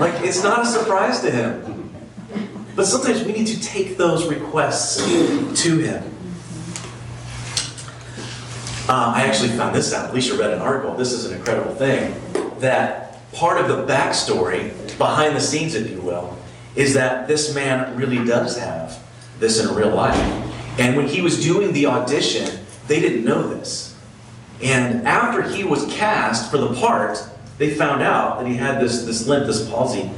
like, 0.00 0.20
it's 0.24 0.42
not 0.42 0.62
a 0.62 0.66
surprise 0.66 1.20
to 1.20 1.30
him. 1.30 1.94
But 2.74 2.86
sometimes 2.86 3.22
we 3.22 3.32
need 3.32 3.46
to 3.46 3.60
take 3.62 3.96
those 3.96 4.26
requests 4.26 4.96
to 5.62 5.78
him. 5.78 6.02
Uh, 8.88 9.12
I 9.14 9.22
actually 9.22 9.50
found 9.50 9.72
this 9.72 9.94
out. 9.94 10.10
Alicia 10.10 10.36
read 10.36 10.50
an 10.50 10.58
article. 10.58 10.96
This 10.96 11.12
is 11.12 11.26
an 11.26 11.36
incredible 11.38 11.76
thing. 11.76 12.12
That 12.58 13.20
part 13.32 13.60
of 13.60 13.68
the 13.68 13.86
backstory, 13.86 14.98
behind 14.98 15.36
the 15.36 15.40
scenes, 15.40 15.76
if 15.76 15.88
you 15.88 16.00
will, 16.00 16.36
is 16.74 16.94
that 16.94 17.28
this 17.28 17.54
man 17.54 17.96
really 17.96 18.24
does 18.24 18.58
have 18.58 18.98
this 19.42 19.60
in 19.62 19.74
real 19.74 19.90
life. 19.90 20.16
And 20.78 20.96
when 20.96 21.06
he 21.06 21.20
was 21.20 21.42
doing 21.42 21.74
the 21.74 21.86
audition, 21.86 22.60
they 22.86 23.00
didn't 23.00 23.24
know 23.24 23.46
this. 23.46 23.94
And 24.62 25.06
after 25.06 25.42
he 25.42 25.64
was 25.64 25.84
cast 25.92 26.50
for 26.50 26.56
the 26.56 26.72
part, 26.74 27.22
they 27.58 27.74
found 27.74 28.02
out 28.02 28.38
that 28.38 28.48
he 28.48 28.54
had 28.54 28.80
this, 28.80 29.04
this 29.04 29.26
limp, 29.26 29.46
this 29.46 29.68
palsy. 29.68 30.10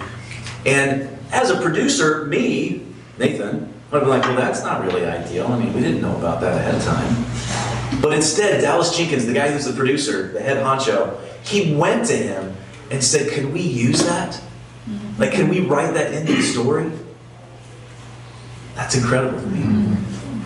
And 0.64 1.08
as 1.32 1.50
a 1.50 1.60
producer, 1.60 2.26
me, 2.26 2.86
Nathan, 3.18 3.72
I'd 3.90 4.00
be 4.00 4.06
like, 4.06 4.22
well, 4.22 4.36
that's 4.36 4.62
not 4.62 4.84
really 4.84 5.04
ideal. 5.04 5.46
I 5.46 5.58
mean, 5.58 5.72
we 5.72 5.80
didn't 5.80 6.02
know 6.02 6.16
about 6.16 6.40
that 6.42 6.56
ahead 6.56 6.74
of 6.74 6.84
time. 6.84 8.00
But 8.00 8.12
instead, 8.12 8.60
Dallas 8.60 8.96
Jenkins, 8.96 9.24
the 9.24 9.32
guy 9.32 9.50
who's 9.50 9.64
the 9.64 9.72
producer, 9.72 10.32
the 10.32 10.40
head 10.40 10.58
honcho, 10.58 11.18
he 11.44 11.74
went 11.74 12.06
to 12.06 12.16
him 12.16 12.56
and 12.90 13.02
said, 13.02 13.30
Could 13.32 13.52
we 13.52 13.60
use 13.60 14.02
that? 14.04 14.40
Like, 15.16 15.32
can 15.32 15.48
we 15.48 15.60
write 15.60 15.94
that 15.94 16.12
into 16.12 16.34
the 16.34 16.42
story? 16.42 16.90
That's 18.74 18.96
incredible 18.96 19.40
to 19.40 19.46
me. 19.46 19.96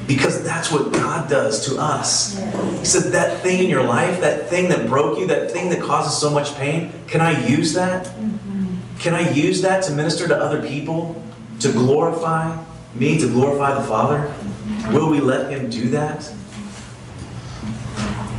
Because 0.07 0.43
that's 0.43 0.73
what 0.73 0.93
God 0.93 1.29
does 1.29 1.67
to 1.67 1.79
us. 1.79 2.39
He 2.79 2.85
said, 2.85 3.13
That 3.13 3.43
thing 3.43 3.63
in 3.63 3.69
your 3.69 3.83
life, 3.83 4.21
that 4.21 4.49
thing 4.49 4.69
that 4.71 4.87
broke 4.87 5.19
you, 5.19 5.27
that 5.27 5.51
thing 5.51 5.69
that 5.71 5.83
causes 5.83 6.19
so 6.19 6.31
much 6.31 6.55
pain, 6.57 6.93
can 7.07 7.21
I 7.21 7.47
use 7.47 7.75
that? 7.75 8.11
Can 8.99 9.15
I 9.15 9.31
use 9.31 9.61
that 9.63 9.85
to 9.85 9.93
minister 9.93 10.27
to 10.29 10.37
other 10.37 10.67
people? 10.67 11.23
To 11.61 11.73
glorify 11.73 12.57
me, 12.95 13.19
to 13.19 13.29
glorify 13.29 13.75
the 13.75 13.87
Father? 13.87 14.33
Will 14.93 15.11
we 15.11 15.21
let 15.21 15.51
Him 15.51 15.69
do 15.69 15.91
that? 15.91 16.33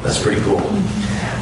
That's 0.01 0.21
pretty 0.21 0.41
cool. 0.41 0.61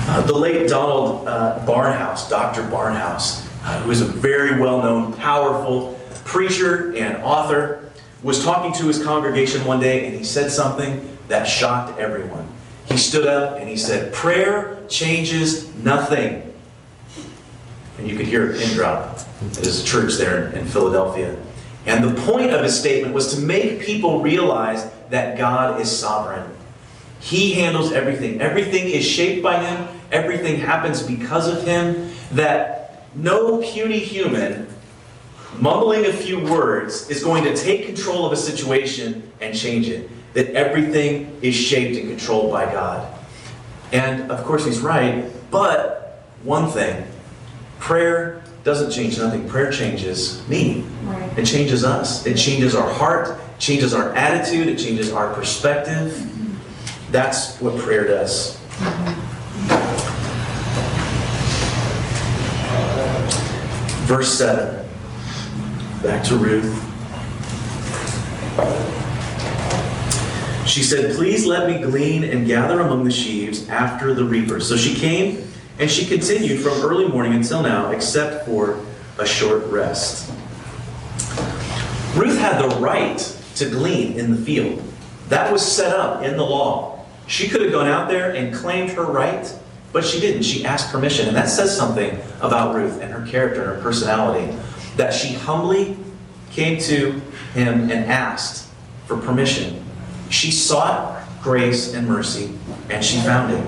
Uh, 0.10 0.22
the 0.22 0.34
late 0.34 0.68
Donald 0.68 1.28
uh, 1.28 1.64
Barnhouse, 1.66 2.30
Dr. 2.30 2.64
Barnhouse, 2.64 3.46
uh, 3.64 3.80
who 3.82 3.92
is 3.92 4.02
a 4.02 4.06
very 4.06 4.60
well 4.60 4.82
known, 4.82 5.14
powerful 5.14 6.00
preacher 6.26 6.96
and 6.96 7.18
author, 7.24 7.87
was 8.24 8.44
talking 8.44 8.74
to 8.74 8.88
his 8.88 9.04
congregation 9.04 9.64
one 9.66 9.80
day 9.80 10.06
and 10.06 10.16
he 10.16 10.24
said 10.24 10.52
something 10.52 11.18
that 11.28 11.44
shocked 11.46 12.00
everyone. 12.00 12.48
He 12.86 12.98
stood 12.98 13.28
up 13.28 13.60
and 13.60 13.68
he 13.68 13.78
said, 13.78 14.14
Prayer 14.14 14.80
changes 14.88 15.74
nothing. 15.76 16.44
And 17.98 18.08
you 18.08 18.16
could 18.16 18.28
hear 18.28 18.52
a 18.52 18.58
pin 18.58 18.74
drop 18.76 19.20
at 19.42 19.58
his 19.58 19.84
church 19.84 20.14
there 20.16 20.50
in 20.50 20.66
Philadelphia. 20.66 21.38
And 21.86 22.04
the 22.04 22.22
point 22.22 22.52
of 22.52 22.64
his 22.64 22.78
statement 22.78 23.14
was 23.14 23.34
to 23.36 23.42
make 23.42 23.82
people 23.82 24.22
realize 24.22 24.90
that 25.10 25.38
God 25.38 25.80
is 25.82 25.90
sovereign. 25.90 26.50
He 27.20 27.54
handles 27.54 27.92
everything. 27.92 28.42
Everything 28.42 28.88
is 28.88 29.06
shaped 29.06 29.44
by 29.44 29.64
Him, 29.64 29.88
everything 30.12 30.58
happens 30.58 31.02
because 31.02 31.48
of 31.48 31.66
Him. 31.66 32.12
That 32.32 33.04
no 33.16 33.62
puny 33.62 34.00
human 34.00 34.68
mumbling 35.60 36.06
a 36.06 36.14
few 36.14 36.40
words 36.40 37.10
is 37.10 37.24
going 37.24 37.44
to 37.44 37.56
take 37.56 37.86
control 37.86 38.26
of 38.26 38.32
a 38.32 38.38
situation 38.38 39.32
and 39.42 39.58
change 39.58 39.88
it. 39.88 40.10
That 40.34 40.52
everything 40.52 41.38
is 41.42 41.56
shaped 41.56 41.98
and 41.98 42.10
controlled 42.10 42.52
by 42.52 42.66
God. 42.72 43.14
And 43.92 44.32
of 44.32 44.44
course, 44.44 44.66
He's 44.66 44.80
right, 44.80 45.26
but 45.50 46.24
one 46.44 46.70
thing 46.70 47.06
prayer 47.80 48.44
doesn't 48.64 48.92
change 48.92 49.18
nothing. 49.18 49.48
Prayer 49.48 49.72
changes 49.72 50.46
me. 50.50 50.84
Right. 51.04 51.40
It 51.40 51.46
changes 51.46 51.86
us. 51.86 52.26
It 52.26 52.36
changes 52.36 52.76
our 52.76 52.90
heart, 52.90 53.40
changes 53.60 53.94
our 53.94 54.14
attitude, 54.14 54.68
it 54.68 54.78
changes 54.78 55.12
our 55.12 55.34
perspective. 55.34 56.12
Mm-hmm. 56.12 57.12
That's 57.12 57.60
what 57.62 57.78
prayer 57.78 58.06
does. 58.06 58.58
Mm-hmm. 58.58 59.28
Verse 64.06 64.38
7. 64.38 64.77
Back 66.04 66.24
to 66.26 66.36
Ruth. 66.38 66.84
She 70.68 70.84
said, 70.84 71.16
Please 71.16 71.46
let 71.46 71.68
me 71.68 71.82
glean 71.82 72.24
and 72.24 72.46
gather 72.46 72.82
among 72.82 73.04
the 73.04 73.12
sheaves 73.12 73.68
after 73.68 74.14
the 74.14 74.24
reapers. 74.24 74.68
So 74.68 74.78
she 74.78 74.94
came 74.94 75.48
and 75.80 75.90
she 75.90 76.06
continued 76.06 76.62
from 76.62 76.74
early 76.84 77.08
morning 77.08 77.34
until 77.34 77.64
now, 77.64 77.92
except 77.92 78.46
for 78.46 78.80
a 79.18 79.26
short 79.26 79.66
rest. 79.66 80.32
Ruth 82.16 82.38
had 82.38 82.62
the 82.62 82.76
right 82.80 83.18
to 83.56 83.70
glean 83.70 84.20
in 84.20 84.32
the 84.32 84.38
field. 84.38 84.84
That 85.30 85.52
was 85.52 85.64
set 85.64 85.96
up 85.96 86.22
in 86.24 86.38
the 86.38 86.44
law. 86.44 87.06
She 87.26 87.48
could 87.48 87.62
have 87.62 87.72
gone 87.72 87.88
out 87.88 88.08
there 88.08 88.36
and 88.36 88.54
claimed 88.54 88.92
her 88.92 89.04
right, 89.04 89.52
but 89.92 90.06
she 90.06 90.20
didn't. 90.20 90.44
She 90.44 90.64
asked 90.64 90.92
permission. 90.92 91.28
And 91.28 91.36
that 91.36 91.50
says 91.50 91.76
something 91.76 92.20
about 92.40 92.76
Ruth 92.76 93.02
and 93.02 93.12
her 93.12 93.26
character 93.26 93.64
and 93.64 93.76
her 93.76 93.82
personality. 93.82 94.56
That 94.98 95.14
she 95.14 95.34
humbly 95.34 95.98
came 96.52 96.80
to 96.82 97.12
him 97.54 97.84
and 97.84 98.12
asked 98.12 98.70
for 99.06 99.18
permission. 99.18 99.84
She 100.30 100.52
sought 100.52 101.24
grace 101.42 101.94
and 101.94 102.08
mercy, 102.08 102.54
and 102.90 103.04
she 103.04 103.20
found 103.22 103.54
it. 103.54 103.62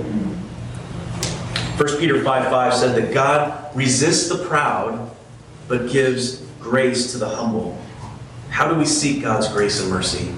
1 1.80 1.98
Peter 2.00 2.22
5 2.22 2.50
5 2.50 2.74
said 2.74 3.02
that 3.02 3.14
God 3.14 3.76
resists 3.76 4.28
the 4.28 4.44
proud, 4.46 5.10
but 5.68 5.90
gives 5.90 6.42
grace 6.60 7.14
to 7.14 7.18
the 7.18 7.30
humble. 7.30 7.82
How 8.50 8.68
do 8.68 8.76
we 8.76 8.86
seek 8.86 9.22
God's 9.22 9.48
grace 9.48 9.80
and 9.80 9.90
mercy? 9.90 10.34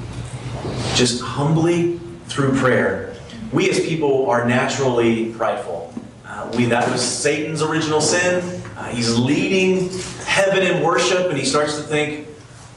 Just 0.94 1.22
humbly 1.22 2.00
through 2.28 2.56
prayer 2.58 3.12
we 3.52 3.70
as 3.70 3.80
people 3.82 4.30
are 4.30 4.46
naturally 4.46 5.34
prideful. 5.34 5.94
Uh, 6.26 6.50
we, 6.56 6.66
that 6.66 6.90
was 6.90 7.02
Satan's 7.02 7.62
original 7.62 8.00
sin. 8.00 8.62
Uh, 8.78 8.86
he's 8.86 9.18
leading 9.18 9.90
heaven 10.32 10.64
in 10.64 10.82
worship, 10.82 11.30
and 11.30 11.38
he 11.38 11.44
starts 11.44 11.76
to 11.76 11.84
think, 11.84 12.26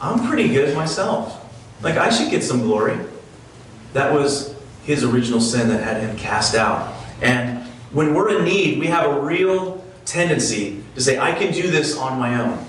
I'm 0.00 0.26
pretty 0.26 0.48
good 0.48 0.74
myself. 0.74 1.40
Like, 1.82 1.96
I 1.96 2.10
should 2.10 2.30
get 2.30 2.42
some 2.42 2.62
glory. 2.62 2.98
That 3.92 4.12
was 4.12 4.56
his 4.82 5.04
original 5.04 5.40
sin 5.40 5.68
that 5.68 5.80
had 5.82 6.00
him 6.00 6.16
cast 6.16 6.56
out. 6.56 6.92
And 7.22 7.64
when 7.92 8.12
we're 8.12 8.36
in 8.38 8.44
need, 8.44 8.80
we 8.80 8.88
have 8.88 9.08
a 9.08 9.20
real 9.20 9.84
tendency 10.04 10.82
to 10.96 11.00
say, 11.00 11.18
I 11.18 11.32
can 11.32 11.52
do 11.52 11.70
this 11.70 11.96
on 11.96 12.18
my 12.18 12.40
own. 12.40 12.66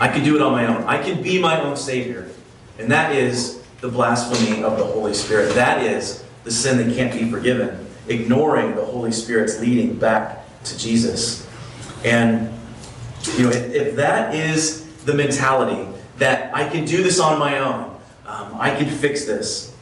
I 0.00 0.08
can 0.08 0.24
do 0.24 0.34
it 0.34 0.42
on 0.42 0.50
my 0.50 0.66
own. 0.66 0.82
I 0.82 1.00
can 1.00 1.22
be 1.22 1.40
my 1.40 1.60
own 1.60 1.76
Savior. 1.76 2.28
And 2.78 2.90
that 2.90 3.14
is 3.14 3.62
the 3.80 3.88
blasphemy 3.88 4.64
of 4.64 4.78
the 4.78 4.84
Holy 4.84 5.14
Spirit. 5.14 5.54
That 5.54 5.82
is 5.82 6.24
the 6.42 6.50
sin 6.50 6.76
that 6.78 6.94
can't 6.96 7.12
be 7.12 7.30
forgiven, 7.30 7.86
ignoring 8.08 8.74
the 8.74 8.84
Holy 8.84 9.12
Spirit's 9.12 9.60
leading 9.60 9.96
back 9.96 10.44
to 10.64 10.76
Jesus. 10.76 11.48
And 12.04 12.55
you 13.36 13.44
know, 13.44 13.50
if, 13.50 13.72
if 13.72 13.96
that 13.96 14.34
is 14.34 14.86
the 15.04 15.14
mentality 15.14 15.88
that 16.18 16.54
I 16.54 16.68
can 16.68 16.84
do 16.84 17.02
this 17.02 17.20
on 17.20 17.38
my 17.38 17.58
own, 17.58 17.96
um, 18.26 18.56
I 18.58 18.74
can 18.74 18.88
fix 18.88 19.24
this, 19.24 19.74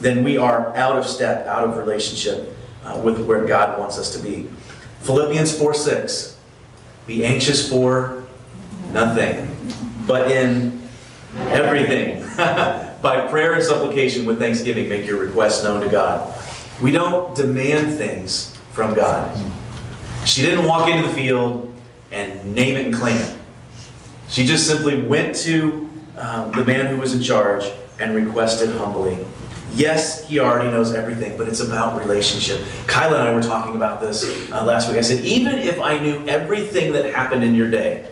then 0.00 0.24
we 0.24 0.38
are 0.38 0.74
out 0.76 0.96
of 0.96 1.06
step, 1.06 1.46
out 1.46 1.64
of 1.64 1.76
relationship 1.76 2.56
uh, 2.84 3.00
with 3.04 3.20
where 3.26 3.44
God 3.46 3.78
wants 3.78 3.98
us 3.98 4.16
to 4.16 4.22
be. 4.22 4.48
Philippians 5.00 5.56
4 5.58 5.74
6. 5.74 6.36
Be 7.06 7.24
anxious 7.24 7.68
for 7.68 8.24
nothing, 8.92 9.48
but 10.06 10.30
in 10.30 10.80
everything. 11.48 12.24
By 13.02 13.26
prayer 13.28 13.54
and 13.54 13.62
supplication 13.62 14.26
with 14.26 14.38
thanksgiving, 14.38 14.88
make 14.88 15.06
your 15.06 15.18
requests 15.18 15.64
known 15.64 15.80
to 15.80 15.88
God. 15.88 16.38
We 16.82 16.92
don't 16.92 17.34
demand 17.34 17.96
things 17.96 18.56
from 18.72 18.94
God. 18.94 19.36
She 20.24 20.42
didn't 20.42 20.66
walk 20.66 20.88
into 20.88 21.08
the 21.08 21.14
field 21.14 21.69
and 22.10 22.54
name 22.54 22.76
it 22.76 22.86
and 22.86 22.94
claim 22.94 23.16
it. 23.16 23.36
She 24.28 24.44
just 24.44 24.66
simply 24.66 25.00
went 25.02 25.34
to 25.36 25.88
um, 26.16 26.52
the 26.52 26.64
man 26.64 26.86
who 26.86 26.96
was 26.96 27.14
in 27.14 27.22
charge 27.22 27.64
and 27.98 28.14
requested 28.14 28.70
humbly. 28.76 29.18
Yes, 29.74 30.26
he 30.28 30.40
already 30.40 30.70
knows 30.70 30.94
everything, 30.94 31.38
but 31.38 31.48
it's 31.48 31.60
about 31.60 31.98
relationship. 32.00 32.60
Kyla 32.86 33.20
and 33.20 33.28
I 33.28 33.34
were 33.34 33.42
talking 33.42 33.76
about 33.76 34.00
this 34.00 34.50
uh, 34.50 34.64
last 34.64 34.88
week. 34.88 34.98
I 34.98 35.02
said, 35.02 35.24
even 35.24 35.58
if 35.58 35.80
I 35.80 35.98
knew 35.98 36.26
everything 36.26 36.92
that 36.92 37.14
happened 37.14 37.44
in 37.44 37.54
your 37.54 37.70
day, 37.70 38.08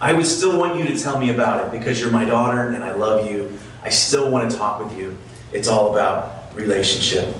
I 0.00 0.12
would 0.12 0.26
still 0.26 0.58
want 0.58 0.78
you 0.78 0.86
to 0.86 0.98
tell 0.98 1.18
me 1.18 1.30
about 1.30 1.66
it 1.66 1.78
because 1.78 2.00
you're 2.00 2.10
my 2.10 2.24
daughter 2.24 2.70
and 2.70 2.82
I 2.82 2.92
love 2.92 3.30
you 3.30 3.58
I 3.86 3.88
still 3.88 4.32
want 4.32 4.50
to 4.50 4.56
talk 4.56 4.84
with 4.84 4.98
you. 4.98 5.16
It's 5.52 5.68
all 5.68 5.92
about 5.92 6.52
relationship. 6.56 7.32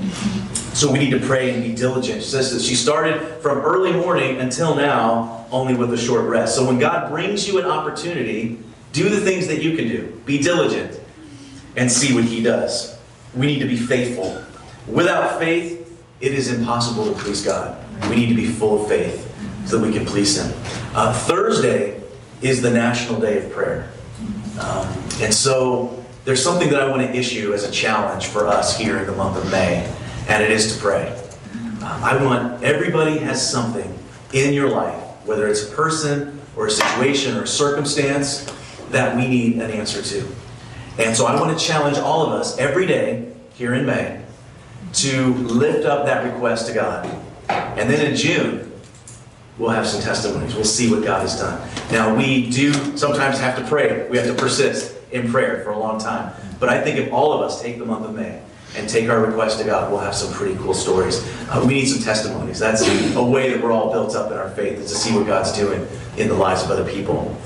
So 0.75 0.93
we 0.93 1.01
need 1.01 1.11
to 1.11 1.19
pray 1.19 1.53
and 1.53 1.61
be 1.61 1.75
diligent. 1.75 2.23
She 2.23 2.29
says 2.29 2.53
that 2.53 2.63
she 2.63 2.77
started 2.77 3.21
from 3.43 3.59
early 3.59 3.93
morning 3.93 4.39
until 4.39 4.77
now, 4.77 5.46
only 5.57 5.75
with 5.75 5.93
a 5.93 5.99
short 5.99 6.29
rest. 6.29 6.55
So 6.55 6.67
when 6.67 6.79
God 6.79 7.11
brings 7.11 7.49
you 7.49 7.59
an 7.59 7.65
opportunity, 7.65 8.59
do 8.93 9.09
the 9.09 9.21
things 9.21 9.47
that 9.49 9.63
you 9.63 9.75
can 9.77 9.89
do. 9.89 10.21
Be 10.27 10.39
diligent 10.39 11.01
and 11.77 11.91
see 11.91 12.15
what 12.15 12.25
He 12.25 12.43
does. 12.43 12.99
We 13.35 13.47
need 13.47 13.59
to 13.61 13.67
be 13.67 13.77
faithful. 13.77 14.43
Without 14.87 15.39
faith, 15.39 15.83
it 16.21 16.33
is 16.33 16.53
impossible 16.53 17.13
to 17.13 17.19
please 17.19 17.45
God. 17.45 17.83
We 18.09 18.17
need 18.17 18.29
to 18.29 18.35
be 18.35 18.47
full 18.47 18.83
of 18.83 18.89
faith 18.89 19.23
so 19.67 19.79
that 19.79 19.87
we 19.87 19.93
can 19.93 20.07
please 20.07 20.39
Him. 20.39 20.53
Uh, 20.95 21.13
Thursday 21.13 22.01
is 22.43 22.63
the 22.63 22.71
National 22.71 23.21
Day 23.21 23.45
of 23.45 23.51
Prayer. 23.51 23.91
Um, 24.61 24.87
and 25.21 25.33
so 25.33 26.05
there's 26.25 26.43
something 26.43 26.71
that 26.71 26.81
I 26.81 26.89
want 26.89 27.03
to 27.03 27.15
issue 27.15 27.53
as 27.55 27.65
a 27.65 27.71
challenge 27.71 28.27
for 28.27 28.47
us 28.47 28.77
here 28.77 28.99
in 28.99 29.07
the 29.07 29.13
month 29.13 29.37
of 29.37 29.51
May, 29.51 29.91
and 30.29 30.43
it 30.43 30.51
is 30.51 30.75
to 30.75 30.83
pray. 30.83 31.09
Um, 31.53 32.05
I 32.05 32.23
want 32.23 32.63
everybody 32.63 33.19
has 33.19 33.49
something 33.49 33.99
in 34.33 34.53
your 34.53 34.69
life, 34.69 35.03
whether 35.27 35.47
it's 35.47 35.71
a 35.71 35.75
person 35.75 36.41
or 36.57 36.67
a 36.67 36.71
situation 36.71 37.37
or 37.37 37.43
a 37.43 37.47
circumstance, 37.47 38.51
that 38.91 39.17
we 39.17 39.27
need 39.27 39.55
an 39.55 39.71
answer 39.71 40.03
to. 40.03 40.27
And 40.99 41.17
so 41.17 41.27
I 41.27 41.39
want 41.39 41.57
to 41.59 41.65
challenge 41.65 41.99
all 41.99 42.25
of 42.27 42.33
us 42.33 42.57
every 42.59 42.87
day 42.87 43.33
here 43.55 43.75
in 43.75 43.85
May 43.85 44.23
to 44.95 45.35
lift 45.35 45.85
up 45.85 46.07
that 46.07 46.25
request 46.25 46.69
to 46.69 46.75
God. 46.75 47.05
And 47.49 47.91
then 47.91 48.11
in 48.11 48.17
June, 48.17 48.73
we'll 49.59 49.71
have 49.71 49.87
some 49.87 50.01
testimonies. 50.01 50.55
We'll 50.55 50.65
see 50.65 50.91
what 50.91 51.05
God 51.05 51.23
has 51.23 51.39
done. 51.39 51.69
Now, 51.91 52.15
we 52.15 52.49
do 52.51 52.73
sometimes 52.97 53.39
have 53.39 53.59
to 53.59 53.65
pray, 53.67 54.09
we 54.09 54.17
have 54.17 54.27
to 54.27 54.35
persist 54.35 54.97
in 55.13 55.31
prayer 55.31 55.63
for 55.63 55.71
a 55.71 55.79
long 55.79 55.99
time. 55.99 56.33
But 56.59 56.69
I 56.69 56.83
think 56.83 56.99
if 56.99 57.13
all 57.13 57.33
of 57.33 57.43
us 57.43 57.61
take 57.61 57.79
the 57.79 57.85
month 57.85 58.07
of 58.07 58.15
May 58.15 58.41
and 58.77 58.89
take 58.89 59.09
our 59.09 59.21
request 59.21 59.59
to 59.59 59.65
God, 59.65 59.91
we'll 59.91 60.01
have 60.01 60.15
some 60.15 60.33
pretty 60.33 60.57
cool 60.57 60.75
stories. 60.75 61.27
Uh, 61.49 61.65
we 61.67 61.75
need 61.75 61.87
some 61.87 62.03
testimonies. 62.03 62.59
That's 62.59 62.83
a 63.17 63.23
way 63.23 63.51
that 63.51 63.63
we're 63.63 63.73
all 63.73 63.91
built 63.91 64.15
up 64.15 64.31
in 64.31 64.37
our 64.37 64.51
faith, 64.51 64.79
is 64.79 64.91
to 64.91 64.97
see 64.97 65.17
what 65.17 65.27
God's 65.27 65.53
doing 65.53 65.87
in 66.17 66.29
the 66.29 66.35
lives 66.35 66.63
of 66.63 66.71
other 66.71 66.89
people. 66.91 67.37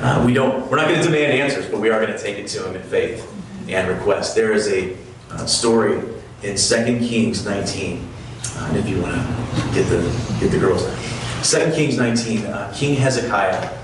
Uh, 0.00 0.22
we 0.24 0.32
don't, 0.32 0.70
we're 0.70 0.76
not 0.76 0.88
going 0.88 1.00
to 1.00 1.04
demand 1.04 1.32
answers, 1.32 1.66
but 1.66 1.80
we 1.80 1.90
are 1.90 2.00
going 2.00 2.16
to 2.16 2.22
take 2.22 2.38
it 2.38 2.46
to 2.48 2.68
Him 2.68 2.76
in 2.76 2.82
faith 2.82 3.30
and 3.68 3.88
request. 3.88 4.34
There 4.34 4.52
is 4.52 4.68
a 4.68 4.96
uh, 5.30 5.44
story 5.44 5.98
in 6.42 6.56
2 6.56 7.06
Kings 7.06 7.44
19, 7.44 8.08
uh, 8.44 8.72
if 8.76 8.88
you 8.88 9.02
want 9.02 9.14
to 9.14 9.74
get 9.74 9.88
the, 9.88 10.00
get 10.40 10.50
the 10.50 10.58
girls. 10.58 10.84
2 11.42 11.72
Kings 11.72 11.96
19, 11.96 12.46
uh, 12.46 12.72
King 12.74 12.94
Hezekiah, 12.94 13.76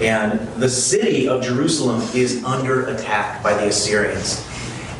and 0.00 0.40
the 0.60 0.68
city 0.68 1.28
of 1.28 1.42
Jerusalem 1.42 2.02
is 2.14 2.44
under 2.44 2.86
attack 2.88 3.42
by 3.42 3.54
the 3.54 3.68
Assyrians. 3.68 4.46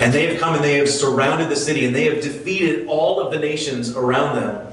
And 0.03 0.13
they 0.13 0.27
have 0.27 0.41
come 0.41 0.57
and 0.57 0.65
they 0.65 0.79
have 0.79 0.89
surrounded 0.89 1.49
the 1.49 1.55
city 1.55 1.87
and 1.87 1.95
they 1.95 2.07
have 2.07 2.21
defeated 2.21 2.89
all 2.89 3.21
of 3.21 3.31
the 3.31 3.39
nations 3.39 3.97
around 3.97 4.35
them. 4.35 4.73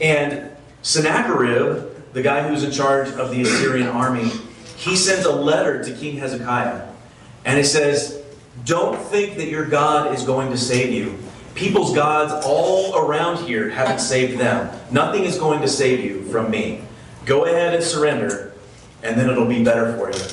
And 0.00 0.52
Sennacherib, 0.82 2.12
the 2.12 2.22
guy 2.22 2.46
who's 2.46 2.62
in 2.62 2.70
charge 2.70 3.08
of 3.08 3.32
the 3.32 3.42
Assyrian 3.42 3.88
army, 3.88 4.30
he 4.76 4.94
sends 4.94 5.26
a 5.26 5.32
letter 5.32 5.82
to 5.82 5.92
King 5.94 6.18
Hezekiah. 6.18 6.86
And 7.44 7.58
it 7.58 7.64
says, 7.64 8.22
Don't 8.64 8.96
think 9.06 9.36
that 9.38 9.48
your 9.48 9.66
God 9.66 10.14
is 10.14 10.22
going 10.22 10.52
to 10.52 10.56
save 10.56 10.94
you. 10.94 11.18
People's 11.56 11.92
gods 11.92 12.32
all 12.46 12.96
around 12.98 13.44
here 13.44 13.68
haven't 13.70 13.98
saved 13.98 14.38
them. 14.38 14.70
Nothing 14.92 15.24
is 15.24 15.38
going 15.38 15.60
to 15.60 15.68
save 15.68 16.04
you 16.04 16.22
from 16.26 16.52
me. 16.52 16.82
Go 17.24 17.46
ahead 17.46 17.74
and 17.74 17.82
surrender, 17.82 18.54
and 19.02 19.18
then 19.18 19.28
it'll 19.28 19.44
be 19.44 19.64
better 19.64 19.96
for 19.96 20.12
you. 20.12 20.24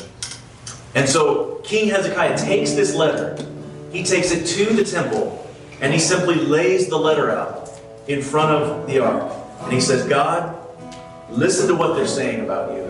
And 0.94 1.10
so 1.10 1.62
King 1.64 1.90
Hezekiah 1.90 2.38
takes 2.38 2.74
this 2.74 2.94
letter, 2.94 3.36
he 3.96 4.04
takes 4.04 4.32
it 4.32 4.46
to 4.46 4.74
the 4.74 4.84
temple, 4.84 5.50
and 5.80 5.94
he 5.94 6.00
simply 6.00 6.36
lays 6.36 6.90
the 6.90 6.98
letter 6.98 7.32
out 7.32 7.70
in 8.10 8.22
front 8.22 8.52
of 8.52 8.88
the 8.88 9.00
ark. 9.00 9.32
And 9.62 9.72
he 9.72 9.80
says, 9.80 10.06
God, 10.06 10.58
listen 11.30 11.70
to 11.70 11.76
what 11.76 11.96
they're 11.96 12.06
saying 12.06 12.44
about 12.44 12.74
you. 12.74 12.84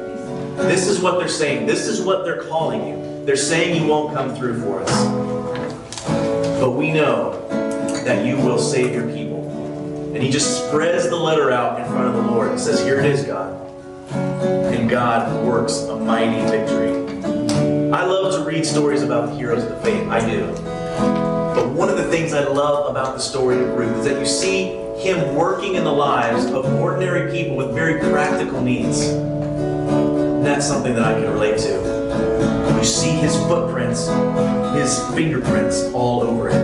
This 0.64 0.88
is 0.88 1.00
what 1.00 1.20
they're 1.20 1.28
saying. 1.28 1.68
This 1.68 1.86
is 1.86 2.02
what 2.02 2.26
they're 2.26 2.42
calling 2.46 2.88
you. 2.88 3.26
They're 3.26 3.36
saying 3.36 3.80
you 3.80 3.88
won't 3.88 4.16
come 4.16 4.36
through 4.36 4.60
for 4.62 4.82
us. 4.82 5.06
But 6.60 6.72
we 6.72 6.92
know 6.92 7.48
that 8.04 8.26
you 8.26 8.38
will 8.38 8.58
save 8.58 8.92
your 8.92 9.08
people. 9.14 9.46
And 10.16 10.24
he 10.24 10.32
just 10.32 10.66
spreads 10.68 11.08
the 11.08 11.16
letter 11.16 11.52
out 11.52 11.80
in 11.80 11.86
front 11.86 12.08
of 12.08 12.16
the 12.16 12.32
Lord 12.32 12.50
and 12.50 12.60
says, 12.60 12.82
Here 12.82 13.00
it 13.00 13.06
is, 13.06 13.26
God. 13.26 13.62
And 14.12 14.90
God 14.90 15.46
works 15.46 15.84
a 15.84 15.96
mighty 15.96 16.42
victory. 16.50 16.90
I 17.92 18.06
love 18.06 18.34
to 18.34 18.50
read 18.50 18.66
stories 18.66 19.04
about 19.04 19.30
the 19.30 19.36
heroes 19.36 19.64
of 19.64 19.70
the 19.70 19.82
faith. 19.82 20.08
I 20.08 20.28
do. 20.28 20.75
But 20.98 21.70
one 21.70 21.90
of 21.90 21.98
the 21.98 22.06
things 22.06 22.34
I 22.34 22.44
love 22.48 22.90
about 22.90 23.16
the 23.16 23.20
story 23.20 23.60
of 23.60 23.70
Ruth 23.76 23.98
is 23.98 24.06
that 24.06 24.20
you 24.20 24.26
see 24.26 24.76
him 24.98 25.36
working 25.36 25.76
in 25.76 25.84
the 25.84 25.92
lives 25.92 26.46
of 26.46 26.66
ordinary 26.80 27.32
people 27.32 27.56
with 27.56 27.74
very 27.74 28.00
practical 28.00 28.62
needs. 28.62 29.02
And 29.02 30.46
that's 30.46 30.66
something 30.66 30.94
that 30.94 31.04
I 31.04 31.14
can 31.14 31.32
relate 31.32 31.58
to. 31.60 32.76
You 32.78 32.84
see 32.84 33.12
his 33.12 33.36
footprints, 33.48 34.08
his 34.76 35.00
fingerprints 35.16 35.84
all 35.94 36.22
over 36.22 36.50
it. 36.50 36.56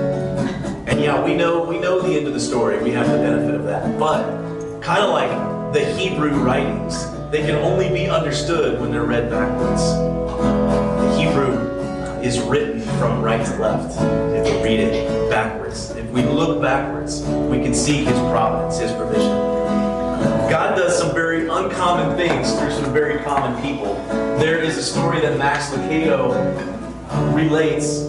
And 0.88 1.00
yeah, 1.00 1.24
we 1.24 1.36
know 1.36 1.64
we 1.64 1.80
know 1.80 2.02
the 2.02 2.18
end 2.18 2.28
of 2.28 2.34
the 2.34 2.40
story. 2.40 2.82
We 2.82 2.92
have 2.92 3.10
the 3.10 3.18
benefit 3.18 3.56
of 3.56 3.64
that. 3.66 3.98
But 4.00 4.82
kind 4.82 5.04
of 5.04 5.10
like 5.12 5.74
the 5.74 5.86
Hebrew 5.94 6.32
writings, 6.32 7.10
they 7.32 7.46
can 7.46 7.56
only 7.56 7.90
be 7.90 8.10
understood 8.10 8.80
when 8.80 8.92
they're 8.92 9.04
read 9.04 9.30
backwards. 9.30 10.21
Is 12.22 12.40
written 12.40 12.82
from 13.00 13.24
right 13.24 13.44
to 13.44 13.58
left. 13.58 14.00
If 14.00 14.46
we 14.46 14.64
read 14.64 14.80
it 14.80 15.30
backwards, 15.32 15.90
if 15.92 16.08
we 16.12 16.22
look 16.22 16.62
backwards, 16.62 17.24
we 17.24 17.60
can 17.60 17.74
see 17.74 18.06
His 18.06 18.18
providence, 18.30 18.78
His 18.78 18.92
provision. 18.92 19.32
God 20.48 20.76
does 20.76 21.00
some 21.00 21.16
very 21.16 21.48
uncommon 21.48 22.16
things 22.16 22.54
through 22.54 22.72
some 22.72 22.94
very 22.94 23.24
common 23.24 23.60
people. 23.64 23.96
There 24.38 24.60
is 24.60 24.78
a 24.78 24.84
story 24.84 25.20
that 25.22 25.38
Max 25.40 25.72
Lucado 25.72 26.32
relates 27.34 28.02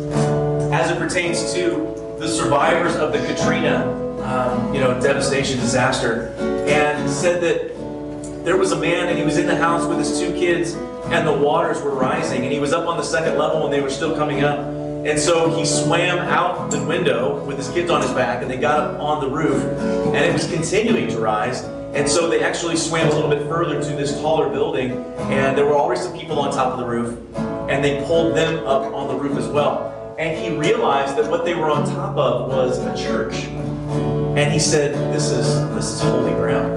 as 0.72 0.90
it 0.90 0.98
pertains 0.98 1.54
to 1.54 2.16
the 2.18 2.28
survivors 2.28 2.94
of 2.96 3.12
the 3.12 3.18
Katrina, 3.26 3.86
um, 4.24 4.74
you 4.74 4.80
know, 4.80 5.00
devastation, 5.00 5.58
disaster, 5.58 6.34
and 6.68 7.10
said 7.10 7.40
that 7.42 8.44
there 8.44 8.58
was 8.58 8.72
a 8.72 8.78
man 8.78 9.08
and 9.08 9.18
he 9.18 9.24
was 9.24 9.38
in 9.38 9.46
the 9.46 9.56
house 9.56 9.86
with 9.86 9.98
his 9.98 10.20
two 10.20 10.32
kids 10.32 10.74
and 11.06 11.26
the 11.26 11.32
waters 11.32 11.82
were 11.82 11.94
rising 11.94 12.42
and 12.42 12.52
he 12.52 12.58
was 12.58 12.72
up 12.72 12.86
on 12.86 12.96
the 12.96 13.02
second 13.02 13.38
level 13.38 13.64
and 13.64 13.72
they 13.72 13.80
were 13.80 13.90
still 13.90 14.14
coming 14.14 14.44
up. 14.44 14.58
And 15.04 15.18
so 15.18 15.54
he 15.56 15.64
swam 15.64 16.18
out 16.18 16.70
the 16.70 16.82
window 16.84 17.44
with 17.44 17.58
his 17.58 17.68
kids 17.70 17.90
on 17.90 18.02
his 18.02 18.10
back 18.12 18.40
and 18.40 18.50
they 18.50 18.56
got 18.56 18.78
up 18.78 19.00
on 19.00 19.20
the 19.20 19.28
roof 19.28 19.62
and 19.62 20.16
it 20.16 20.32
was 20.32 20.46
continuing 20.46 21.08
to 21.08 21.18
rise. 21.18 21.64
And 21.94 22.08
so 22.08 22.28
they 22.28 22.42
actually 22.42 22.76
swam 22.76 23.08
a 23.08 23.12
little 23.12 23.28
bit 23.28 23.46
further 23.48 23.82
to 23.82 23.96
this 23.96 24.18
taller 24.20 24.48
building 24.48 24.92
and 25.18 25.58
there 25.58 25.66
were 25.66 25.74
already 25.74 26.00
some 26.00 26.16
people 26.16 26.38
on 26.38 26.52
top 26.52 26.72
of 26.72 26.78
the 26.78 26.86
roof 26.86 27.18
and 27.68 27.84
they 27.84 28.04
pulled 28.06 28.36
them 28.36 28.64
up 28.66 28.94
on 28.94 29.08
the 29.08 29.14
roof 29.14 29.36
as 29.36 29.48
well. 29.48 30.16
And 30.18 30.38
he 30.38 30.56
realized 30.56 31.16
that 31.16 31.28
what 31.30 31.44
they 31.44 31.54
were 31.54 31.70
on 31.70 31.84
top 31.84 32.16
of 32.16 32.48
was 32.48 32.78
a 32.78 32.96
church. 32.96 33.44
And 34.36 34.52
he 34.52 34.58
said 34.58 34.94
this 35.12 35.30
is 35.30 35.46
this 35.74 35.86
is 35.94 36.00
holy 36.00 36.32
ground. 36.32 36.72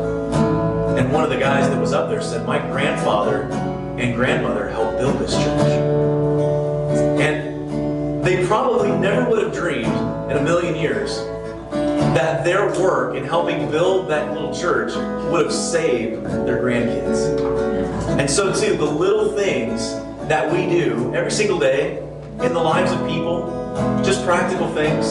And 0.97 1.11
one 1.13 1.23
of 1.23 1.29
the 1.29 1.37
guys 1.37 1.69
that 1.69 1.79
was 1.79 1.93
up 1.93 2.09
there 2.09 2.21
said, 2.21 2.45
My 2.45 2.57
grandfather 2.57 3.49
and 3.97 4.15
grandmother 4.15 4.69
helped 4.69 4.97
build 4.97 5.19
this 5.19 5.33
church. 5.33 5.71
And 7.19 8.23
they 8.23 8.45
probably 8.45 8.89
never 8.89 9.29
would 9.29 9.43
have 9.43 9.53
dreamed 9.53 9.85
in 10.31 10.37
a 10.37 10.41
million 10.41 10.75
years 10.75 11.17
that 12.15 12.43
their 12.43 12.67
work 12.79 13.15
in 13.15 13.23
helping 13.23 13.69
build 13.69 14.09
that 14.09 14.33
little 14.33 14.53
church 14.53 14.93
would 15.29 15.45
have 15.45 15.53
saved 15.53 16.23
their 16.25 16.61
grandkids. 16.61 17.39
And 18.19 18.29
so, 18.29 18.53
too, 18.53 18.77
the 18.77 18.85
little 18.85 19.31
things 19.33 19.93
that 20.27 20.51
we 20.51 20.65
do 20.65 21.13
every 21.13 21.31
single 21.31 21.59
day 21.59 21.97
in 22.41 22.53
the 22.53 22.59
lives 22.59 22.91
of 22.91 23.07
people, 23.07 23.47
just 24.03 24.25
practical 24.25 24.73
things, 24.73 25.07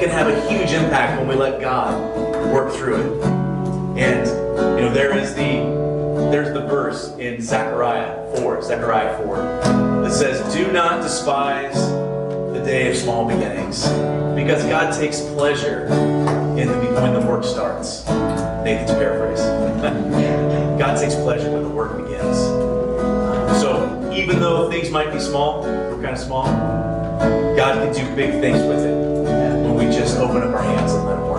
can 0.00 0.08
have 0.08 0.28
a 0.28 0.50
huge 0.50 0.72
impact 0.72 1.18
when 1.18 1.28
we 1.28 1.34
let 1.34 1.60
God 1.60 1.94
work 2.52 2.72
through 2.72 2.96
it. 2.96 3.24
And 3.98 4.26
you 4.78 4.84
know, 4.86 4.92
there 4.92 5.16
is 5.16 5.34
the 5.34 5.79
there's 6.30 6.52
the 6.52 6.60
verse 6.60 7.12
in 7.18 7.42
Zechariah 7.42 8.36
4, 8.36 8.62
Zechariah 8.62 9.18
4, 9.24 9.36
that 10.02 10.12
says, 10.12 10.54
Do 10.54 10.70
not 10.70 11.02
despise 11.02 11.74
the 12.52 12.62
day 12.64 12.90
of 12.90 12.96
small 12.96 13.26
beginnings, 13.26 13.82
because 14.36 14.62
God 14.64 14.96
takes 14.96 15.20
pleasure 15.20 15.86
in 16.56 16.68
the 16.68 17.00
when 17.00 17.14
the 17.14 17.20
work 17.20 17.42
starts. 17.42 18.06
Nathan's 18.06 18.92
paraphrase. 18.92 19.40
God 20.78 21.00
takes 21.00 21.14
pleasure 21.16 21.50
when 21.50 21.64
the 21.64 21.68
work 21.68 21.96
begins. 21.96 22.38
Um, 22.38 23.58
so 23.58 24.12
even 24.12 24.38
though 24.38 24.70
things 24.70 24.90
might 24.90 25.12
be 25.12 25.18
small, 25.18 25.62
we're 25.62 26.00
kind 26.02 26.16
of 26.16 26.18
small, 26.18 26.44
God 27.56 27.74
can 27.74 27.92
do 27.92 28.14
big 28.14 28.40
things 28.40 28.58
with 28.66 28.84
it 28.84 28.94
when 29.64 29.74
we 29.74 29.84
just 29.86 30.16
open 30.18 30.42
up 30.42 30.54
our 30.54 30.62
hands 30.62 30.92
and 30.92 31.04
let 31.06 31.18
it. 31.18 31.29